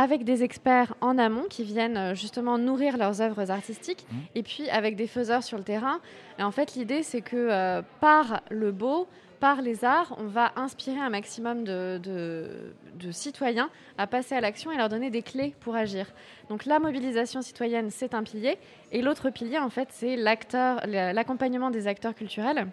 avec 0.01 0.23
des 0.23 0.41
experts 0.43 0.95
en 1.01 1.17
amont 1.17 1.45
qui 1.49 1.63
viennent 1.63 1.97
euh, 1.97 2.15
justement 2.15 2.57
nourrir 2.57 2.97
leurs 2.97 3.21
œuvres 3.21 3.51
artistiques 3.51 4.05
et 4.35 4.41
puis 4.43 4.67
avec 4.69 4.95
des 4.95 5.07
faiseurs 5.07 5.43
sur 5.43 5.57
le 5.57 5.63
terrain. 5.63 5.99
Et 6.39 6.43
en 6.43 6.51
fait, 6.51 6.73
l'idée, 6.75 7.03
c'est 7.03 7.21
que 7.21 7.35
euh, 7.37 7.81
par 7.99 8.41
le 8.49 8.71
beau, 8.71 9.07
par 9.39 9.61
les 9.61 9.83
arts, 9.85 10.15
on 10.19 10.25
va 10.25 10.51
inspirer 10.55 10.99
un 10.99 11.09
maximum 11.09 11.63
de, 11.63 11.99
de- 12.01 12.73
de 12.95 13.11
citoyens 13.11 13.69
à 13.97 14.05
passer 14.07 14.33
à 14.35 14.41
l'action 14.41 14.71
et 14.71 14.77
leur 14.77 14.89
donner 14.89 15.09
des 15.11 15.21
clés 15.21 15.53
pour 15.59 15.75
agir. 15.75 16.05
Donc 16.49 16.65
la 16.65 16.79
mobilisation 16.79 17.41
citoyenne, 17.41 17.89
c'est 17.91 18.13
un 18.13 18.23
pilier. 18.23 18.57
Et 18.91 19.01
l'autre 19.01 19.29
pilier, 19.29 19.57
en 19.59 19.69
fait, 19.69 19.87
c'est 19.91 20.15
l'accompagnement 20.15 21.69
des 21.71 21.85
acteurs 21.87 22.15
culturels 22.15 22.67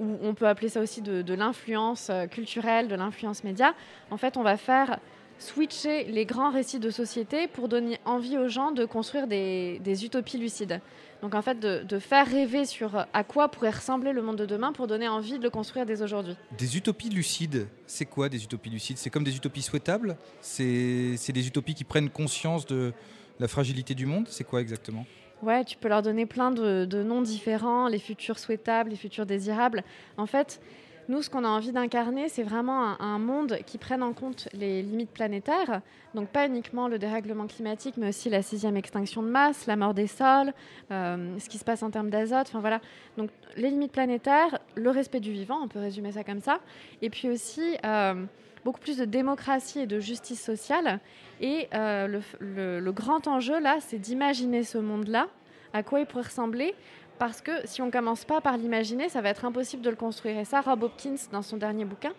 ou 0.00 0.16
on 0.22 0.32
peut 0.34 0.48
appeler 0.48 0.70
ça 0.70 0.80
aussi 0.80 1.02
de, 1.02 1.20
de 1.20 1.34
l'influence 1.34 2.08
euh, 2.10 2.26
culturelle, 2.26 2.88
de 2.88 2.94
l'influence 2.94 3.44
média. 3.44 3.74
En 4.10 4.16
fait, 4.16 4.38
on 4.38 4.42
va 4.42 4.56
faire 4.56 4.98
switcher 5.42 6.04
les 6.04 6.24
grands 6.24 6.50
récits 6.50 6.78
de 6.78 6.90
société 6.90 7.48
pour 7.48 7.68
donner 7.68 7.98
envie 8.04 8.38
aux 8.38 8.48
gens 8.48 8.70
de 8.70 8.84
construire 8.84 9.26
des, 9.26 9.80
des 9.80 10.04
utopies 10.04 10.38
lucides. 10.38 10.80
Donc 11.20 11.34
en 11.34 11.42
fait, 11.42 11.60
de, 11.60 11.82
de 11.84 11.98
faire 11.98 12.26
rêver 12.26 12.64
sur 12.64 13.06
à 13.12 13.24
quoi 13.24 13.48
pourrait 13.48 13.70
ressembler 13.70 14.12
le 14.12 14.22
monde 14.22 14.36
de 14.36 14.46
demain 14.46 14.72
pour 14.72 14.86
donner 14.86 15.08
envie 15.08 15.38
de 15.38 15.42
le 15.42 15.50
construire 15.50 15.86
dès 15.86 16.02
aujourd'hui. 16.02 16.34
Des 16.56 16.76
utopies 16.76 17.10
lucides, 17.10 17.68
c'est 17.86 18.06
quoi 18.06 18.28
des 18.28 18.42
utopies 18.42 18.70
lucides? 18.70 18.98
C'est 18.98 19.10
comme 19.10 19.24
des 19.24 19.36
utopies 19.36 19.62
souhaitables? 19.62 20.16
C'est 20.40 21.16
c'est 21.16 21.32
des 21.32 21.46
utopies 21.46 21.74
qui 21.74 21.84
prennent 21.84 22.10
conscience 22.10 22.66
de 22.66 22.92
la 23.38 23.48
fragilité 23.48 23.94
du 23.94 24.06
monde? 24.06 24.26
C'est 24.28 24.44
quoi 24.44 24.60
exactement? 24.60 25.04
Ouais, 25.42 25.64
tu 25.64 25.76
peux 25.76 25.88
leur 25.88 26.02
donner 26.02 26.24
plein 26.24 26.52
de, 26.52 26.84
de 26.84 27.02
noms 27.02 27.20
différents, 27.20 27.88
les 27.88 27.98
futurs 27.98 28.38
souhaitables, 28.38 28.90
les 28.90 28.96
futurs 28.96 29.26
désirables. 29.26 29.82
En 30.16 30.26
fait, 30.26 30.60
nous, 31.08 31.22
ce 31.22 31.30
qu'on 31.30 31.44
a 31.44 31.48
envie 31.48 31.72
d'incarner, 31.72 32.28
c'est 32.28 32.42
vraiment 32.42 33.00
un, 33.00 33.18
monde 33.18 33.58
qui 33.66 33.78
prenne 33.78 34.02
en 34.02 34.12
compte 34.12 34.48
les 34.52 34.82
limites 34.82 35.10
planétaires. 35.10 35.80
Donc 36.14 36.28
pas 36.28 36.46
uniquement 36.46 36.88
le 36.88 36.98
dérèglement 36.98 37.46
climatique, 37.46 37.94
mais 37.96 38.08
aussi 38.08 38.30
la 38.30 38.42
sixième 38.42 38.76
extinction 38.76 39.22
de 39.22 39.28
masse, 39.28 39.66
la 39.66 39.76
mort 39.76 39.94
des 39.94 40.06
sols, 40.06 40.52
euh, 40.90 41.38
ce 41.38 41.48
qui 41.48 41.58
se 41.58 41.64
passe 41.64 41.82
en 41.82 41.90
termes 41.90 42.10
d'azote. 42.10 42.46
Enfin 42.48 42.60
voilà. 42.60 42.80
Donc 43.16 43.30
les 43.56 43.70
limites 43.70 43.92
planétaires, 43.92 44.58
le 44.74 44.90
respect 44.90 45.20
du 45.20 45.32
vivant, 45.32 45.60
on 45.62 45.68
peut 45.68 45.80
résumer 45.80 46.12
ça 46.12 46.24
comme 46.24 46.40
ça. 46.40 46.60
Et 47.00 47.10
puis 47.10 47.28
aussi 47.28 47.76
euh, 47.84 48.24
beaucoup 48.64 48.80
plus 48.80 48.98
de 48.98 49.04
démocratie 49.04 49.80
et 49.80 49.86
de 49.86 49.98
justice 49.98 50.42
sociale. 50.42 51.00
Et 51.40 51.68
euh, 51.74 52.20
le 52.38 52.90
grand 52.92 53.26
enjeu 53.26 53.58
là, 53.58 53.78
c'est 53.80 53.98
d'imaginer 53.98 54.62
ce 54.62 54.78
monde-là, 54.78 55.28
à 55.72 55.82
quoi 55.82 56.00
il 56.00 56.06
pourrait 56.06 56.24
ressembler. 56.24 56.74
Parce 57.22 57.40
que 57.40 57.52
si 57.66 57.80
on 57.82 57.92
commence 57.92 58.24
pas 58.24 58.40
par 58.40 58.56
l'imaginer, 58.56 59.08
ça 59.08 59.20
va 59.20 59.28
être 59.28 59.44
impossible 59.44 59.80
de 59.80 59.90
le 59.90 59.94
construire. 59.94 60.36
Et 60.40 60.44
ça, 60.44 60.60
Rob 60.60 60.82
Hopkins, 60.82 61.14
dans 61.30 61.42
son 61.42 61.56
dernier 61.56 61.84
bouquin, 61.84 62.12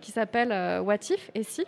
qui 0.00 0.12
s'appelle 0.12 0.52
euh, 0.52 0.80
What 0.80 1.10
If 1.10 1.28
et 1.34 1.42
si, 1.42 1.64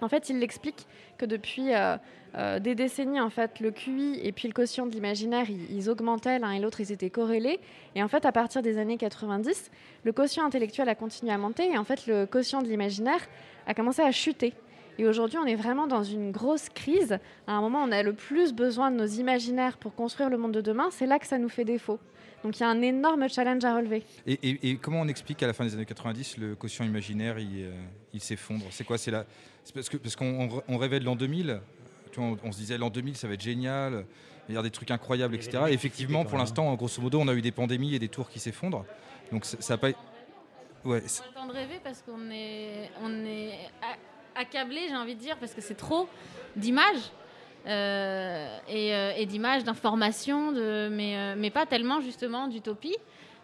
en 0.00 0.08
fait, 0.08 0.30
il 0.30 0.40
explique 0.40 0.86
que 1.18 1.26
depuis 1.26 1.74
euh, 1.74 1.96
euh, 2.36 2.60
des 2.60 2.76
décennies, 2.76 3.20
en 3.20 3.28
fait, 3.28 3.58
le 3.58 3.72
QI 3.72 4.20
et 4.22 4.30
puis 4.30 4.46
le 4.46 4.54
quotient 4.54 4.86
de 4.86 4.92
l'imaginaire, 4.92 5.46
ils 5.50 5.90
augmentaient 5.90 6.38
l'un 6.38 6.52
et 6.52 6.60
l'autre, 6.60 6.80
ils 6.80 6.92
étaient 6.92 7.10
corrélés. 7.10 7.58
Et 7.96 8.04
en 8.04 8.08
fait, 8.08 8.24
à 8.24 8.30
partir 8.30 8.62
des 8.62 8.78
années 8.78 8.98
90, 8.98 9.72
le 10.04 10.12
quotient 10.12 10.46
intellectuel 10.46 10.88
a 10.88 10.94
continué 10.94 11.32
à 11.32 11.38
monter 11.38 11.72
et 11.72 11.76
en 11.76 11.82
fait, 11.82 12.06
le 12.06 12.24
quotient 12.26 12.62
de 12.62 12.68
l'imaginaire 12.68 13.26
a 13.66 13.74
commencé 13.74 14.02
à 14.02 14.12
chuter. 14.12 14.54
Et 14.98 15.06
aujourd'hui, 15.06 15.38
on 15.38 15.44
est 15.46 15.56
vraiment 15.56 15.86
dans 15.86 16.02
une 16.02 16.32
grosse 16.32 16.68
crise. 16.68 17.18
À 17.46 17.52
un 17.52 17.60
moment, 17.60 17.82
on 17.82 17.92
a 17.92 18.02
le 18.02 18.12
plus 18.14 18.52
besoin 18.52 18.90
de 18.90 18.96
nos 18.96 19.06
imaginaires 19.06 19.76
pour 19.76 19.94
construire 19.94 20.30
le 20.30 20.38
monde 20.38 20.52
de 20.52 20.60
demain. 20.60 20.88
C'est 20.90 21.06
là 21.06 21.18
que 21.18 21.26
ça 21.26 21.38
nous 21.38 21.48
fait 21.50 21.64
défaut. 21.64 21.98
Donc 22.44 22.58
il 22.58 22.60
y 22.60 22.64
a 22.64 22.68
un 22.68 22.80
énorme 22.82 23.28
challenge 23.28 23.64
à 23.64 23.74
relever. 23.76 24.04
et, 24.26 24.34
et- 24.42 24.70
et 24.70 24.76
comment 24.76 25.00
on 25.00 25.08
explique 25.08 25.38
qu'à 25.38 25.46
la 25.46 25.52
fin 25.52 25.64
des 25.64 25.74
années 25.74 25.84
90, 25.86 26.36
le 26.38 26.54
quotient 26.54 26.84
imaginaire, 26.84 27.38
il, 27.38 27.64
euh, 27.64 27.72
il 28.12 28.20
s'effondre? 28.20 28.64
C'est 28.70 28.84
quoi? 28.84 28.98
C'est 28.98 29.10
la... 29.10 29.24
parce 29.74 30.16
qu'on 30.16 30.48
on- 30.48 30.62
on 30.68 30.76
rêvait 30.78 31.00
de 31.00 31.04
l'an 31.04 31.16
2000. 31.16 31.60
Tu 32.12 32.20
vois, 32.20 32.28
on, 32.30 32.48
on 32.48 32.52
se 32.52 32.58
disait 32.58 32.78
l'an 32.78 32.88
2000, 32.90 33.16
ça 33.16 33.26
va 33.26 33.34
être 33.34 33.42
génial. 33.42 34.04
Il 34.48 34.52
y 34.52 34.54
avoir 34.54 34.62
des 34.62 34.70
trucs 34.70 34.90
incroyables, 34.92 35.34
etc. 35.34 35.64
Et 35.68 35.72
effectivement, 35.72 36.24
pour 36.24 36.38
l'instant, 36.38 36.72
grosso 36.74 37.02
modo, 37.02 37.18
on 37.20 37.26
a 37.26 37.34
eu 37.34 37.42
des 37.42 37.50
pandémies 37.52 37.94
et 37.94 37.98
des 37.98 38.08
tours 38.08 38.28
qui 38.30 38.38
s'effondrent. 38.38 38.84
Donc 39.32 39.44
ça 39.44 39.56
ça 39.60 39.74
a 39.74 39.76
pas. 39.76 39.88
Ouais. 40.84 41.02
c'est- 41.06 41.22
On 41.22 41.24
a 41.24 41.28
le 41.28 41.34
temps 41.34 41.46
de 41.48 41.52
rêver 41.52 41.80
parce 41.82 42.02
qu'on 42.02 42.30
est, 42.30 42.90
on 43.02 43.24
est 43.24 43.50
a- 43.82 43.96
accablé, 44.38 44.80
j'ai 44.88 44.96
envie 44.96 45.14
de 45.14 45.20
dire, 45.20 45.36
parce 45.38 45.52
que 45.54 45.60
c'est 45.60 45.74
trop 45.76 46.08
d'images. 46.56 47.10
euh, 47.66 48.58
et, 48.68 48.94
euh, 48.94 49.12
et 49.16 49.26
d'images, 49.26 49.64
d'informations, 49.64 50.52
mais, 50.52 51.16
euh, 51.16 51.34
mais 51.36 51.50
pas 51.50 51.66
tellement 51.66 52.00
justement 52.00 52.46
d'utopie. 52.46 52.94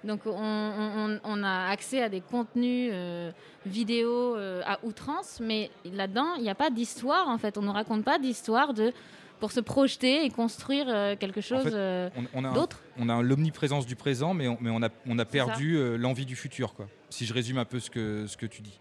Donc 0.04 0.20
on, 0.26 0.30
on- 0.32 1.20
on 1.24 1.42
a 1.44 1.68
accès 1.70 2.02
à 2.02 2.08
des 2.08 2.20
contenus 2.20 2.90
euh, 2.92 3.30
vidéo 3.66 4.36
euh, 4.36 4.60
à 4.64 4.78
outrance, 4.84 5.38
mais 5.40 5.70
là-dedans, 5.84 6.34
il 6.36 6.42
n'y 6.42 6.50
a 6.50 6.54
pas 6.54 6.70
d'histoire 6.70 7.28
en 7.28 7.38
fait. 7.38 7.58
On 7.58 7.62
ne 7.62 7.66
nous 7.66 7.72
raconte 7.72 8.04
pas 8.04 8.18
d'histoire 8.18 8.74
de, 8.74 8.92
pour 9.40 9.50
se 9.52 9.60
projeter 9.60 10.24
et 10.24 10.30
construire 10.30 10.86
euh, 10.88 11.16
quelque 11.16 11.38
En 11.40 11.42
chose 11.42 11.64
fait, 11.64 12.10
on, 12.16 12.24
on 12.34 12.44
a 12.44 12.48
un- 12.48 12.52
d'autre. 12.52 12.80
On 12.98 13.08
a 13.08 13.22
l'omniprésence 13.22 13.86
du 13.86 13.96
présent, 13.96 14.34
mais 14.34 14.46
on, 14.48 14.58
mais 14.60 14.70
on 14.70 14.82
a, 14.82 14.88
on 15.06 15.18
a 15.18 15.24
perdu 15.24 15.96
l'envie 15.98 16.26
du 16.26 16.36
futur. 16.36 16.74
Quoi. 16.74 16.86
Si 17.10 17.24
je 17.26 17.32
résume 17.34 17.58
un 17.58 17.64
peu 17.64 17.78
ce 17.80 17.90
que, 17.90 18.26
ce 18.28 18.36
que 18.36 18.46
tu 18.46 18.62
dis. 18.62 18.78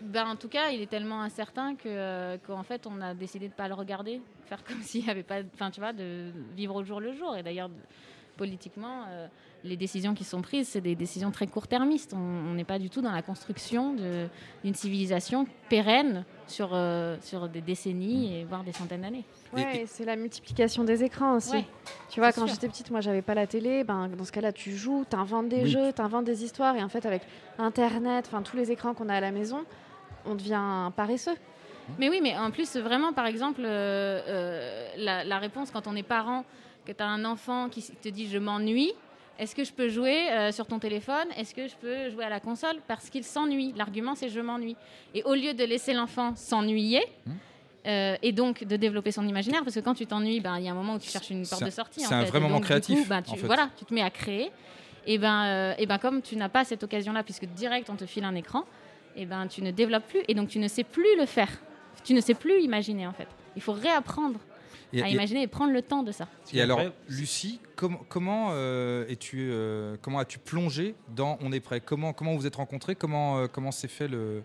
Ben, 0.00 0.26
en 0.28 0.36
tout 0.36 0.48
cas, 0.48 0.68
il 0.70 0.80
est 0.80 0.86
tellement 0.90 1.22
incertain 1.22 1.74
que 1.74 1.88
euh, 1.88 2.36
qu'en 2.46 2.62
fait, 2.62 2.86
on 2.86 3.00
a 3.00 3.14
décidé 3.14 3.48
de 3.48 3.52
pas 3.54 3.68
le 3.68 3.74
regarder, 3.74 4.20
faire 4.46 4.62
comme 4.64 4.80
s'il 4.82 5.04
n'y 5.04 5.10
avait 5.10 5.22
pas, 5.24 5.38
enfin, 5.54 5.70
tu 5.70 5.80
vois, 5.80 5.92
de 5.92 6.30
vivre 6.56 6.74
au 6.76 6.84
jour 6.84 7.00
le 7.00 7.12
jour. 7.12 7.36
Et 7.36 7.42
d'ailleurs, 7.42 7.70
politiquement, 8.36 9.04
euh, 9.08 9.26
les 9.64 9.76
décisions 9.76 10.14
qui 10.14 10.22
sont 10.22 10.40
prises, 10.42 10.68
c'est 10.68 10.80
des 10.80 10.94
décisions 10.94 11.32
très 11.32 11.48
court-termistes. 11.48 12.14
On 12.14 12.18
on 12.48 12.54
n'est 12.54 12.64
pas 12.64 12.78
du 12.78 12.88
tout 12.90 13.00
dans 13.02 13.10
la 13.10 13.22
construction 13.22 13.94
de- 13.94 14.28
d'une 14.62 14.74
civilisation 14.74 15.46
pérenne 15.68 16.24
sur, 16.46 16.70
euh, 16.72 17.16
sur 17.20 17.48
des 17.48 17.60
décennies 17.60 18.36
et 18.38 18.44
voire 18.44 18.62
des 18.62 18.70
centaines 18.72 19.00
d'années. 19.02 19.24
Ouais, 19.52 19.82
et 19.82 19.86
c'est 19.86 20.04
la 20.04 20.14
multiplication 20.14 20.84
des 20.84 21.02
écrans 21.02 21.34
aussi. 21.36 21.56
Ouais, 21.56 21.64
tu 22.10 22.20
vois, 22.20 22.32
quand 22.32 22.46
sûr. 22.46 22.54
j'étais 22.54 22.68
petite, 22.68 22.90
moi, 22.92 23.00
j'avais 23.00 23.22
pas 23.22 23.34
la 23.34 23.46
télé. 23.48 23.82
Ben, 23.82 24.08
dans 24.08 24.24
ce 24.24 24.30
cas-là, 24.32 24.52
tu 24.52 24.76
joues, 24.76 25.04
tu 25.10 25.16
inventes 25.16 25.48
des 25.48 25.64
Oui. 25.64 25.70
jeux, 25.70 25.92
tu 25.92 26.00
inventes 26.02 26.24
des 26.24 26.44
histoires. 26.44 26.76
Et 26.76 26.82
en 26.84 26.88
fait, 26.88 27.04
avec 27.04 27.22
Internet, 27.58 28.26
enfin 28.28 28.42
tous 28.42 28.56
les 28.56 28.70
écrans 28.70 28.94
qu'on 28.94 29.08
a 29.08 29.14
à 29.16 29.20
la 29.20 29.32
maison, 29.32 29.64
on 30.28 30.34
devient 30.34 30.90
paresseux. 30.96 31.36
Mais 31.98 32.08
oui, 32.10 32.20
mais 32.22 32.36
en 32.36 32.50
plus, 32.50 32.76
vraiment, 32.76 33.12
par 33.12 33.26
exemple, 33.26 33.62
euh, 33.64 34.20
euh, 34.28 34.88
la, 34.98 35.24
la 35.24 35.38
réponse 35.38 35.70
quand 35.70 35.86
on 35.86 35.96
est 35.96 36.02
parent, 36.02 36.44
que 36.84 36.92
tu 36.92 37.02
as 37.02 37.06
un 37.06 37.24
enfant 37.24 37.68
qui 37.68 37.82
te 37.82 38.08
dit 38.08 38.28
je 38.28 38.38
m'ennuie, 38.38 38.92
est-ce 39.38 39.54
que 39.54 39.62
je 39.64 39.72
peux 39.72 39.88
jouer 39.88 40.30
euh, 40.30 40.52
sur 40.52 40.66
ton 40.66 40.78
téléphone? 40.78 41.28
Est-ce 41.36 41.54
que 41.54 41.68
je 41.68 41.76
peux 41.76 42.10
jouer 42.10 42.24
à 42.24 42.28
la 42.28 42.40
console? 42.40 42.76
Parce 42.88 43.08
qu'il 43.08 43.24
s'ennuie. 43.24 43.72
L'argument, 43.76 44.14
c'est 44.14 44.28
je 44.28 44.40
m'ennuie. 44.40 44.76
Et 45.14 45.22
au 45.22 45.34
lieu 45.34 45.54
de 45.54 45.64
laisser 45.64 45.94
l'enfant 45.94 46.34
s'ennuyer, 46.34 47.02
euh, 47.86 48.16
et 48.20 48.32
donc 48.32 48.64
de 48.64 48.76
développer 48.76 49.12
son 49.12 49.26
imaginaire, 49.26 49.62
parce 49.62 49.76
que 49.76 49.80
quand 49.80 49.94
tu 49.94 50.06
t'ennuies, 50.06 50.40
ben, 50.40 50.58
il 50.58 50.64
y 50.64 50.68
a 50.68 50.72
un 50.72 50.74
moment 50.74 50.94
où 50.94 50.98
tu 50.98 51.08
cherches 51.08 51.30
une 51.30 51.46
porte 51.46 51.64
de 51.64 51.70
sortie. 51.70 52.00
c'est 52.00 52.12
en 52.14 52.18
un 52.18 52.24
fait. 52.24 52.30
vrai 52.30 52.40
moment 52.40 52.56
donc, 52.56 52.64
créatif, 52.64 53.02
coup, 53.02 53.08
ben, 53.08 53.22
tu, 53.22 53.30
en 53.30 53.36
fait. 53.36 53.46
Voilà, 53.46 53.70
tu 53.78 53.84
te 53.84 53.94
mets 53.94 54.02
à 54.02 54.10
créer. 54.10 54.50
Et 55.06 55.16
ben, 55.18 55.44
euh, 55.44 55.74
et 55.78 55.86
ben 55.86 55.98
comme 55.98 56.20
tu 56.20 56.36
n'as 56.36 56.48
pas 56.50 56.64
cette 56.64 56.82
occasion-là, 56.82 57.22
puisque 57.22 57.46
direct 57.46 57.88
on 57.88 57.96
te 57.96 58.04
file 58.06 58.24
un 58.24 58.34
écran, 58.34 58.64
et 59.18 59.26
ben 59.26 59.46
tu 59.46 59.62
ne 59.62 59.70
développes 59.70 60.06
plus, 60.06 60.20
et 60.28 60.34
donc 60.34 60.48
tu 60.48 60.58
ne 60.58 60.68
sais 60.68 60.84
plus 60.84 61.16
le 61.18 61.26
faire. 61.26 61.50
Tu 62.04 62.14
ne 62.14 62.20
sais 62.20 62.34
plus 62.34 62.60
imaginer 62.62 63.06
en 63.06 63.12
fait. 63.12 63.28
Il 63.56 63.62
faut 63.62 63.72
réapprendre 63.72 64.38
Et- 64.92 65.02
à 65.02 65.08
et- 65.08 65.12
imaginer 65.12 65.42
et 65.42 65.46
prendre 65.48 65.72
le 65.72 65.82
temps 65.82 66.02
de 66.02 66.12
ça. 66.12 66.28
Et 66.54 66.60
alors, 66.62 66.80
Lucie, 67.08 67.60
com- 67.76 67.98
comment 68.08 68.50
euh, 68.52 69.04
es-tu, 69.08 69.48
euh, 69.50 69.96
comment 70.00 70.18
as-tu 70.20 70.38
plongé 70.38 70.94
dans 71.14 71.36
On 71.42 71.52
est 71.52 71.60
prêt? 71.60 71.80
Comment 71.80 72.12
comment 72.12 72.34
vous 72.36 72.46
êtes 72.46 72.56
rencontrés? 72.56 72.94
Comment 72.94 73.38
euh, 73.40 73.46
comment 73.52 73.72
s'est 73.72 73.88
fait 73.88 74.08
le, 74.08 74.42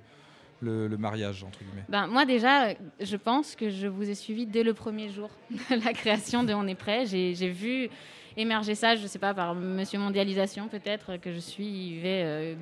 le, 0.62 0.88
le 0.88 0.98
mariage 0.98 1.44
entre 1.44 1.60
guillemets? 1.60 1.86
Ben, 1.88 2.08
moi 2.08 2.26
déjà, 2.26 2.74
je 3.00 3.16
pense 3.16 3.56
que 3.56 3.70
je 3.70 3.88
vous 3.88 4.10
ai 4.10 4.16
suivi 4.16 4.46
dès 4.46 4.64
le 4.64 4.74
premier 4.74 5.10
jour 5.10 5.30
de 5.52 5.86
la 5.86 5.94
création 5.94 6.44
de 6.44 6.54
On 6.54 6.68
est 6.68 6.76
prêt. 6.76 7.06
J'ai 7.06 7.50
vu 7.50 7.90
émerger 8.36 8.74
ça, 8.74 8.96
je 8.96 9.04
ne 9.04 9.08
sais 9.08 9.20
pas, 9.20 9.34
par 9.36 9.54
Monsieur 9.54 10.00
Mondialisation 10.00 10.68
peut-être, 10.68 11.18
que 11.18 11.32
je 11.32 11.40
suivais 11.40 12.24
euh, 12.26 12.56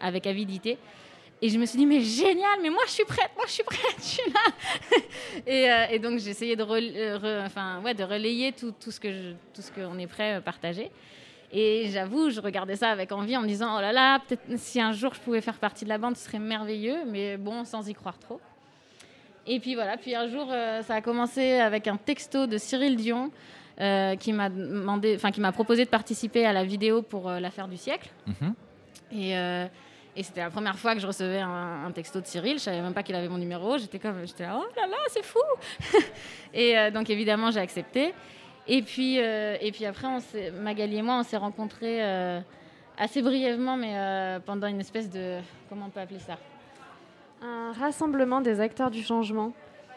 avec 0.00 0.26
avidité. 0.26 0.78
Et 1.44 1.48
je 1.48 1.58
me 1.58 1.66
suis 1.66 1.76
dit, 1.76 1.86
mais 1.86 2.00
génial, 2.00 2.60
mais 2.62 2.70
moi 2.70 2.82
je 2.86 2.92
suis 2.92 3.04
prête, 3.04 3.30
moi 3.36 3.44
je 3.48 3.52
suis 3.52 3.62
prête, 3.64 3.80
je 3.98 4.02
suis 4.02 4.32
là. 4.32 5.00
et, 5.46 5.70
euh, 5.70 5.86
et 5.90 5.98
donc 5.98 6.18
de, 6.56 6.62
rel- 6.62 6.92
euh, 6.96 7.18
re- 7.18 7.44
enfin, 7.46 7.80
ouais, 7.84 7.94
de 7.94 8.04
relayer 8.04 8.52
tout, 8.52 8.72
tout 8.80 8.92
ce 8.92 9.00
que 9.00 9.12
je- 9.12 9.32
tout 9.52 9.60
ce 9.60 9.72
qu'on 9.72 9.98
est 9.98 10.06
prêt 10.06 10.34
à 10.34 10.40
partager. 10.40 10.90
Et 11.50 11.90
j'avoue, 11.90 12.30
je 12.30 12.40
regardais 12.40 12.76
ça 12.76 12.90
avec 12.90 13.10
envie 13.12 13.36
en 13.36 13.42
me 13.42 13.46
disant, 13.48 13.76
oh 13.76 13.80
là 13.80 13.92
là, 13.92 14.20
peut-être 14.20 14.56
si 14.56 14.80
un 14.80 14.92
jour 14.92 15.12
je 15.14 15.20
pouvais 15.20 15.40
faire 15.40 15.58
partie 15.58 15.84
de 15.84 15.88
la 15.90 15.98
bande, 15.98 16.16
ce 16.16 16.24
serait 16.24 16.38
merveilleux, 16.38 16.98
mais 17.06 17.36
bon, 17.36 17.64
sans 17.64 17.86
y 17.88 17.92
croire 17.92 18.18
trop. 18.18 18.40
Et 19.46 19.58
puis 19.58 19.74
voilà, 19.74 19.96
puis 19.96 20.14
un 20.14 20.28
jour, 20.28 20.46
euh, 20.50 20.82
ça 20.82 20.94
a 20.94 21.00
commencé 21.00 21.54
avec 21.54 21.88
un 21.88 21.96
texto 21.96 22.46
de 22.46 22.56
Cyril 22.56 22.94
Dion 22.96 23.32
euh, 23.80 24.14
qui 24.14 24.32
m'a 24.32 24.48
demandé, 24.48 25.14
enfin 25.16 25.32
qui 25.32 25.40
m'a 25.40 25.50
proposé 25.52 25.84
de 25.84 25.90
participer 25.90 26.46
à 26.46 26.52
la 26.52 26.62
vidéo 26.62 27.02
pour 27.02 27.28
euh, 27.28 27.40
l'affaire 27.40 27.66
du 27.66 27.76
siècle. 27.76 28.08
Et, 29.10 29.36
euh, 29.36 29.66
et 30.14 30.22
c'était 30.22 30.42
la 30.42 30.50
première 30.50 30.78
fois 30.78 30.94
que 30.94 31.00
je 31.00 31.06
recevais 31.06 31.40
un, 31.40 31.90
texto 31.94 32.20
de 32.20 32.26
Cyril. 32.26 32.58
Je 32.58 32.64
savais 32.64 32.82
même 32.82 32.92
pas 32.92 33.02
qu'il 33.02 33.14
avait 33.14 33.28
mon 33.28 33.38
numéro. 33.38 33.78
J'étais 33.78 33.98
comme, 33.98 34.26
j'étais 34.26 34.44
là, 34.44 34.60
oh 34.60 34.66
là 34.76 34.86
là, 34.86 34.96
c'est 35.08 35.24
fou. 35.24 35.38
et 36.54 36.78
euh, 36.78 36.90
donc 36.90 37.08
évidemment, 37.08 37.50
j'ai 37.50 37.60
accepté. 37.60 38.12
Et 38.68 38.82
puis, 38.82 39.18
euh, 39.20 39.56
et 39.60 39.72
puis 39.72 39.86
après, 39.86 40.06
on 40.06 40.20
Magali 40.60 40.98
et 40.98 41.02
moi, 41.02 41.18
on 41.18 41.22
s'est 41.22 41.38
rencontrés 41.38 42.04
euh, 42.04 42.40
assez 42.98 43.22
brièvement, 43.22 43.76
mais 43.76 44.38
pendant 44.44 44.66
une 44.66 44.80
espèce 44.80 45.08
de, 45.08 45.38
comment 45.68 45.86
on 45.86 45.90
peut 45.90 46.00
appeler 46.00 46.20
ça? 46.20 46.36
Un 47.42 47.72
rassemblement 47.72 48.40
des 48.42 48.60
acteurs 48.60 48.90
du 48.90 49.02
changement 49.02 49.52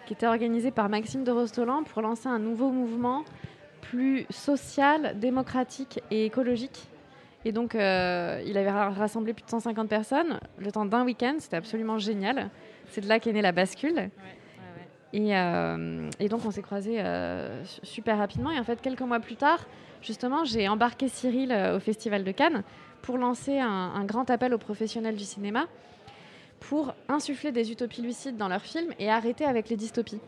qui 0.07 0.13
était 0.13 0.27
organisé 0.27 0.71
par 0.71 0.87
Maxime 0.87 1.23
de 1.23 1.31
Rostolan 1.31 1.83
pour 1.83 2.01
lancer 2.01 2.27
un 2.27 2.39
nouveau 2.39 2.69
mouvement 2.71 3.25
plus 3.81 4.25
social, 4.29 5.19
démocratique 5.19 5.99
et 6.09 6.25
écologique. 6.25 6.87
Et 7.45 7.51
donc, 7.51 7.75
euh, 7.75 8.41
il 8.45 8.57
avait 8.57 8.71
ra- 8.71 8.89
rassemblé 8.89 9.33
plus 9.33 9.43
de 9.45 9.49
150 9.49 9.87
personnes 9.87 10.39
le 10.57 10.71
temps 10.71 10.85
d'un 10.85 11.05
week-end. 11.05 11.35
C'était 11.39 11.57
absolument 11.57 11.99
génial. 11.99 12.49
C'est 12.89 13.01
de 13.01 13.07
là 13.07 13.19
qu'est 13.19 13.31
née 13.33 13.41
la 13.43 13.51
bascule. 13.51 14.09
Et, 15.13 15.37
euh, 15.37 16.09
et 16.19 16.27
donc, 16.27 16.41
on 16.45 16.51
s'est 16.51 16.63
croisés 16.63 16.99
euh, 16.99 17.63
su- 17.63 17.79
super 17.83 18.17
rapidement. 18.17 18.51
Et 18.51 18.59
en 18.59 18.63
fait, 18.63 18.81
quelques 18.81 19.01
mois 19.01 19.19
plus 19.19 19.35
tard, 19.35 19.59
justement, 20.01 20.43
j'ai 20.43 20.67
embarqué 20.67 21.07
Cyril 21.07 21.51
euh, 21.51 21.77
au 21.77 21.79
Festival 21.79 22.23
de 22.23 22.31
Cannes 22.31 22.63
pour 23.03 23.17
lancer 23.19 23.59
un, 23.59 23.69
un 23.69 24.03
grand 24.05 24.29
appel 24.31 24.51
aux 24.53 24.57
professionnels 24.57 25.15
du 25.15 25.23
cinéma 25.23 25.67
pour 26.59 26.95
insuffler 27.07 27.51
des 27.51 27.71
utopies 27.71 28.01
lucides 28.01 28.37
dans 28.37 28.47
leurs 28.47 28.61
films 28.63 28.91
et 28.97 29.11
arrêter 29.11 29.45
avec 29.45 29.69
les 29.69 29.75
dystopies. 29.75 30.19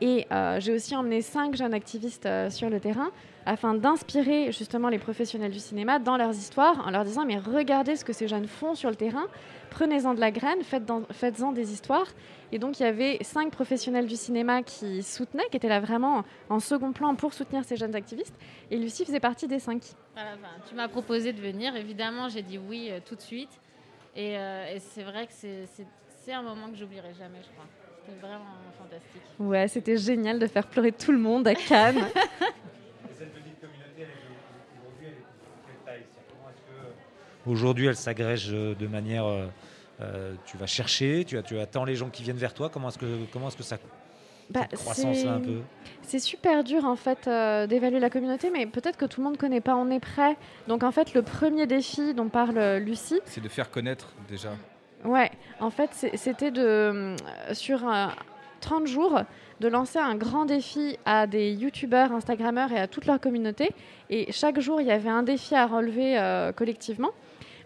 Et 0.00 0.26
j'ai 0.60 0.72
aussi 0.72 0.94
emmené 0.96 1.20
cinq 1.20 1.56
jeunes 1.56 1.74
activistes 1.74 2.28
sur 2.48 2.70
le 2.70 2.78
terrain 2.80 3.10
afin 3.46 3.74
d'inspirer 3.74 4.52
justement 4.52 4.88
les 4.88 4.98
professionnels 4.98 5.50
du 5.50 5.58
cinéma 5.58 5.98
dans 5.98 6.16
leurs 6.16 6.34
histoires 6.34 6.86
en 6.86 6.90
leur 6.90 7.04
disant 7.04 7.24
mais 7.24 7.38
regardez 7.38 7.96
ce 7.96 8.04
que 8.04 8.12
ces 8.12 8.28
jeunes 8.28 8.46
font 8.46 8.74
sur 8.74 8.90
le 8.90 8.96
terrain, 8.96 9.26
prenez-en 9.70 10.14
de 10.14 10.20
la 10.20 10.30
graine, 10.30 10.58
faites-en 10.62 11.52
des 11.52 11.72
histoires. 11.72 12.06
Et 12.52 12.58
donc 12.58 12.80
il 12.80 12.82
y 12.82 12.86
avait 12.86 13.18
cinq 13.22 13.50
professionnels 13.52 14.06
du 14.06 14.16
cinéma 14.16 14.62
qui 14.62 15.02
soutenaient, 15.02 15.46
qui 15.50 15.56
étaient 15.56 15.68
là 15.68 15.80
vraiment 15.80 16.24
en 16.48 16.58
second 16.60 16.92
plan 16.92 17.14
pour 17.14 17.32
soutenir 17.32 17.64
ces 17.64 17.76
jeunes 17.76 17.94
activistes. 17.94 18.34
Et 18.70 18.76
Lucie 18.76 19.04
faisait 19.04 19.20
partie 19.20 19.46
des 19.46 19.58
cinq. 19.60 19.82
Voilà, 20.14 20.30
tu 20.68 20.74
m'as 20.74 20.88
proposé 20.88 21.32
de 21.32 21.40
venir. 21.40 21.76
Évidemment, 21.76 22.28
j'ai 22.28 22.42
dit 22.42 22.58
oui 22.58 22.88
euh, 22.90 22.98
tout 23.06 23.14
de 23.14 23.20
suite. 23.20 23.50
Et, 24.16 24.36
euh, 24.36 24.74
et 24.74 24.80
c'est 24.80 25.04
vrai 25.04 25.26
que 25.28 25.32
c'est 25.32 26.32
un 26.32 26.42
moment 26.42 26.68
que 26.68 26.76
j'oublierai 26.76 27.14
jamais, 27.14 27.38
je 27.42 27.48
crois. 27.52 27.66
C'était 28.04 28.18
vraiment 28.20 28.44
fantastique. 28.76 29.22
Ouais, 29.38 29.68
c'était 29.68 29.96
génial 29.96 30.38
de 30.40 30.46
faire 30.48 30.66
pleurer 30.66 30.90
tout 30.92 31.12
le 31.12 31.18
monde 31.18 31.46
à 31.46 31.54
Cannes. 31.54 32.04
Cette 33.18 33.32
petite 33.34 33.60
communauté, 33.60 33.98
elle 33.98 34.02
est- 34.02 34.10
aujourd'hui, 34.80 35.06
elle 35.06 35.06
est 35.06 35.16
de 35.16 35.22
quelle 35.66 35.84
taille 35.84 36.04
C'est-à-dire, 36.10 36.32
comment 36.32 36.48
est-ce 36.50 36.62
que, 36.66 36.92
Aujourd'hui, 37.46 37.86
elle 37.86 37.96
s'agrège 37.96 38.50
euh, 38.52 38.74
de 38.74 38.86
manière. 38.86 39.24
euh, 39.26 39.46
euh, 40.02 40.32
tu 40.46 40.56
vas 40.56 40.66
chercher, 40.66 41.26
tu, 41.26 41.36
attends 41.58 41.84
les 41.84 41.94
gens 41.94 42.08
qui 42.08 42.22
viennent 42.22 42.36
vers 42.38 42.54
toi. 42.54 42.70
Comment 42.72 42.88
est-ce 42.88 42.96
que, 42.98 43.04
comment 43.32 43.48
est-ce 43.48 43.56
que 43.58 43.62
ça. 43.62 43.76
Bah, 44.48 44.60
cette 44.70 44.78
croissance-là 44.80 45.32
un 45.34 45.40
c'est- 45.40 45.46
peu? 45.46 45.60
C'est 46.02 46.18
super 46.18 46.64
dur 46.64 46.84
en 46.86 46.96
fait 46.96 47.28
euh, 47.28 47.66
d'évaluer 47.66 48.00
la 48.00 48.08
communauté, 48.10 48.50
mais 48.50 48.64
peut-être 48.66 48.96
que 48.96 49.04
tout 49.04 49.20
le 49.20 49.24
monde 49.24 49.34
ne 49.34 49.38
connaît 49.38 49.60
pas 49.60 49.76
On 49.76 49.90
est 49.90 50.00
prêt. 50.00 50.36
Donc 50.68 50.82
en 50.84 50.90
fait, 50.90 51.12
le 51.14 51.20
premier 51.22 51.66
défi 51.66 52.14
dont 52.14 52.28
parle 52.30 52.58
Lucie, 52.78 53.20
C'est 53.26 53.42
de 53.42 53.48
faire 53.48 53.70
connaître 53.70 54.08
déjà. 54.28 54.48
ouais, 55.04 55.30
en 55.60 55.70
fait, 55.70 55.90
c'était 56.14 56.50
de 56.50 57.14
sur 57.52 57.86
euh, 57.86 58.06
30 58.60 58.86
jours 58.86 59.20
de 59.60 59.68
lancer 59.68 59.98
un 59.98 60.14
grand 60.16 60.46
défi 60.46 60.96
à 61.04 61.26
des 61.26 61.52
youtubeurs, 61.52 62.10
instagrammeurs 62.12 62.72
et 62.72 62.78
à 62.80 62.88
toute 62.88 63.04
leur 63.04 63.20
communauté. 63.20 63.68
Et 64.08 64.32
chaque 64.32 64.58
jour, 64.60 64.80
il 64.80 64.86
y 64.86 64.90
avait 64.90 65.10
un 65.10 65.22
défi 65.22 65.54
à 65.54 65.66
relever 65.66 66.18
euh, 66.18 66.50
collectivement. 66.52 67.10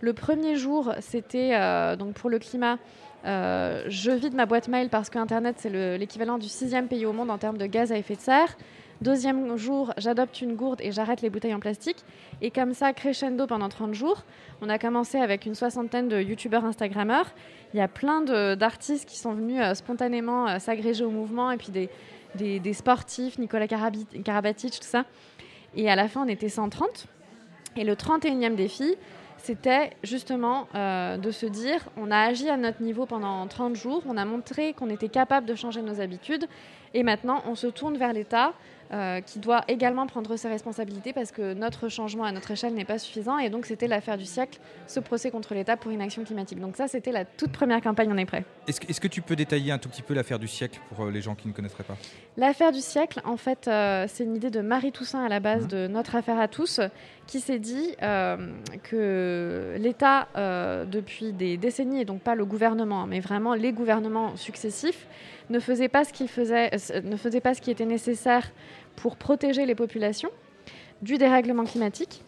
Le 0.05 0.13
premier 0.13 0.57
jour, 0.57 0.93
c'était 1.01 1.53
euh, 1.55 1.97
donc 1.97 2.13
pour 2.13 2.29
le 2.29 2.39
climat. 2.39 2.77
euh, 3.25 3.85
je 3.89 4.11
vide 4.11 4.35
ma 4.35 4.45
boîte 4.45 4.69
mail 4.69 4.91
parce 4.91 5.09
que 5.09 5.19
Internet, 5.19 5.57
c'est 5.59 5.71
le- 5.71 5.97
l'équivalent 5.97 6.37
du 6.37 6.47
sixième 6.47 6.89
pays 6.89 7.07
au 7.07 7.15
monde 7.15 7.31
en 7.31 7.39
termes 7.39 7.57
de 7.57 7.65
gaz 7.65 7.91
à 7.91 7.97
effet 7.97 8.17
de 8.17 8.21
serre. 8.21 8.55
Deuxième 9.01 9.57
jour, 9.57 9.95
j'adopte 9.97 10.43
une 10.43 10.57
gourde 10.57 10.81
et 10.83 10.93
j'arrête 10.93 11.23
les 11.23 11.31
bouteilles 11.31 11.55
en 11.55 11.59
plastique. 11.59 11.97
Et 12.43 12.51
comme 12.51 12.75
ça, 12.75 12.93
crescendo 12.93 13.47
pendant 13.47 13.71
30 13.71 13.95
jours. 13.95 14.25
On 14.61 14.69
a 14.69 14.79
commencé 14.79 15.17
avec 15.19 15.47
une 15.47 15.55
soixantaine 15.55 16.09
de 16.09 16.21
youtubeurs, 16.21 16.67
instagrammeurs. 16.67 17.31
Il 17.73 17.79
y 17.79 17.81
a 17.81 17.89
plein 17.89 18.21
d'artistes 18.57 19.09
qui 19.09 19.17
sont 19.19 19.33
venus 19.33 19.63
euh, 19.63 19.73
spontanément 19.73 20.59
s'agréger 20.59 21.03
au 21.07 21.11
mouvement 21.11 21.51
et 21.51 21.57
puis 21.57 21.73
des, 21.73 21.89
des- 22.35 22.61
des 22.61 22.75
sportifs, 22.75 23.39
Nicolas 23.39 23.69
Karabatic, 23.69 24.73
tout 24.73 24.79
ça. 24.87 25.07
Et 25.75 25.91
à 25.91 25.97
la 25.97 26.09
fin, 26.09 26.25
on 26.27 26.29
était 26.29 26.51
130. 26.51 27.07
Et 27.79 27.85
le 27.85 27.95
31e 27.97 28.55
défi, 28.55 28.97
c'était 29.45 29.91
justement 30.03 30.69
euh, 30.75 31.19
de 31.19 31.31
se 31.31 31.45
dire, 31.45 31.87
on 31.99 32.11
a 32.11 32.17
agi 32.17 32.49
à 32.49 32.57
notre 32.57 32.81
niveau 32.81 33.05
pendant 33.05 33.47
30 33.47 33.77
jours, 33.77 34.03
on 34.09 34.17
a 34.17 34.25
montré 34.25 34.73
qu'on 34.73 34.89
était 34.89 35.11
capable 35.11 35.47
de 35.47 35.55
changer 35.55 35.83
nos 35.83 36.01
habitudes, 36.01 36.47
et 36.95 37.03
maintenant 37.03 37.43
on 37.47 37.55
se 37.55 37.67
tourne 37.67 37.99
vers 37.99 38.15
l'État 38.15 38.55
euh, 38.93 39.21
qui 39.21 39.39
doit 39.39 39.63
également 39.69 40.07
prendre 40.07 40.37
ses 40.37 40.49
responsabilités 40.49 41.13
parce 41.13 41.33
que 41.33 41.55
notre 41.55 41.89
changement 41.89 42.25
à 42.25 42.33
notre 42.33 42.51
échelle 42.51 42.75
n'est 42.75 42.85
pas 42.85 42.99
suffisant, 42.99 43.39
et 43.39 43.49
donc 43.49 43.67
c'était 43.67 43.89
l'affaire 43.89 44.19
du 44.19 44.27
siècle, 44.27 44.61
ce 44.87 45.01
procès 45.01 45.31
contre 45.31 45.55
l'État 45.55 45.77
pour 45.77 45.91
inaction 45.91 46.23
climatique. 46.23 46.61
Donc 46.61 46.77
ça, 46.77 46.87
c'était 46.87 47.11
la 47.11 47.25
toute 47.25 47.51
première 47.51 47.81
campagne, 47.81 48.11
on 48.13 48.17
est 48.19 48.27
prêt. 48.27 48.45
Est-ce 48.69 49.01
que, 49.01 49.09
tu 49.09 49.23
peux 49.23 49.37
détailler 49.37 49.73
un 49.73 49.79
tout 49.79 49.89
petit 49.89 50.03
peu 50.03 50.15
l'affaire 50.15 50.39
du 50.39 50.49
siècle 50.49 50.81
pour 50.89 51.07
euh, 51.07 51.11
les 51.11 51.23
gens 51.23 51.35
qui 51.35 51.49
ne 51.49 51.53
connaîtraient 51.53 51.85
pas? 51.85 51.97
L'affaire 52.37 52.73
du 52.73 52.81
siècle, 52.81 53.21
en 53.25 53.37
fait, 53.37 53.69
euh, 53.69 54.07
c'est 54.09 54.25
une 54.25 54.37
idée 54.37 54.51
de 54.51 54.61
Marie 54.61 54.93
Toussaint 54.93 55.25
à 55.25 55.29
la 55.29 55.41
base 55.41 55.67
de 55.67 55.87
Notre 55.87 56.17
affaire 56.17 56.39
à 56.39 56.49
tous, 56.49 56.81
qui 57.27 57.41
s'est 57.41 57.59
dit 57.59 57.97
que 58.83 59.77
l'État, 59.79 60.29
depuis 60.87 61.33
des 61.33 61.57
décennies, 61.57 62.01
et 62.01 62.05
donc 62.05 62.21
pas 62.21 62.35
le 62.35 62.45
gouvernement, 62.45 63.07
mais 63.07 63.21
vraiment 63.21 63.55
les 63.55 63.73
gouvernements 63.73 64.37
successifs, 64.37 65.07
ne 65.51 65.61
faisait 65.61 65.89
pas 65.89 66.05
ce 66.05 66.13
qu'il 66.13 66.29
faisait, 66.29 66.71
euh, 66.75 67.01
ne 67.03 67.17
faisait 67.17 67.41
pas 67.41 67.55
ce 67.55 67.61
qui 67.61 67.71
était 67.71 67.87
nécessaire 67.87 68.51
pour 68.97 69.17
protéger 69.17 69.67
les 69.67 69.75
populations. 69.75 70.31
du 71.03 71.19
dérèglement 71.19 71.65
climatique. 71.65 72.23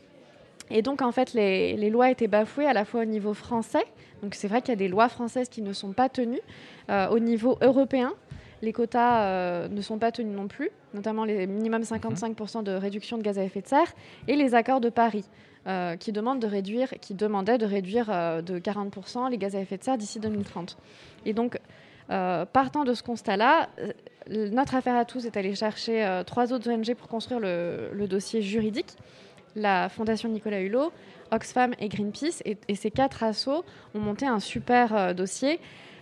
Et 0.71 0.83
donc, 0.83 1.01
en 1.01 1.13
fait, 1.13 1.33
les, 1.33 1.77
les 1.77 1.89
lois 1.89 2.11
étaient 2.11 2.27
bafouées 2.27 2.67
à 2.67 2.73
la 2.73 2.85
fois 2.85 3.03
au 3.03 3.05
niveau 3.05 3.33
français. 3.33 3.85
Donc, 4.23 4.35
c'est 4.35 4.49
vrai 4.49 4.61
qu'il 4.61 4.71
y 4.71 4.73
a 4.73 4.77
des 4.77 4.89
lois 4.89 5.09
françaises 5.09 5.49
qui 5.49 5.63
ne 5.63 5.73
sont 5.73 5.93
pas 5.93 6.09
tenues. 6.09 6.41
Euh, 6.91 7.09
au 7.09 7.19
niveau 7.19 7.59
européen, 7.61 8.15
les 8.63 8.73
quotas 8.73 9.23
euh, 9.23 9.69
ne 9.69 9.81
sont 9.81 9.99
pas 9.99 10.13
tenus 10.13 10.35
non 10.35 10.49
plus, 10.49 10.71
notamment 10.95 11.25
les 11.25 11.47
minimum 11.47 11.83
55% 11.83 12.63
de 12.63 12.73
réduction 12.73 13.19
de 13.19 13.23
gaz 13.23 13.39
à 13.39 13.45
effet 13.45 13.61
de 13.61 13.69
serre 13.69 13.93
et 14.29 14.37
les 14.37 14.55
accords 14.55 14.81
de 14.81 14.89
Paris. 14.91 15.25
euh, 15.69 15.97
qui, 15.97 16.13
demandent 16.13 16.39
de 16.39 16.47
réduire, 16.47 16.91
qui 17.01 17.13
demandaient 17.13 17.59
de 17.59 17.67
réduire 17.67 18.07
de 18.07 18.61
40% 18.61 19.29
les 19.31 19.37
gaz 19.37 19.57
à 19.57 19.61
effet 19.61 19.77
de 19.77 19.83
serre 19.83 19.99
d'ici 19.99 20.21
2030. 20.21 20.77
Et 21.25 21.33
donc, 21.33 21.59
partant 22.09 22.85
de 22.85 22.95
ce 22.95 23.03
constat-là, 23.03 23.69
euh, 23.79 23.93
notre 24.51 24.75
affaire 24.75 24.97
à 24.97 25.05
tous 25.05 25.25
est 25.27 25.37
allée 25.37 25.55
chercher 25.55 26.05
euh, 26.05 26.25
trois 26.25 26.53
autres 26.53 26.71
ONG 26.71 26.95
pour 26.95 27.09
construire 27.09 27.41
le, 27.41 28.07
dossier 28.09 28.43
juridique 28.43 28.95
la 29.59 29.89
Fondation 29.89 30.29
Nicolas 30.29 30.61
Hulot, 30.61 30.93
Oxfam 31.31 31.73
et 31.79 31.89
Greenpeace. 31.89 32.43
Et, 32.45 32.75
ces 32.75 32.91
quatre 32.91 33.23
assos 33.23 33.65
ont 33.95 33.99
monté 33.99 34.27
un 34.27 34.39
super 34.39 34.95
euh, 34.95 35.15
dossier. 35.15 35.61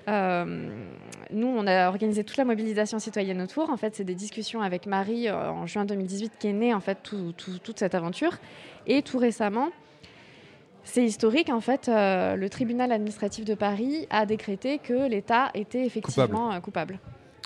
Euh, 0.09 0.69
nous, 1.31 1.47
on 1.47 1.67
a 1.67 1.89
organisé 1.89 2.25
toute 2.25 2.37
la 2.37 2.45
mobilisation 2.45 2.99
citoyenne 2.99 3.41
autour. 3.41 3.71
En 3.71 3.77
fait, 3.77 3.95
c'est 3.95 4.05
des 4.05 4.17
discussions 4.17 4.61
avec 4.61 4.87
Marie 4.87 5.29
euh, 5.29 5.51
en 5.51 5.67
juin 5.67 5.85
2018 5.85 6.33
qui 6.39 6.49
est 6.49 6.53
née 6.53 6.75
en 6.75 6.81
fait 6.81 6.99
tout- 7.03 7.33
tout- 7.37 7.59
toute 7.63 7.79
cette 7.79 7.95
aventure. 7.95 8.33
Et 8.89 9.03
tout 9.03 9.19
récemment, 9.19 9.69
c'est 10.85 11.05
historique. 11.05 11.51
En 11.51 11.61
fait, 11.61 11.89
euh, 11.89 12.37
le 12.37 12.49
tribunal 12.51 12.93
administratif 12.93 13.45
de 13.45 13.55
Paris 13.55 14.07
a 14.11 14.26
décrété 14.26 14.78
que 14.78 15.09
l'État 15.09 15.51
était 15.55 15.85
effectivement 15.85 16.53
euh, 16.53 16.61
coupable. 16.61 16.99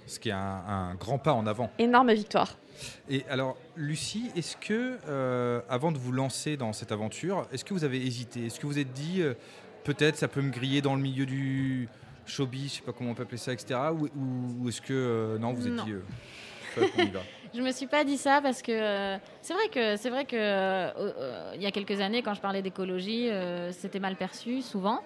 Ce 0.06 0.18
qui 0.18 0.30
est 0.30 0.32
un, 0.32 0.62
un 0.66 0.94
grand 0.94 1.18
pas 1.18 1.32
en 1.34 1.46
avant. 1.46 1.70
Énorme 1.78 2.12
victoire. 2.12 2.56
Et 3.10 3.24
alors, 3.28 3.56
Lucie, 3.76 4.30
est-ce 4.36 4.56
que, 4.56 4.98
euh, 5.08 5.60
avant 5.68 5.92
de 5.92 5.98
vous 5.98 6.12
lancer 6.12 6.56
dans 6.56 6.72
cette 6.72 6.92
aventure, 6.92 7.46
est-ce 7.52 7.64
que 7.64 7.74
vous 7.74 7.84
avez 7.84 7.98
hésité? 8.04 8.46
Est-ce 8.46 8.58
que 8.58 8.66
vous 8.66 8.72
vous 8.72 8.78
êtes 8.78 8.92
dit, 8.92 9.20
euh, 9.20 9.34
peut-être 9.84 10.16
ça 10.16 10.28
peut 10.28 10.40
me 10.42 10.50
griller 10.50 10.80
dans 10.80 10.94
le 10.94 11.02
milieu 11.02 11.26
du 11.26 11.88
showbiz, 12.24 12.70
je 12.72 12.76
sais 12.76 12.82
pas 12.82 12.92
comment 12.92 13.10
on 13.10 13.14
peut 13.14 13.24
appeler 13.24 13.36
ça, 13.38 13.52
etc. 13.52 13.78
Ou, 13.92 14.04
ou- 14.06 14.62
ou 14.64 14.68
est-ce 14.68 14.80
que, 14.80 14.92
euh, 14.92 15.38
non, 15.38 15.52
vous 15.52 15.62
vous 15.62 15.66
êtes 15.68 15.74
Non. 15.74 15.84
dit, 15.84 15.92
euh, 15.92 16.86
qu'on 16.96 17.02
y 17.02 17.10
va? 17.10 17.20
Je 17.54 17.62
me 17.62 17.70
suis 17.72 17.86
pas 17.86 18.04
dit 18.04 18.18
ça 18.18 18.40
parce 18.42 18.62
que 18.62 18.72
euh, 18.72 19.16
c'est 19.40 19.54
vrai 19.54 19.68
que 19.72 19.96
c'est 19.96 20.10
vrai 20.10 20.24
que 20.24 20.36
euh, 20.36 20.90
euh, 20.98 21.52
il 21.54 21.62
y 21.62 21.66
a 21.66 21.70
quelques 21.70 22.00
années 22.00 22.22
quand 22.22 22.34
je 22.34 22.40
parlais 22.40 22.62
d'écologie, 22.62 23.28
c'était 23.72 24.00
mal 24.00 24.16
perçu 24.16 24.60
souvent 24.62 25.00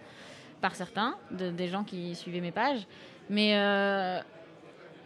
par 0.60 0.74
certains 0.74 1.14
de- 1.30 1.50
des 1.50 1.68
gens 1.68 1.84
qui 1.84 2.14
suivaient 2.14 2.40
mes 2.40 2.52
pages, 2.52 2.86
mais 3.30 3.54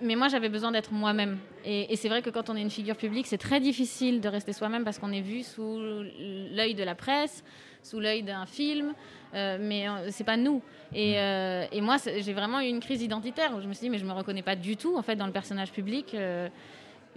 mais 0.03 0.15
moi 0.15 0.29
j'avais 0.29 0.51
besoin 0.51 0.73
d'être 0.73 0.93
moi-même 0.93 1.39
et, 1.65 1.91
et 1.93 1.97
c'est 1.97 2.09
vrai 2.11 2.21
que 2.21 2.29
quand 2.29 2.51
on 2.51 2.57
est 2.57 2.61
une 2.61 2.71
figure 2.71 2.97
publique, 2.97 3.27
c'est 3.27 3.39
très 3.39 3.61
difficile 3.61 4.21
de 4.21 4.29
rester 4.29 4.53
soi-même 4.53 4.85
parce 4.85 4.99
qu'on 4.99 5.13
est 5.13 5.23
vu 5.23 5.43
sous 5.43 5.79
l'œil 5.79 6.75
de 6.75 6.85
la 6.85 6.95
presse, 6.95 7.43
sous 7.83 7.99
l'œil 8.01 8.23
d'un 8.23 8.45
film, 8.47 8.93
euh, 9.35 9.57
mais 9.61 9.87
c'est 10.11 10.25
pas 10.25 10.37
nous. 10.37 10.61
Et, 10.95 11.15
euh, 11.19 11.65
et 11.73 11.81
moi, 11.81 11.97
j'ai 12.19 12.33
vraiment 12.35 12.61
eu 12.61 12.67
une 12.69 12.81
crise 12.81 13.03
identitaire 13.03 13.55
où 13.57 13.61
je 13.63 13.67
me 13.67 13.73
suis 13.73 13.85
dit, 13.87 13.91
mais 13.91 13.99
je 13.99 14.05
me 14.05 14.13
reconnais 14.13 14.43
pas 14.43 14.55
du 14.57 14.77
tout 14.77 14.97
en 14.99 15.03
fait 15.03 15.17
dans 15.17 15.27
le 15.27 15.33
personnage 15.33 15.73
public. 15.73 16.15
euh, 16.15 16.49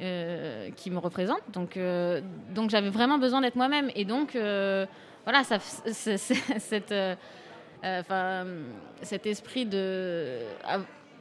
euh, 0.01 0.69
qui 0.77 0.91
me 0.91 0.97
représente. 0.97 1.41
Donc, 1.51 1.75
euh, 1.75 2.21
donc 2.55 2.69
j'avais 2.69 2.89
vraiment 2.89 3.17
besoin 3.17 3.41
d'être 3.41 3.57
moi-même. 3.57 3.91
Et 3.95 4.05
donc, 4.05 4.33
euh, 4.33 4.85
voilà, 5.25 5.43
cette, 5.43 6.93
cet 9.01 9.25
esprit 9.25 9.65
de. 9.65 10.37
ah, 10.63 10.77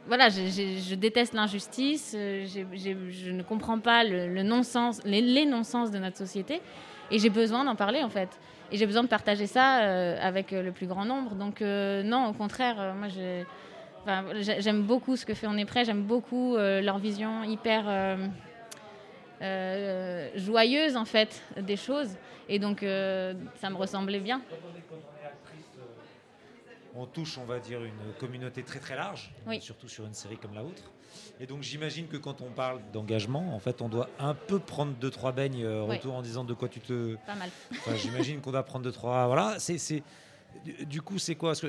voilà, 0.07 0.29
je 0.29 0.95
déteste 0.95 1.33
l'injustice, 1.33 2.15
je 2.15 3.31
ne 3.31 3.43
comprends 3.43 3.79
pas 3.79 4.05
le, 4.05 4.43
non-sens, 4.43 5.01
les, 5.03 5.21
les 5.21 5.45
non-sens 5.45 5.91
de 5.91 5.97
notre 5.99 6.15
société. 6.15 6.61
Et 7.11 7.19
j'ai 7.19 7.29
besoin 7.29 7.65
d'en 7.65 7.75
parler, 7.75 8.01
en 8.01 8.09
fait. 8.09 8.29
Et 8.71 8.77
j'ai 8.77 8.85
besoin 8.85 9.03
de 9.03 9.09
partager 9.09 9.45
ça 9.45 9.73
avec 10.21 10.51
le 10.51 10.71
plus 10.71 10.87
grand 10.87 11.03
nombre. 11.03 11.35
Donc, 11.35 11.59
non, 11.59 12.27
au 12.27 12.33
contraire, 12.33 12.95
moi, 12.95 13.09
j'aime 14.39 14.83
beaucoup 14.83 15.17
ce 15.17 15.25
que 15.25 15.33
fait 15.33 15.47
On 15.47 15.57
est 15.57 15.65
prêt, 15.65 15.83
j'aime 15.83 16.03
beaucoup 16.03 16.55
leur 16.55 16.97
vision 16.97 17.43
hyper. 17.43 18.17
Euh, 19.41 19.45
euh, 19.45 20.29
joyeuse 20.35 20.95
en 20.97 21.05
fait 21.05 21.41
des 21.57 21.77
choses 21.77 22.09
et 22.47 22.59
donc 22.59 22.83
euh, 22.83 23.33
ça 23.61 23.69
me 23.69 23.75
ressemblait 23.75 24.19
bien 24.19 24.41
on 26.95 27.05
touche, 27.05 27.37
on 27.37 27.45
va 27.45 27.59
dire, 27.59 27.83
une 27.83 28.13
communauté 28.19 28.63
très 28.63 28.79
très 28.79 28.95
large, 28.95 29.31
Oui. 29.47 29.61
surtout 29.61 29.87
sur 29.87 30.05
une 30.05 30.13
série 30.13 30.37
comme 30.37 30.53
la 30.53 30.63
vôtre. 30.63 30.83
Et 31.39 31.45
donc 31.45 31.61
j'imagine 31.63 32.07
que 32.07 32.17
quand 32.17 32.41
on 32.41 32.49
parle 32.49 32.81
d'engagement, 32.91 33.55
en 33.55 33.59
fait, 33.59 33.81
on 33.81 33.89
doit 33.89 34.09
un 34.19 34.33
peu 34.33 34.59
prendre 34.59 34.93
deux 34.93 35.09
trois 35.09 35.31
beignes 35.31 35.63
euh, 35.63 35.83
retour 35.83 36.15
en 36.15 36.21
disant 36.21 36.43
de 36.43 36.53
quoi 36.53 36.67
tu 36.67 36.79
te. 36.81 37.15
Pas 37.25 37.35
mal. 37.35 37.49
Enfin, 37.71 37.95
j'imagine 37.95 38.41
qu'on 38.41 38.51
doit 38.51 38.63
prendre 38.63 38.83
deux 38.83 38.91
trois. 38.91 39.27
Voilà, 39.27 39.55
c'est 39.59 39.77
c'est. 39.77 40.03
Du, 40.65 40.85
du 40.85 41.01
coup, 41.01 41.17
c'est 41.19 41.35
quoi? 41.35 41.49
Parce 41.51 41.61
que 41.61 41.67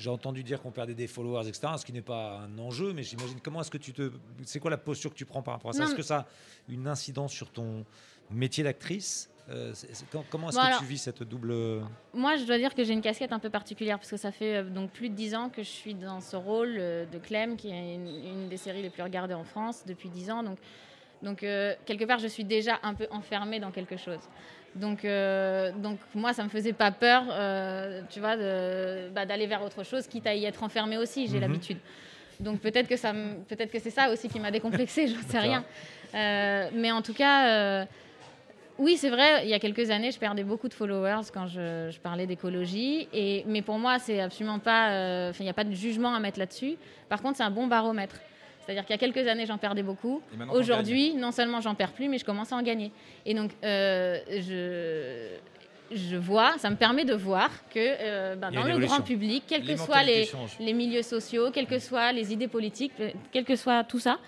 j'ai- 0.00 0.10
entendu 0.10 0.42
dire 0.42 0.60
qu'on 0.60 0.70
perdait 0.72 0.94
des 0.94 1.06
followers, 1.06 1.46
etc. 1.48 1.68
Ce 1.78 1.84
qui 1.84 1.92
n'est 1.92 2.02
pas 2.02 2.40
un 2.40 2.58
enjeu, 2.58 2.92
mais 2.92 3.02
j'imagine 3.02 3.38
comment 3.40 3.60
est-ce 3.60 3.70
que 3.70 3.78
tu 3.78 3.92
te. 3.92 4.10
C'est 4.44 4.58
quoi 4.60 4.70
la 4.70 4.78
posture 4.78 5.10
que 5.10 5.16
tu 5.16 5.24
prends 5.26 5.42
par 5.42 5.54
rapport 5.54 5.70
à 5.70 5.74
ça? 5.74 5.84
Est-ce 5.84 5.94
que 5.94 6.02
ça 6.02 6.16
a 6.18 6.26
une 6.68 6.88
incidence 6.88 7.32
sur 7.32 7.50
ton 7.50 7.84
métier 8.30 8.64
d'actrice? 8.64 9.30
Euh, 9.48 9.72
Comment 10.30 10.48
est-ce 10.50 10.56
Bon, 10.56 10.62
que 10.62 10.66
alors- 10.68 10.78
tu 10.78 10.84
vis 10.84 10.98
cette 10.98 11.24
double. 11.24 11.82
moi 12.14 12.36
je 12.36 12.44
dois 12.44 12.56
dire 12.58 12.72
que 12.72 12.84
j'ai 12.84 12.92
une 12.92 13.00
casquette 13.00 13.32
un 13.32 13.40
peu 13.40 13.50
particulière 13.50 13.98
parce 13.98 14.10
que 14.10 14.16
ça 14.16 14.30
fait 14.30 14.58
euh, 14.58 14.70
donc 14.70 14.90
plus 14.92 15.08
de 15.10 15.14
dix 15.16 15.34
ans 15.34 15.48
que 15.48 15.62
je 15.64 15.68
suis 15.68 15.94
dans 15.94 16.20
ce 16.20 16.36
rôle 16.36 16.76
euh, 16.78 17.04
de 17.06 17.18
Clem 17.18 17.56
qui 17.56 17.68
est 17.70 17.94
une, 17.94 18.06
une 18.06 18.48
des 18.48 18.56
séries 18.56 18.82
les 18.82 18.90
plus 18.90 19.02
regardées 19.02 19.34
en 19.34 19.42
France 19.42 19.82
depuis 19.86 20.08
dix 20.08 20.30
ans 20.30 20.44
donc 20.44 20.58
donc 21.22 21.42
euh, 21.42 21.74
quelque 21.84 22.04
part 22.04 22.20
je 22.20 22.28
suis 22.28 22.44
déjà 22.44 22.78
un 22.84 22.94
peu 22.94 23.08
enfermée 23.10 23.58
dans 23.58 23.72
quelque 23.72 23.96
chose 23.96 24.20
donc, 24.74 25.04
euh, 25.04 25.72
donc 25.72 25.98
moi, 26.14 26.32
ça 26.32 26.44
me 26.44 26.48
faisait 26.48 26.72
pas 26.72 26.90
peur, 26.90 27.24
euh, 27.30 28.02
tu 28.10 28.20
vois, 28.20 28.36
bah, 29.12 29.26
d'aller 29.26 29.46
vers 29.46 29.62
autre 29.62 29.84
chose, 29.84 30.06
quitte 30.06 30.26
à 30.26 30.34
y 30.34 30.44
être 30.44 30.62
enfermée 30.62 30.96
aussi. 30.96 31.26
J'ai 31.26 31.34
Mhm. 31.36 31.40
l'habitude. 31.40 31.78
Donc 32.38 32.60
peut-être 32.60 32.88
que 32.88 32.96
ça, 32.96 33.12
peut-être 33.48 33.70
que 33.70 33.78
c'est 33.78 33.90
ça 33.90 34.10
aussi 34.10 34.28
qui 34.28 34.40
m'a 34.40 34.50
décomplexée. 34.50 35.06
Je 35.08 35.14
sais 35.28 35.38
rien. 35.38 35.64
Euh, 36.14 36.68
mais 36.72 36.90
en 36.92 37.02
tout 37.02 37.12
cas, 37.14 37.86
oui, 38.78 38.96
c'est 38.96 39.10
vrai. 39.10 39.42
Il 39.44 39.50
y 39.50 39.54
a 39.54 39.58
quelques 39.58 39.90
années, 39.90 40.10
je 40.10 40.18
perdais 40.18 40.42
beaucoup 40.42 40.68
de 40.68 40.72
followers 40.72 41.28
quand 41.34 41.46
je, 41.46 41.90
je 41.90 41.98
parlais 42.00 42.26
d'écologie. 42.26 43.08
Et 43.12 43.44
mais 43.46 43.60
pour 43.60 43.78
moi, 43.78 43.98
c'est 43.98 44.20
absolument 44.20 44.58
pas. 44.58 45.30
il 45.38 45.42
n'y 45.42 45.50
a 45.50 45.52
pas 45.54 45.64
de 45.64 45.74
jugement 45.74 46.14
à 46.14 46.20
mettre 46.20 46.38
là-dessus. 46.38 46.76
Par 47.10 47.20
contre, 47.20 47.36
c'est 47.36 47.42
un 47.42 47.50
bon 47.50 47.66
baromètre. 47.66 48.16
C'est-à-dire 48.70 48.86
qu'il 48.86 48.94
y 48.94 48.98
a 49.04 49.12
quelques 49.12 49.26
années, 49.28 49.46
j'en 49.46 49.58
perdais 49.58 49.82
beaucoup. 49.82 50.22
Aujourd'hui, 50.60 51.14
non 51.16 51.32
seulement 51.32 51.60
j'en 51.60 51.74
perds 51.74 51.90
plus, 51.92 52.08
mais 52.08 52.18
je 52.18 52.24
commence 52.24 52.52
à 52.52 52.56
en 52.56 52.62
gagner. 52.62 52.92
Et 53.26 53.34
donc, 53.34 53.50
euh, 53.64 54.16
je, 54.30 55.96
je 55.96 56.16
vois, 56.16 56.56
ça 56.58 56.70
me 56.70 56.76
permet 56.76 57.04
de 57.04 57.14
voir 57.14 57.50
que 57.68 57.78
euh, 57.80 58.36
ben, 58.36 58.52
dans 58.52 58.62
le 58.68 58.78
grand 58.86 58.98
public, 59.02 59.42
quels 59.48 59.62
que 59.64 59.72
soient 59.86 60.04
les, 60.60 60.72
milieux 60.72 61.02
sociaux, 61.02 61.50
quelles 61.50 61.66
que 61.66 61.80
soient 61.80 62.12
les 62.12 62.32
idées 62.32 62.46
politiques, 62.46 62.92
euh, 63.00 63.10
quel 63.32 63.44
que 63.44 63.56
soit 63.56 63.82
tout 63.82 63.98
ça, 63.98 64.20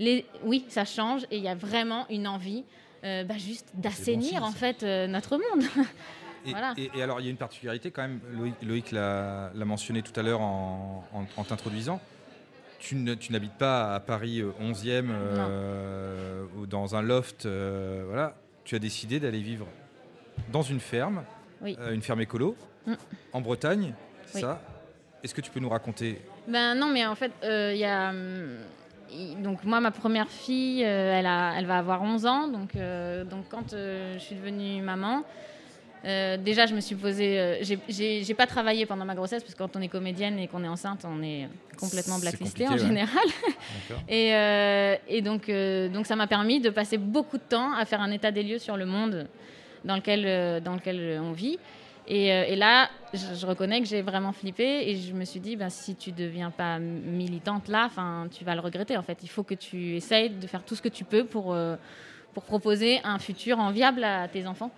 les, 0.00 0.26
oui, 0.42 0.64
ça 0.68 0.84
change 0.84 1.22
et 1.30 1.36
il 1.36 1.44
y 1.44 1.48
a 1.48 1.54
vraiment 1.54 2.04
une 2.10 2.26
envie 2.26 2.64
euh, 3.04 3.22
bah, 3.22 3.38
juste 3.38 3.68
d'assainir 3.74 4.42
en 4.42 4.50
fait 4.50 4.82
euh, 4.82 5.06
notre 5.06 5.36
monde. 5.36 5.62
Et, 6.46 6.50
voilà. 6.50 6.74
et- 6.76 6.90
et 6.96 7.02
alors, 7.02 7.20
il 7.20 7.24
y 7.26 7.28
a 7.28 7.30
une 7.30 7.36
particularité 7.36 7.92
quand 7.92 8.02
même, 8.02 8.18
Loïc, 8.60 8.90
l'a 8.90 9.52
mentionné 9.54 10.02
tout 10.02 10.18
à 10.18 10.24
l'heure 10.24 10.40
en, 10.40 11.04
en- 11.14 11.40
en 11.40 11.44
t'introduisant. 11.44 12.00
Tu 12.84 12.96
n'habites 13.32 13.54
pas 13.54 13.94
à 13.94 14.00
Paris 14.00 14.40
euh, 14.42 14.50
11e 14.60 15.06
euh, 15.10 16.44
ou 16.58 16.66
dans 16.66 16.94
un 16.94 17.00
loft. 17.00 17.46
euh, 17.46 18.04
voilà. 18.06 18.34
Tu 18.64 18.74
as 18.74 18.78
décidé 18.78 19.18
d'aller 19.20 19.40
vivre 19.40 19.66
dans 20.52 20.60
une 20.60 20.80
ferme, 20.80 21.22
Oui. 21.62 21.76
euh, 21.80 21.94
une 21.94 22.02
ferme 22.02 22.20
écolo, 22.20 22.54
Mm. 22.86 22.92
en 23.32 23.40
Bretagne, 23.40 23.94
Oui. 24.34 24.40
ça? 24.42 24.60
Est-ce 25.22 25.34
que 25.34 25.40
tu 25.40 25.50
peux 25.50 25.60
nous 25.60 25.70
raconter? 25.70 26.20
Ben 26.46 26.74
non, 26.74 26.88
mais 26.92 27.06
en 27.06 27.14
fait, 27.14 27.32
euh, 27.42 27.72
il 27.72 27.78
y 27.78 27.84
a. 27.86 28.12
donc 29.42 29.64
moi, 29.64 29.80
ma 29.80 29.90
première 29.90 30.28
fille, 30.28 30.84
euh, 30.84 31.18
elle, 31.18 31.24
a, 31.26 31.54
elle 31.56 31.64
va 31.66 31.78
avoir 31.78 32.02
11 32.02 32.26
ans. 32.26 32.48
Donc, 32.48 32.76
euh, 32.76 33.24
donc 33.24 33.46
quand 33.48 33.72
euh, 33.72 34.12
je 34.14 34.18
suis 34.18 34.34
devenue 34.34 34.82
maman, 34.82 35.24
euh, 36.04 36.36
déjà, 36.36 36.66
je 36.66 36.74
me 36.74 36.80
suis 36.80 36.94
posé. 36.96 37.38
euh, 37.38 37.62
j'ai- 37.88 38.34
pas 38.34 38.46
travaillé 38.46 38.84
pendant 38.84 39.04
ma 39.04 39.14
grossesse 39.14 39.42
parce 39.42 39.54
que 39.54 39.58
quand 39.58 39.76
on 39.76 39.80
est 39.80 39.88
comédienne 39.88 40.38
et 40.38 40.48
qu'on 40.48 40.62
est 40.64 40.68
enceinte, 40.68 41.04
on 41.04 41.22
est 41.22 41.48
complètement 41.78 42.18
blacklisté 42.18 42.68
en 42.68 42.72
ouais. 42.72 42.78
général. 42.78 43.24
Et 44.08 44.34
euh, 44.34 44.96
et 45.08 45.22
donc, 45.22 45.48
euh, 45.48 45.88
donc 45.88 46.06
ça 46.06 46.16
m'a 46.16 46.26
permis 46.26 46.60
de 46.60 46.70
passer 46.70 46.98
beaucoup 46.98 47.38
de 47.38 47.42
temps 47.42 47.72
à 47.72 47.84
faire 47.84 48.00
un 48.00 48.10
état 48.10 48.30
des 48.30 48.42
lieux 48.42 48.58
sur 48.58 48.76
le 48.76 48.86
monde 48.86 49.28
dans 49.84 49.96
lequel, 49.96 50.62
dans 50.62 50.74
lequel 50.74 51.20
on 51.22 51.32
vit. 51.32 51.58
Et, 52.06 52.26
et 52.26 52.56
là, 52.56 52.90
je, 53.14 53.34
je 53.34 53.46
reconnais 53.46 53.80
que 53.80 53.86
j'ai 53.86 54.02
vraiment 54.02 54.32
flippé 54.32 54.90
et 54.90 54.96
je 54.96 55.12
me 55.14 55.24
suis 55.24 55.40
dit, 55.40 55.56
ben, 55.56 55.70
si 55.70 55.94
tu 55.94 56.12
deviens 56.12 56.50
pas 56.50 56.78
militante 56.78 57.68
là, 57.68 57.88
tu 58.30 58.44
vas 58.44 58.54
le 58.54 58.60
regretter. 58.60 58.96
En 58.96 59.02
fait, 59.02 59.18
il 59.22 59.28
faut 59.28 59.42
que 59.42 59.54
tu 59.54 59.96
essayes 59.96 60.30
de 60.30 60.46
faire 60.46 60.62
tout 60.64 60.74
ce 60.74 60.82
que 60.82 60.88
tu 60.90 61.04
peux 61.04 61.24
pour, 61.24 61.56
pour 62.34 62.42
proposer 62.42 63.00
un 63.04 63.18
futur 63.18 63.58
enviable 63.58 64.04
à 64.04 64.28
tes 64.28 64.46
enfants. 64.46 64.70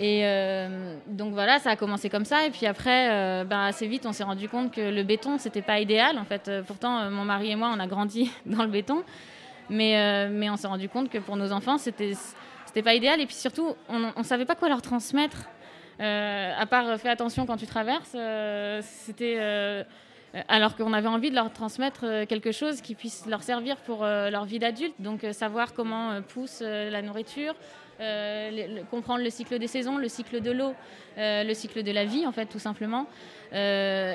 Et 0.00 0.22
euh, 0.24 0.96
donc 1.06 1.32
voilà, 1.32 1.58
ça 1.60 1.70
a 1.70 1.76
commencé 1.76 2.08
comme 2.10 2.24
ça. 2.24 2.46
Et 2.46 2.50
puis 2.50 2.66
après, 2.66 3.10
euh, 3.12 3.44
ben, 3.44 3.60
assez 3.60 3.86
vite, 3.86 4.06
on 4.06 4.12
s'est 4.12 4.24
rendu 4.24 4.48
compte 4.48 4.72
que 4.72 4.80
le 4.80 5.02
béton, 5.04 5.38
c'était 5.38 5.62
pas 5.62 5.78
idéal. 5.78 6.18
En 6.18 6.24
fait, 6.24 6.48
Euh, 6.48 6.62
pourtant, 6.62 7.10
mon 7.10 7.24
mari 7.24 7.52
et 7.52 7.56
moi, 7.56 7.72
on 7.74 7.78
a 7.78 7.86
grandi 7.86 8.30
dans 8.46 8.62
le 8.62 8.70
béton. 8.70 9.04
Mais, 9.70 10.28
mais 10.28 10.50
on 10.50 10.56
s'est 10.56 10.66
rendu 10.66 10.90
compte 10.90 11.08
que 11.08 11.16
pour 11.16 11.36
nos 11.36 11.50
enfants, 11.50 11.78
c'était 11.78 12.12
c'était 12.66 12.82
pas 12.82 12.92
idéal. 12.92 13.18
Et 13.20 13.26
puis 13.26 13.34
surtout, 13.34 13.74
on 13.88 13.98
ne 13.98 14.22
savait 14.22 14.44
pas 14.44 14.56
quoi 14.56 14.68
leur 14.68 14.82
transmettre. 14.82 15.48
À 15.98 16.66
part 16.66 16.98
fais 17.00 17.08
attention 17.08 17.46
quand 17.46 17.56
tu 17.56 17.66
traverses, 17.66 18.14
c'était 18.82 19.86
alors 20.48 20.76
qu'on 20.76 20.92
avait 20.92 21.08
envie 21.08 21.30
de 21.30 21.34
leur 21.34 21.50
transmettre 21.50 22.26
quelque 22.28 22.52
chose 22.52 22.82
qui 22.82 22.94
puisse 22.94 23.24
leur 23.24 23.42
servir 23.42 23.76
pour 23.76 24.04
leur 24.04 24.44
vie 24.44 24.58
d'adulte. 24.58 24.96
Donc 24.98 25.24
savoir 25.32 25.72
comment 25.72 26.20
pousse 26.20 26.60
la 26.60 27.00
nourriture, 27.00 27.54
euh, 28.00 28.82
comprendre 28.90 29.22
le 29.22 29.30
cycle 29.30 29.58
des 29.58 29.68
saisons, 29.68 29.98
le 29.98 30.08
cycle 30.08 30.40
de 30.40 30.50
l'eau, 30.50 30.74
euh, 31.16 31.44
le 31.44 31.54
cycle 31.54 31.84
de 31.84 31.92
la 31.92 32.04
vie 32.04 32.26
en 32.26 32.32
fait 32.32 32.46
tout 32.46 32.58
simplement. 32.58 33.06
Euh, 33.52 34.14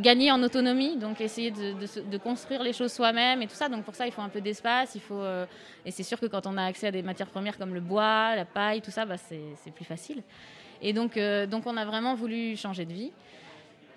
gagner 0.00 0.30
en 0.30 0.42
autonomie, 0.42 0.98
donc 0.98 1.22
essayer 1.22 1.50
de, 1.50 2.18
construire 2.18 2.62
les 2.62 2.74
choses 2.74 2.92
soi-même 2.92 3.40
et 3.40 3.46
tout 3.46 3.54
ça. 3.54 3.70
Donc 3.70 3.84
pour 3.84 3.94
ça, 3.94 4.06
il 4.06 4.12
faut 4.12 4.20
un 4.20 4.28
peu 4.28 4.42
d'espace. 4.42 4.94
Il 4.94 5.00
faut 5.00 5.22
et 5.86 5.90
c'est 5.90 6.02
sûr 6.02 6.20
que 6.20 6.26
quand 6.26 6.46
on 6.46 6.58
a 6.58 6.64
accès 6.64 6.88
à 6.88 6.90
des 6.90 7.02
matières 7.02 7.28
premières 7.28 7.56
comme 7.56 7.72
le 7.72 7.80
bois, 7.80 8.36
la 8.36 8.44
paille, 8.44 8.82
tout 8.82 8.90
ça, 8.90 9.06
bah, 9.06 9.16
c'est 9.16 9.72
plus 9.74 9.86
facile. 9.86 10.22
Et 10.82 10.92
donc, 10.92 11.18
donc 11.48 11.66
on 11.66 11.76
a 11.76 11.84
vraiment 11.86 12.14
voulu 12.14 12.56
changer 12.56 12.84
de 12.84 12.92
vie. 12.92 13.12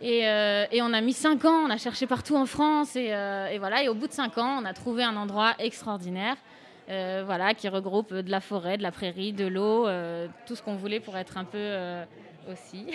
Et, 0.01 0.21
on 0.81 0.93
a 0.93 1.01
mis 1.01 1.13
cinq 1.13 1.43
ans, 1.43 1.65
on 1.65 1.69
a 1.69 1.77
cherché 1.77 2.07
partout 2.07 2.37
en 2.37 2.45
France. 2.45 2.95
Et, 2.95 3.07
et 3.07 3.57
voilà, 3.57 3.83
et 3.83 3.89
au 3.89 3.95
bout 3.95 4.07
de 4.07 4.13
cinq 4.13 4.37
ans, 4.37 4.59
on 4.61 4.65
a 4.65 4.73
trouvé 4.73 5.03
un 5.03 5.17
endroit 5.17 5.55
extraordinaire. 5.59 6.37
Euh, 6.89 7.23
voilà, 7.25 7.53
qui 7.53 7.69
regroupe 7.69 8.13
de 8.13 8.29
la 8.29 8.41
forêt, 8.41 8.77
de 8.77 8.84
la 8.84 8.91
prairie, 8.91 9.31
de 9.31 9.45
l'eau, 9.45 9.88
euh, 9.88 10.27
tout 10.45 10.55
ce 10.55 10.61
qu'on 10.61 10.75
voulait 10.75 10.99
pour 10.99 11.15
être 11.15 11.38
un 11.38 11.45
peu 11.45 11.57
euh, 11.57 12.03
aussi, 12.51 12.88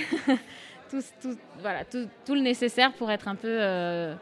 tout, 0.91 2.35
le 2.35 2.41
nécessaire 2.41 2.93
pour 2.93 3.11
être 3.11 3.29
un 3.29 3.35
peu 3.35 4.15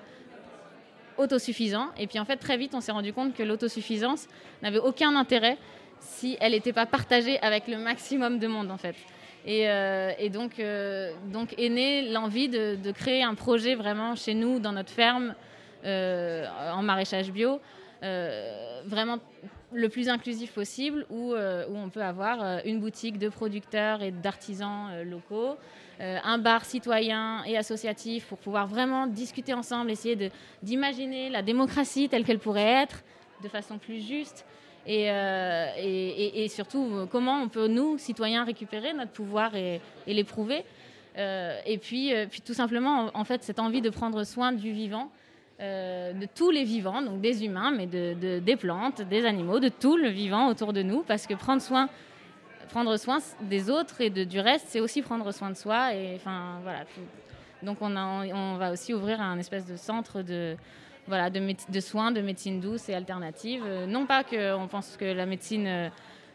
autosuffisant. 1.19 1.89
Et 1.99 2.07
puis 2.07 2.21
en 2.21 2.25
fait, 2.25 2.37
très 2.37 2.57
vite, 2.57 2.75
on 2.75 2.81
s'est 2.81 2.93
rendu 2.93 3.13
compte 3.13 3.35
que 3.35 3.43
l'autosuffisance 3.43 4.29
n'avait 4.63 4.79
aucun 4.79 5.17
intérêt 5.17 5.59
si 5.99 6.37
elle 6.41 6.53
n'était 6.53 6.73
pas 6.73 6.87
partagée 6.87 7.41
avec 7.41 7.67
le 7.67 7.79
maximum 7.79 8.39
de 8.39 8.47
monde 8.47 8.71
en 8.71 8.77
fait. 8.77 8.95
Et, 9.49 10.29
donc, 10.29 10.59
est 10.59 11.69
née 11.69 12.09
l'envie 12.11 12.49
de, 12.49 12.91
créer 12.93 13.25
un 13.25 13.35
projet 13.35 13.75
vraiment 13.75 14.15
chez 14.15 14.35
nous, 14.35 14.61
dans 14.61 14.73
notre 14.73 14.91
ferme, 14.91 15.35
en 15.85 16.83
maraîchage 16.83 17.33
bio, 17.33 17.61
vraiment 18.01 19.19
le 19.77 19.89
plus 19.89 20.09
inclusif 20.09 20.53
possible, 20.53 21.07
où, 21.11 21.35
euh, 21.35 21.67
où 21.69 21.77
on 21.77 21.91
peut 21.91 22.03
avoir 22.03 22.43
euh, 22.43 22.59
une 22.65 22.81
boutique 22.81 23.19
de 23.19 23.29
producteurs 23.29 24.03
et 24.03 24.11
d'artisans 24.11 24.89
euh, 24.91 25.05
locaux, 25.05 25.57
un 25.99 26.37
bar 26.37 26.67
citoyen 26.67 27.43
et 27.45 27.57
associatif 27.57 28.27
pour 28.27 28.37
pouvoir 28.37 28.67
vraiment 28.67 29.07
discuter 29.07 29.55
ensemble, 29.55 29.91
essayer 29.91 30.31
d'imaginer 30.63 31.31
la 31.31 31.41
démocratie 31.41 32.11
telle 32.11 32.23
qu'elle 32.23 32.39
pourrait 32.39 32.83
être, 32.83 33.03
de 33.43 33.49
façon 33.49 33.79
plus 33.79 34.07
juste. 34.07 34.45
Et, 34.87 35.05
et, 35.07 36.45
et- 36.45 36.49
surtout, 36.49 37.09
comment 37.11 37.41
on 37.41 37.49
peut, 37.49 37.67
nous, 37.67 37.97
citoyens, 37.97 38.45
récupérer 38.45 38.93
notre 38.93 39.13
pouvoir 39.13 39.57
et, 39.57 39.81
l'éprouver. 40.07 40.65
Et 41.17 41.79
puis, 41.81 42.13
puis, 42.29 42.43
tout 42.43 42.53
simplement, 42.53 43.07
en, 43.15 43.21
en 43.21 43.25
fait, 43.25 43.43
cette 43.43 43.59
envie 43.59 43.81
de 43.81 43.89
prendre 43.89 44.23
soin 44.25 44.53
du 44.53 44.73
vivant, 44.73 45.11
euh, 45.61 46.13
de 46.13 46.27
tous 46.27 46.51
les 46.51 46.65
vivants, 46.65 47.01
donc 47.03 47.21
des 47.21 47.45
humains, 47.45 47.71
mais 47.71 47.87
de, 47.87 48.15
de- 48.15 48.39
des 48.41 48.57
plantes, 48.57 49.03
des 49.03 49.25
animaux, 49.25 49.59
de 49.59 49.69
tout 49.71 49.97
le 49.97 50.09
vivant 50.09 50.49
autour 50.49 50.73
de 50.73 50.83
nous, 50.83 51.03
parce 51.03 51.27
que 51.27 51.35
prendre 51.35 51.63
soin, 51.63 51.89
prendre 52.71 52.97
soin 52.99 53.19
des 53.41 53.71
autres 53.71 54.01
et 54.01 54.11
de, 54.11 54.25
du 54.25 54.41
reste, 54.41 54.67
c'est 54.69 54.81
aussi 54.81 55.01
prendre 55.03 55.33
soin 55.33 55.51
de 55.51 55.57
soi. 55.57 55.95
Et 55.95 56.17
enfin, 56.17 56.59
voilà. 56.63 56.81
Donc, 57.63 57.79
on, 57.81 57.97
a, 57.97 58.27
on 58.35 58.57
va 58.57 58.71
aussi 58.73 58.93
ouvrir 58.93 59.21
un 59.21 59.39
espèce 59.39 59.65
de 59.65 59.77
centre 59.77 60.23
de 60.23 60.57
voilà, 61.07 61.31
de, 61.31 61.81
soins, 61.81 62.11
de 62.11 62.21
médecine 62.21 62.61
douce 62.61 62.89
et 62.89 62.95
alternative. 62.95 63.63
Euh, 63.65 63.87
non 63.87 64.07
pas 64.07 64.25
qu'on 64.25 64.67
pense 64.69 64.97
que 64.97 65.05
la 65.05 65.25
médecine 65.25 65.91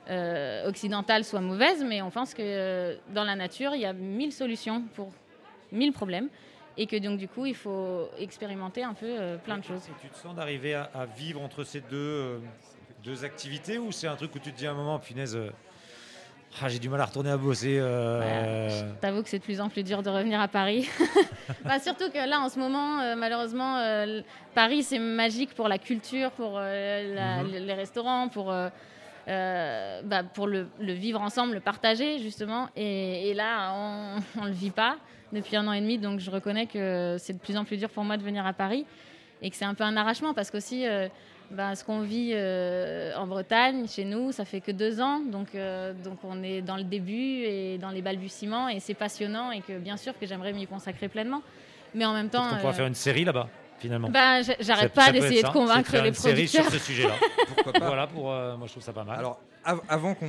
euh, 0.09 0.67
occidentale 0.67 1.23
soit 1.25 1.41
mauvaise, 1.41 1.83
mais 1.83 2.01
on 2.01 2.09
pense 2.09 2.33
que 2.33 2.97
dans 3.13 3.25
la 3.25 3.35
nature, 3.35 3.75
il 3.75 3.81
y 3.81 3.85
a 3.85 3.93
mille 3.93 4.31
solutions 4.31 4.81
pour 4.95 5.11
mille 5.71 5.91
problèmes. 5.91 6.29
Et 6.77 6.87
que 6.87 6.95
donc, 6.95 7.17
du 7.17 7.27
coup, 7.27 7.45
il 7.45 7.55
faut 7.55 8.09
expérimenter 8.17 8.83
un 8.83 8.93
peu 8.93 9.05
euh, 9.07 9.37
plein 9.37 9.57
de 9.57 9.63
choses. 9.63 9.83
Tu 10.01 10.07
te 10.09 10.15
sens 10.15 10.33
d'arriver 10.35 10.73
à, 10.73 10.89
à 10.93 11.05
vivre 11.05 11.41
entre 11.41 11.63
ces 11.63 11.81
deux, 11.81 11.87
euh, 11.97 12.39
deux 13.03 13.23
activités 13.25 13.77
ou 13.77 13.91
c'est 13.91 14.07
un 14.07 14.15
truc 14.15 14.33
où 14.35 14.39
tu 14.39 14.51
te 14.53 14.57
dis 14.57 14.65
à 14.67 14.71
un 14.71 14.75
moment, 14.75 14.97
punaise, 14.97 15.35
euh, 15.35 15.49
ah, 16.61 16.69
j'ai 16.69 16.79
du 16.79 16.89
mal 16.89 16.99
à 17.01 17.05
retourner 17.05 17.29
à 17.29 17.37
bosser 17.37 17.77
Je 17.79 18.93
t'avoue 19.01 19.23
que 19.23 19.29
c'est 19.29 19.39
de 19.39 19.43
plus 19.43 19.61
en 19.61 19.69
plus 19.69 19.83
dur 19.83 20.01
de 20.03 20.09
revenir 20.09 20.39
à 20.39 20.47
Paris. 20.47 20.87
Bah, 21.65 21.79
surtout 21.79 22.09
que 22.09 22.17
là, 22.27 22.39
en 22.39 22.49
ce 22.49 22.57
moment, 22.57 23.15
malheureusement, 23.15 23.75
Paris, 24.55 24.81
c'est 24.83 24.97
magique 24.99 25.53
pour 25.53 25.67
la 25.67 25.77
culture, 25.77 26.31
pour 26.31 26.59
Mhm. 26.59 27.51
les 27.51 27.73
restaurants, 27.73 28.29
pour, 28.29 28.51
euh, 28.51 30.01
bah, 30.03 30.23
pour 30.23 30.47
le, 30.47 30.67
le 30.79 30.93
vivre 30.93 31.21
ensemble, 31.21 31.53
le 31.53 31.59
partager, 31.59 32.17
justement. 32.19 32.67
Et, 32.75 33.29
et 33.29 33.33
là, 33.33 33.73
on 33.75 34.41
ne 34.41 34.47
le 34.47 34.53
vit 34.53 34.71
pas 34.71 34.97
depuis 35.33 35.55
un 35.55 35.67
an 35.67 35.73
et 35.73 35.81
demi, 35.81 35.97
donc 35.97 36.19
je 36.19 36.29
reconnais 36.31 36.65
que 36.67 37.15
c'est 37.19 37.33
de 37.33 37.39
plus 37.39 37.57
en 37.57 37.65
plus 37.65 37.77
dur 37.77 37.89
pour 37.89 38.03
moi 38.03 38.17
de 38.17 38.23
venir 38.23 38.45
à 38.45 38.53
Paris 38.53 38.85
et 39.41 39.49
que 39.49 39.55
c'est 39.55 39.65
un 39.65 39.73
peu 39.73 39.83
un 39.83 39.97
arrachement 39.97 40.33
parce 40.33 40.51
qu'aussi, 40.51 40.85
euh, 40.87 41.07
bah, 41.49 41.75
ce 41.75 41.83
qu'on 41.83 42.01
vit 42.01 42.31
euh, 42.33 43.13
en 43.17 43.27
Bretagne, 43.27 43.87
chez 43.87 44.05
nous, 44.05 44.31
ça 44.31 44.45
fait 44.45 44.61
que 44.61 44.71
deux 44.71 45.01
ans, 45.01 45.19
donc, 45.19 45.55
euh, 45.55 45.93
donc 46.03 46.19
on 46.23 46.43
est 46.43 46.61
dans 46.61 46.77
le 46.77 46.83
début 46.83 47.43
et 47.43 47.77
dans 47.77 47.89
les 47.89 48.01
balbutiements 48.01 48.69
et 48.69 48.79
c'est 48.79 48.93
passionnant 48.93 49.51
et 49.51 49.61
que 49.61 49.77
bien 49.77 49.97
sûr 49.97 50.17
que 50.17 50.25
j'aimerais 50.25 50.53
m'y 50.53 50.67
consacrer 50.67 51.07
pleinement. 51.07 51.41
Mais 51.93 52.05
en 52.05 52.13
même 52.13 52.29
temps. 52.29 52.45
On 52.53 52.57
pourra 52.57 52.69
euh, 52.69 52.73
faire 52.73 52.87
une 52.87 52.95
série 52.95 53.25
là-bas, 53.25 53.49
finalement. 53.79 54.09
Bah, 54.09 54.41
j'arrête 54.59 54.93
pas 54.93 55.11
d'essayer 55.11 55.43
de 55.43 55.49
convaincre 55.49 55.91
les 55.97 56.09
une 56.09 56.13
série 56.13 56.47
sur 56.47 56.61
producteurs. 56.61 56.81
ce 56.81 56.85
sujet-là. 56.87 57.15
Pourquoi 57.47 57.73
pas 57.73 57.85
Voilà, 57.87 58.07
pour, 58.07 58.31
euh, 58.31 58.55
moi 58.55 58.67
je 58.67 58.71
trouve 58.71 58.83
ça 58.83 58.93
pas 58.93 59.03
mal. 59.03 59.19
Alors, 59.19 59.39
av- 59.65 59.81
avant 59.89 60.13
qu'on 60.15 60.25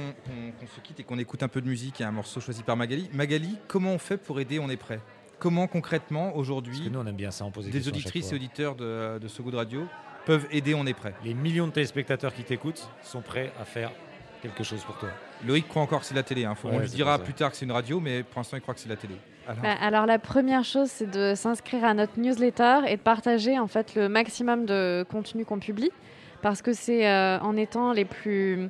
se 0.74 0.80
quitte 0.80 1.00
et 1.00 1.04
qu'on 1.04 1.18
écoute 1.18 1.42
un 1.42 1.48
peu 1.48 1.60
de 1.60 1.68
musique 1.68 2.00
et 2.00 2.04
un 2.04 2.12
morceau 2.12 2.40
choisi 2.40 2.62
par 2.62 2.76
Magali, 2.76 3.08
Magali, 3.12 3.58
comment 3.68 3.92
on 3.92 3.98
fait 3.98 4.16
pour 4.16 4.40
aider 4.40 4.58
On 4.58 4.68
est 4.70 4.76
prêt 4.76 5.00
Comment 5.38 5.66
concrètement 5.66 6.36
aujourd'hui 6.36 6.88
nous 6.92 7.00
on 7.00 7.06
aime 7.06 7.16
bien 7.16 7.30
ça, 7.32 7.44
on 7.44 7.50
pose 7.50 7.68
des 7.68 7.88
auditrices 7.88 8.30
et 8.30 8.34
auditeurs 8.36 8.76
de, 8.76 9.18
de 9.18 9.28
So 9.28 9.42
Good 9.42 9.54
Radio 9.56 9.86
peuvent 10.24 10.46
aider 10.52 10.74
On 10.74 10.86
est 10.86 10.94
prêt 10.94 11.14
Les 11.24 11.34
millions 11.34 11.66
de 11.66 11.72
téléspectateurs 11.72 12.32
qui 12.32 12.44
t'écoutent 12.44 12.88
sont 13.02 13.22
prêts 13.22 13.52
à 13.60 13.64
faire 13.64 13.90
quelque 14.40 14.62
chose 14.64 14.82
pour 14.84 14.96
toi. 14.98 15.08
Loïc 15.46 15.68
croit 15.68 15.82
encore 15.82 16.00
que 16.00 16.06
c'est 16.06 16.14
la 16.16 16.22
télé. 16.24 16.44
hein. 16.44 16.54
Faut- 16.56 16.68
Ouais, 16.68 16.74
on 16.76 16.80
lui 16.80 16.88
dira 16.88 17.16
plus 17.18 17.32
tard 17.32 17.50
que 17.52 17.56
c'est 17.56 17.64
une 17.64 17.70
radio, 17.72 18.00
mais 18.00 18.22
pour 18.24 18.40
l'instant 18.40 18.56
il 18.56 18.60
croit 18.60 18.74
que 18.74 18.80
c'est 18.80 18.88
la 18.88 18.96
télé. 18.96 19.14
Alors, 19.46 19.62
Bah, 19.62 19.74
alors 19.80 20.06
la 20.06 20.18
première 20.20 20.62
chose, 20.64 20.88
c'est 20.88 21.10
de 21.10 21.34
s'inscrire 21.36 21.84
à 21.84 21.94
notre 21.94 22.18
newsletter 22.18 22.80
et 22.88 22.96
de 22.96 23.02
partager 23.02 23.58
en 23.58 23.66
fait 23.68 23.94
le 23.96 24.08
maximum 24.08 24.66
de 24.66 25.04
contenu 25.10 25.44
qu'on 25.44 25.58
publie, 25.58 25.90
parce 26.42 26.62
que 26.62 26.72
c'est 26.72 27.08
euh, 27.08 27.38
en 27.40 27.56
étant 27.56 27.92
les 27.92 28.04
plus 28.04 28.68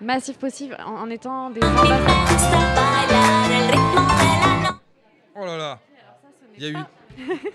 massifs 0.00 0.38
possibles, 0.38 0.76
en, 0.84 0.92
en 1.02 1.10
étant 1.10 1.50
des 1.50 1.60
Oh 5.38 5.44
là 5.44 5.56
là 5.56 5.78
Il 6.56 6.64
y 6.64 6.66
a 6.66 6.70
eu, 6.70 6.76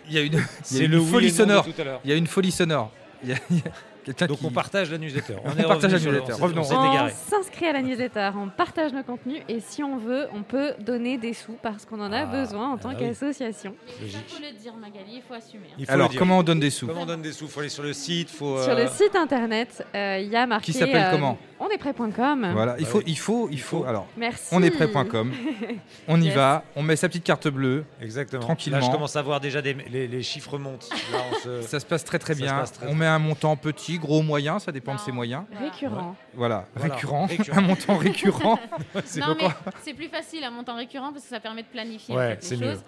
il 0.08 0.14
y 0.14 0.18
a 0.18 0.22
eu 0.22 0.26
une, 0.28 0.34
il 0.34 0.40
y 0.40 0.40
a 0.40 0.46
C'est 0.64 0.86
une 0.86 1.06
folie 1.06 1.32
sonore. 1.32 1.66
tout 1.66 1.82
à 1.82 1.84
l'heure. 1.84 2.02
Il 2.04 2.10
y 2.10 2.14
a 2.14 2.16
une 2.18 2.28
folie 2.28 2.52
sonore. 2.52 2.92
Il 3.24 3.30
y 3.30 3.34
a, 3.34 3.38
il 3.50 3.58
y 3.58 3.60
a 3.60 3.64
quelqu'un 3.64 3.80
Donc 4.06 4.40
qui- 4.40 4.46
on 4.46 4.52
partage 4.52 4.92
la 4.92 4.98
newsletter. 4.98 5.36
On 5.46 5.50
On, 5.52 5.58
est 5.58 5.64
partage 5.64 5.92
la 5.94 6.00
newsletter. 6.00 6.34
on 6.40 6.44
Revenons. 6.44 6.62
on 6.62 7.10
s'inscrit 7.30 7.68
à 7.68 7.74
la 7.74 7.82
newsletter, 7.82 8.32
on 8.36 8.50
partage 8.50 8.94
nos 8.94 9.04
contenus 9.04 9.42
et 9.48 9.60
si 9.60 9.84
on 9.84 9.98
veut, 9.98 10.28
on 10.34 10.44
peut 10.44 10.74
donner 10.80 11.18
des 11.18 11.34
sous 11.34 11.58
parce 11.62 11.86
qu'on 11.86 12.00
en 12.02 12.12
a 12.12 12.22
Ah, 12.22 12.26
besoin 12.26 12.72
en 12.72 12.78
tant 12.78 12.90
ah 12.90 12.96
oui. 13.00 13.08
qu'association. 13.08 13.76
Il 14.02 14.10
faut 14.12 14.18
le 14.42 14.58
dire, 14.60 14.74
Magali, 14.76 15.16
il 15.18 15.22
faut 15.22 15.34
assumer. 15.34 15.68
Il 15.78 15.86
faut 15.86 15.92
Alors, 15.92 16.12
comment 16.16 16.40
on 16.40 16.44
donne 16.44 16.60
des 16.60 16.70
sous 16.70 16.88
Comment 16.88 17.02
on 17.02 17.06
donne 17.06 17.22
des 17.22 17.32
sous 17.32 17.48
Faut 17.48 17.60
aller 17.60 17.70
sur 17.70 17.84
le 17.84 17.94
site, 17.94 18.30
faut. 18.30 18.62
Sur 18.62 18.76
le 18.76 18.82
euh, 18.82 18.88
site 18.88 19.16
internet, 19.16 19.86
euh, 19.96 20.20
il 20.22 20.30
y 20.30 20.36
a 20.36 20.46
marqué. 20.46 20.72
Qui 20.72 20.74
s'appelle 20.74 21.06
euh, 21.06 21.12
comment 21.12 21.38
On 21.60 21.70
est 21.70 21.78
prêt.com. 21.78 22.50
Voilà, 22.54 22.72
Bah 22.74 22.78
il 22.80 22.86
faut, 22.86 23.02
il 23.06 23.18
faut, 23.18 23.48
il 23.52 23.62
faut. 23.62 23.84
Alors, 23.86 24.08
Merci. 24.18 24.50
on 24.52 24.62
est 24.64 24.72
prêt.com. 24.72 25.32
On 26.08 26.20
y 26.22 26.26
Yes. 26.26 26.36
va. 26.36 26.64
On 26.76 26.82
met 26.84 26.96
sa 26.96 27.08
petite 27.08 27.24
carte 27.24 27.48
bleue. 27.48 27.84
Exactement. 28.02 28.42
Tranquillement. 28.42 28.80
Là, 28.80 28.86
je 28.86 28.92
commence 28.92 29.16
à 29.16 29.22
voir 29.22 29.40
déjà 29.40 29.62
des, 29.62 29.74
les, 29.92 30.08
les 30.08 30.24
chiffres 30.24 30.58
montent. 30.58 30.90
Là, 31.12 31.20
on 31.32 31.36
se- 31.36 31.62
Ça 31.68 31.80
se 31.80 31.86
passe 31.86 32.04
très 32.04 32.20
très 32.20 32.36
bien. 32.36 32.64
on 32.88 32.96
met 32.96 33.06
un 33.06 33.20
montant 33.20 33.56
petit, 33.56 33.91
gros, 33.98 34.22
moyen, 34.22 34.60
ça 34.60 34.72
dépend 34.72 34.96
de 34.96 35.00
ses 35.00 35.12
moyens. 35.12 35.44
Récurrent. 35.60 36.16
Voilà, 36.34 36.66
Voilà, 36.76 36.94
récurrent, 36.96 37.26
récurrent. 37.26 37.58
un 37.58 37.62
montant 37.62 37.98
récurrent. 37.98 38.60
C'est 39.06 39.20
non, 39.20 39.28
pourquoi 39.28 39.56
mais 39.66 39.72
c'est 39.82 39.94
plus 39.94 40.08
facile 40.08 40.44
à 40.44 40.52
montant 40.52 40.76
récurrent 40.76 41.12
parce 41.12 41.24
que 41.24 41.30
ça 41.30 41.40
permet 41.40 41.64
de 41.64 41.68
planifier 41.68 42.16
Ouais, 42.16 42.26
en 42.26 42.30
fait, 42.32 42.44
c'est 42.44 42.56
les 42.56 42.66
mieux. 42.66 42.72
choses. 42.74 42.84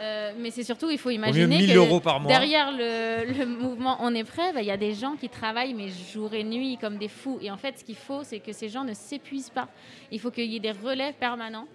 Euh, 0.00 0.32
mais 0.38 0.50
c'est 0.50 0.64
surtout, 0.64 0.90
il 0.90 0.98
faut 0.98 1.10
mieux 1.10 1.14
imaginer 1.14 1.58
1000 1.58 1.72
que 1.72 1.76
euros 1.78 2.00
par 2.00 2.18
mois. 2.18 2.28
derrière 2.28 2.72
le, 2.72 3.32
le 3.32 3.46
mouvement 3.62 3.96
On 4.00 4.12
est 4.12 4.24
prêt, 4.24 4.52
bah, 4.52 4.60
il 4.60 4.66
y 4.66 4.72
a 4.72 4.76
des 4.76 4.92
gens 4.92 5.14
qui 5.14 5.28
travaillent 5.28 5.72
mais 5.74 5.88
jour 5.88 6.34
et 6.34 6.42
nuit 6.42 6.76
comme 6.80 6.98
des 6.98 7.06
fous. 7.08 7.38
Et 7.40 7.50
en 7.50 7.56
fait, 7.56 7.78
ce 7.78 7.84
qu'il 7.84 7.94
faut, 7.94 8.24
c'est 8.24 8.40
que 8.40 8.52
ces 8.52 8.68
gens 8.68 8.82
ne 8.82 8.92
s'épuisent 8.92 9.50
pas. 9.50 9.68
Il 10.10 10.18
faut 10.18 10.32
qu'il 10.32 10.46
y 10.46 10.56
ait 10.56 10.60
des 10.60 10.72
relais 10.72 11.12
permanents 11.12 11.66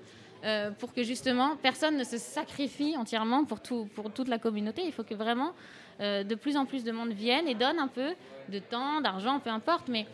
euh, 0.43 0.69
pour 0.71 0.93
que 0.93 1.01
justement 1.03 1.55
personne 1.61 1.95
ne 1.97 2.03
se 2.03 2.17
sacrifie 2.17 2.95
entièrement 2.97 3.45
pour, 3.45 3.61
tout, 3.61 3.87
pour 3.95 4.11
toute 4.11 4.27
la 4.27 4.37
communauté. 4.37 4.81
Il 4.85 4.91
faut 4.91 5.03
que 5.03 5.15
vraiment 5.15 5.53
euh, 6.01 6.23
de 6.23 6.35
plus 6.35 6.57
en 6.57 6.65
plus 6.65 6.83
de 6.83 6.91
monde 6.91 7.11
vienne 7.11 7.47
et 7.47 7.55
donne 7.55 7.79
un 7.79 7.87
peu 7.87 8.13
de 8.49 8.59
temps, 8.59 9.01
d'argent, 9.01 9.39
peu 9.39 9.49
importe, 9.49 9.87
mais 9.87 10.05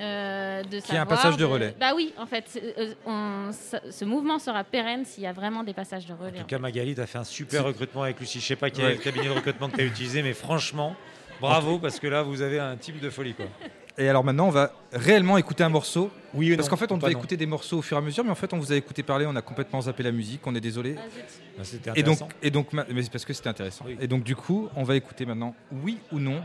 euh, 0.00 0.62
de 0.62 0.68
Qu'il 0.68 0.74
y 0.74 0.76
ait 0.76 0.80
un 0.80 0.84
savoir 1.02 1.06
passage 1.08 1.36
de 1.36 1.44
relais. 1.44 1.74
Bah 1.78 1.92
oui, 1.94 2.14
en 2.16 2.26
fait, 2.26 2.44
euh, 2.78 2.94
on- 3.06 3.50
ce 3.52 4.04
mouvement 4.04 4.38
sera 4.38 4.64
pérenne 4.64 5.04
s'il 5.04 5.24
y 5.24 5.26
a 5.26 5.32
vraiment 5.32 5.62
des 5.64 5.74
passages 5.74 6.06
de 6.06 6.14
relais. 6.14 6.38
En 6.38 6.42
tout 6.42 6.46
cas, 6.46 6.58
Magali, 6.58 6.94
tu 6.94 7.00
as 7.00 7.06
fait 7.06 7.18
un 7.18 7.24
super 7.24 7.64
recrutement 7.64 8.02
avec 8.04 8.18
Lucie. 8.20 8.40
Je 8.40 8.46
sais 8.46 8.56
pas 8.56 8.70
quel 8.70 8.84
Ouais. 8.84 8.96
cabinet 8.98 9.26
de 9.26 9.30
recrutement 9.32 9.68
que 9.68 9.76
tu 9.76 9.82
as 9.82 9.86
utilisé, 9.86 10.22
mais 10.22 10.32
franchement, 10.32 10.94
bravo, 11.40 11.78
parce 11.78 11.98
que 12.00 12.06
là, 12.06 12.22
vous 12.22 12.40
avez 12.42 12.60
un 12.60 12.76
type 12.76 13.00
de 13.00 13.10
folie. 13.10 13.34
Quoi. 13.34 13.46
Et 13.98 14.08
alors 14.08 14.24
maintenant, 14.24 14.46
on 14.46 14.50
va 14.50 14.72
réellement 14.92 15.36
écouter 15.36 15.62
un 15.64 15.68
morceau. 15.68 16.10
Oui, 16.32 16.54
Parce 16.56 16.68
non, 16.68 16.70
qu'en 16.70 16.76
fait, 16.76 16.92
on 16.92 16.96
devait 16.96 17.12
écouter 17.12 17.36
des 17.36 17.46
morceaux 17.46 17.78
au 17.78 17.82
fur 17.82 17.96
et 17.96 18.00
à 18.00 18.02
mesure, 18.02 18.24
mais 18.24 18.30
en 18.30 18.34
fait, 18.36 18.52
on 18.52 18.58
vous 18.58 18.72
a 18.72 18.76
écouté 18.76 19.02
parler, 19.02 19.26
on 19.26 19.34
a 19.36 19.42
complètement 19.42 19.80
zappé 19.82 20.02
la 20.02 20.12
musique, 20.12 20.46
on 20.46 20.54
est 20.54 20.60
désolé. 20.60 20.94
Bah, 20.94 21.64
c'était 21.64 21.90
et 21.96 22.02
donc, 22.02 22.14
intéressant. 22.14 22.28
et 22.42 22.50
donc, 22.50 22.72
ma- 22.72 22.86
mais 22.92 23.02
c'est 23.02 23.10
parce 23.12 23.24
que 23.24 23.32
c'était 23.32 23.48
intéressant. 23.48 23.84
Et 24.00 24.06
donc, 24.06 24.22
du 24.22 24.36
coup, 24.36 24.68
on 24.76 24.84
va 24.84 24.96
écouter 24.96 25.26
maintenant 25.26 25.54
Oui 25.84 25.98
ou 26.12 26.18
Non 26.20 26.42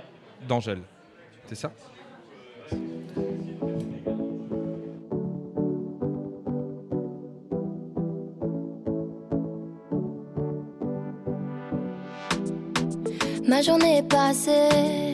d'Angèle. 0.48 0.82
C'est 1.48 1.56
ça? 1.56 1.72
Ma 13.48 13.62
journée 13.62 13.98
est 14.00 14.08
passée 14.10 15.14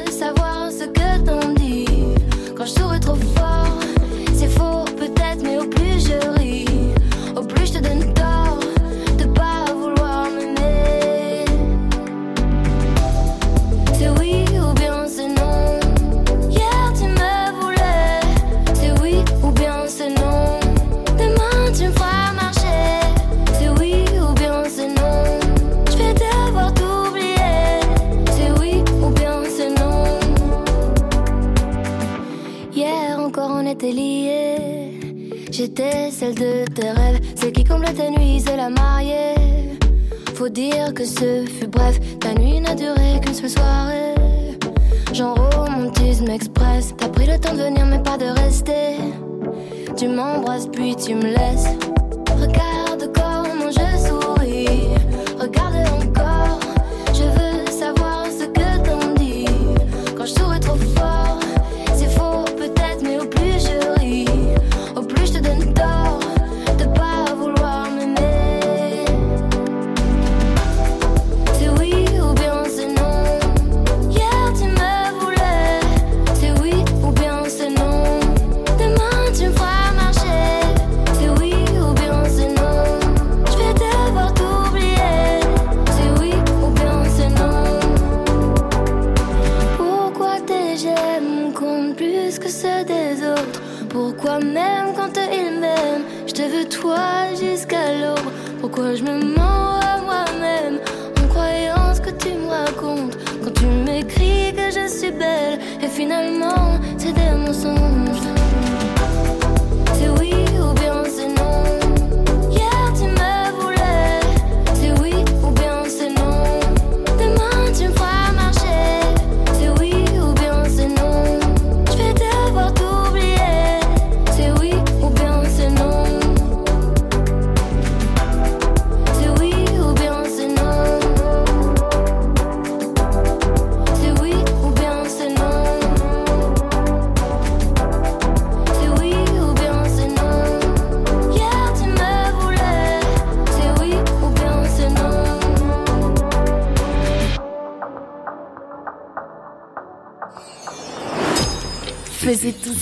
encore 33.31 33.51
on 33.51 33.65
était 33.65 33.93
liés. 33.93 34.99
J'étais 35.51 36.11
celle 36.11 36.35
de 36.35 36.65
tes 36.65 36.91
rêves, 36.91 37.21
celle 37.35 37.53
qui 37.53 37.63
comble 37.63 37.85
tes 37.85 38.09
nuits, 38.09 38.41
c'est 38.45 38.57
la 38.57 38.69
mariée. 38.69 39.35
Faut 40.35 40.49
dire 40.49 40.93
que 40.93 41.05
ce 41.05 41.45
fut 41.45 41.67
bref, 41.67 41.97
ta 42.19 42.33
nuit 42.33 42.59
n'a 42.59 42.75
duré 42.75 43.21
qu'une 43.21 43.33
seule 43.33 43.49
soirée. 43.49 44.15
Genre 45.13 45.37
romantisme 45.55 46.29
express, 46.29 46.93
t'as 46.97 47.07
pris 47.07 47.25
le 47.25 47.39
temps 47.39 47.53
de 47.53 47.63
venir 47.63 47.85
mais 47.85 48.03
pas 48.03 48.17
de 48.17 48.25
rester. 48.25 48.97
Tu 49.95 50.09
m'embrasses 50.09 50.67
puis 50.67 50.95
tu 50.97 51.15
me 51.15 51.27
laisses. 51.27 51.69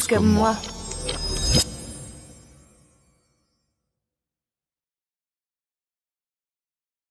Comme 0.10 0.26
moi. 0.26 0.55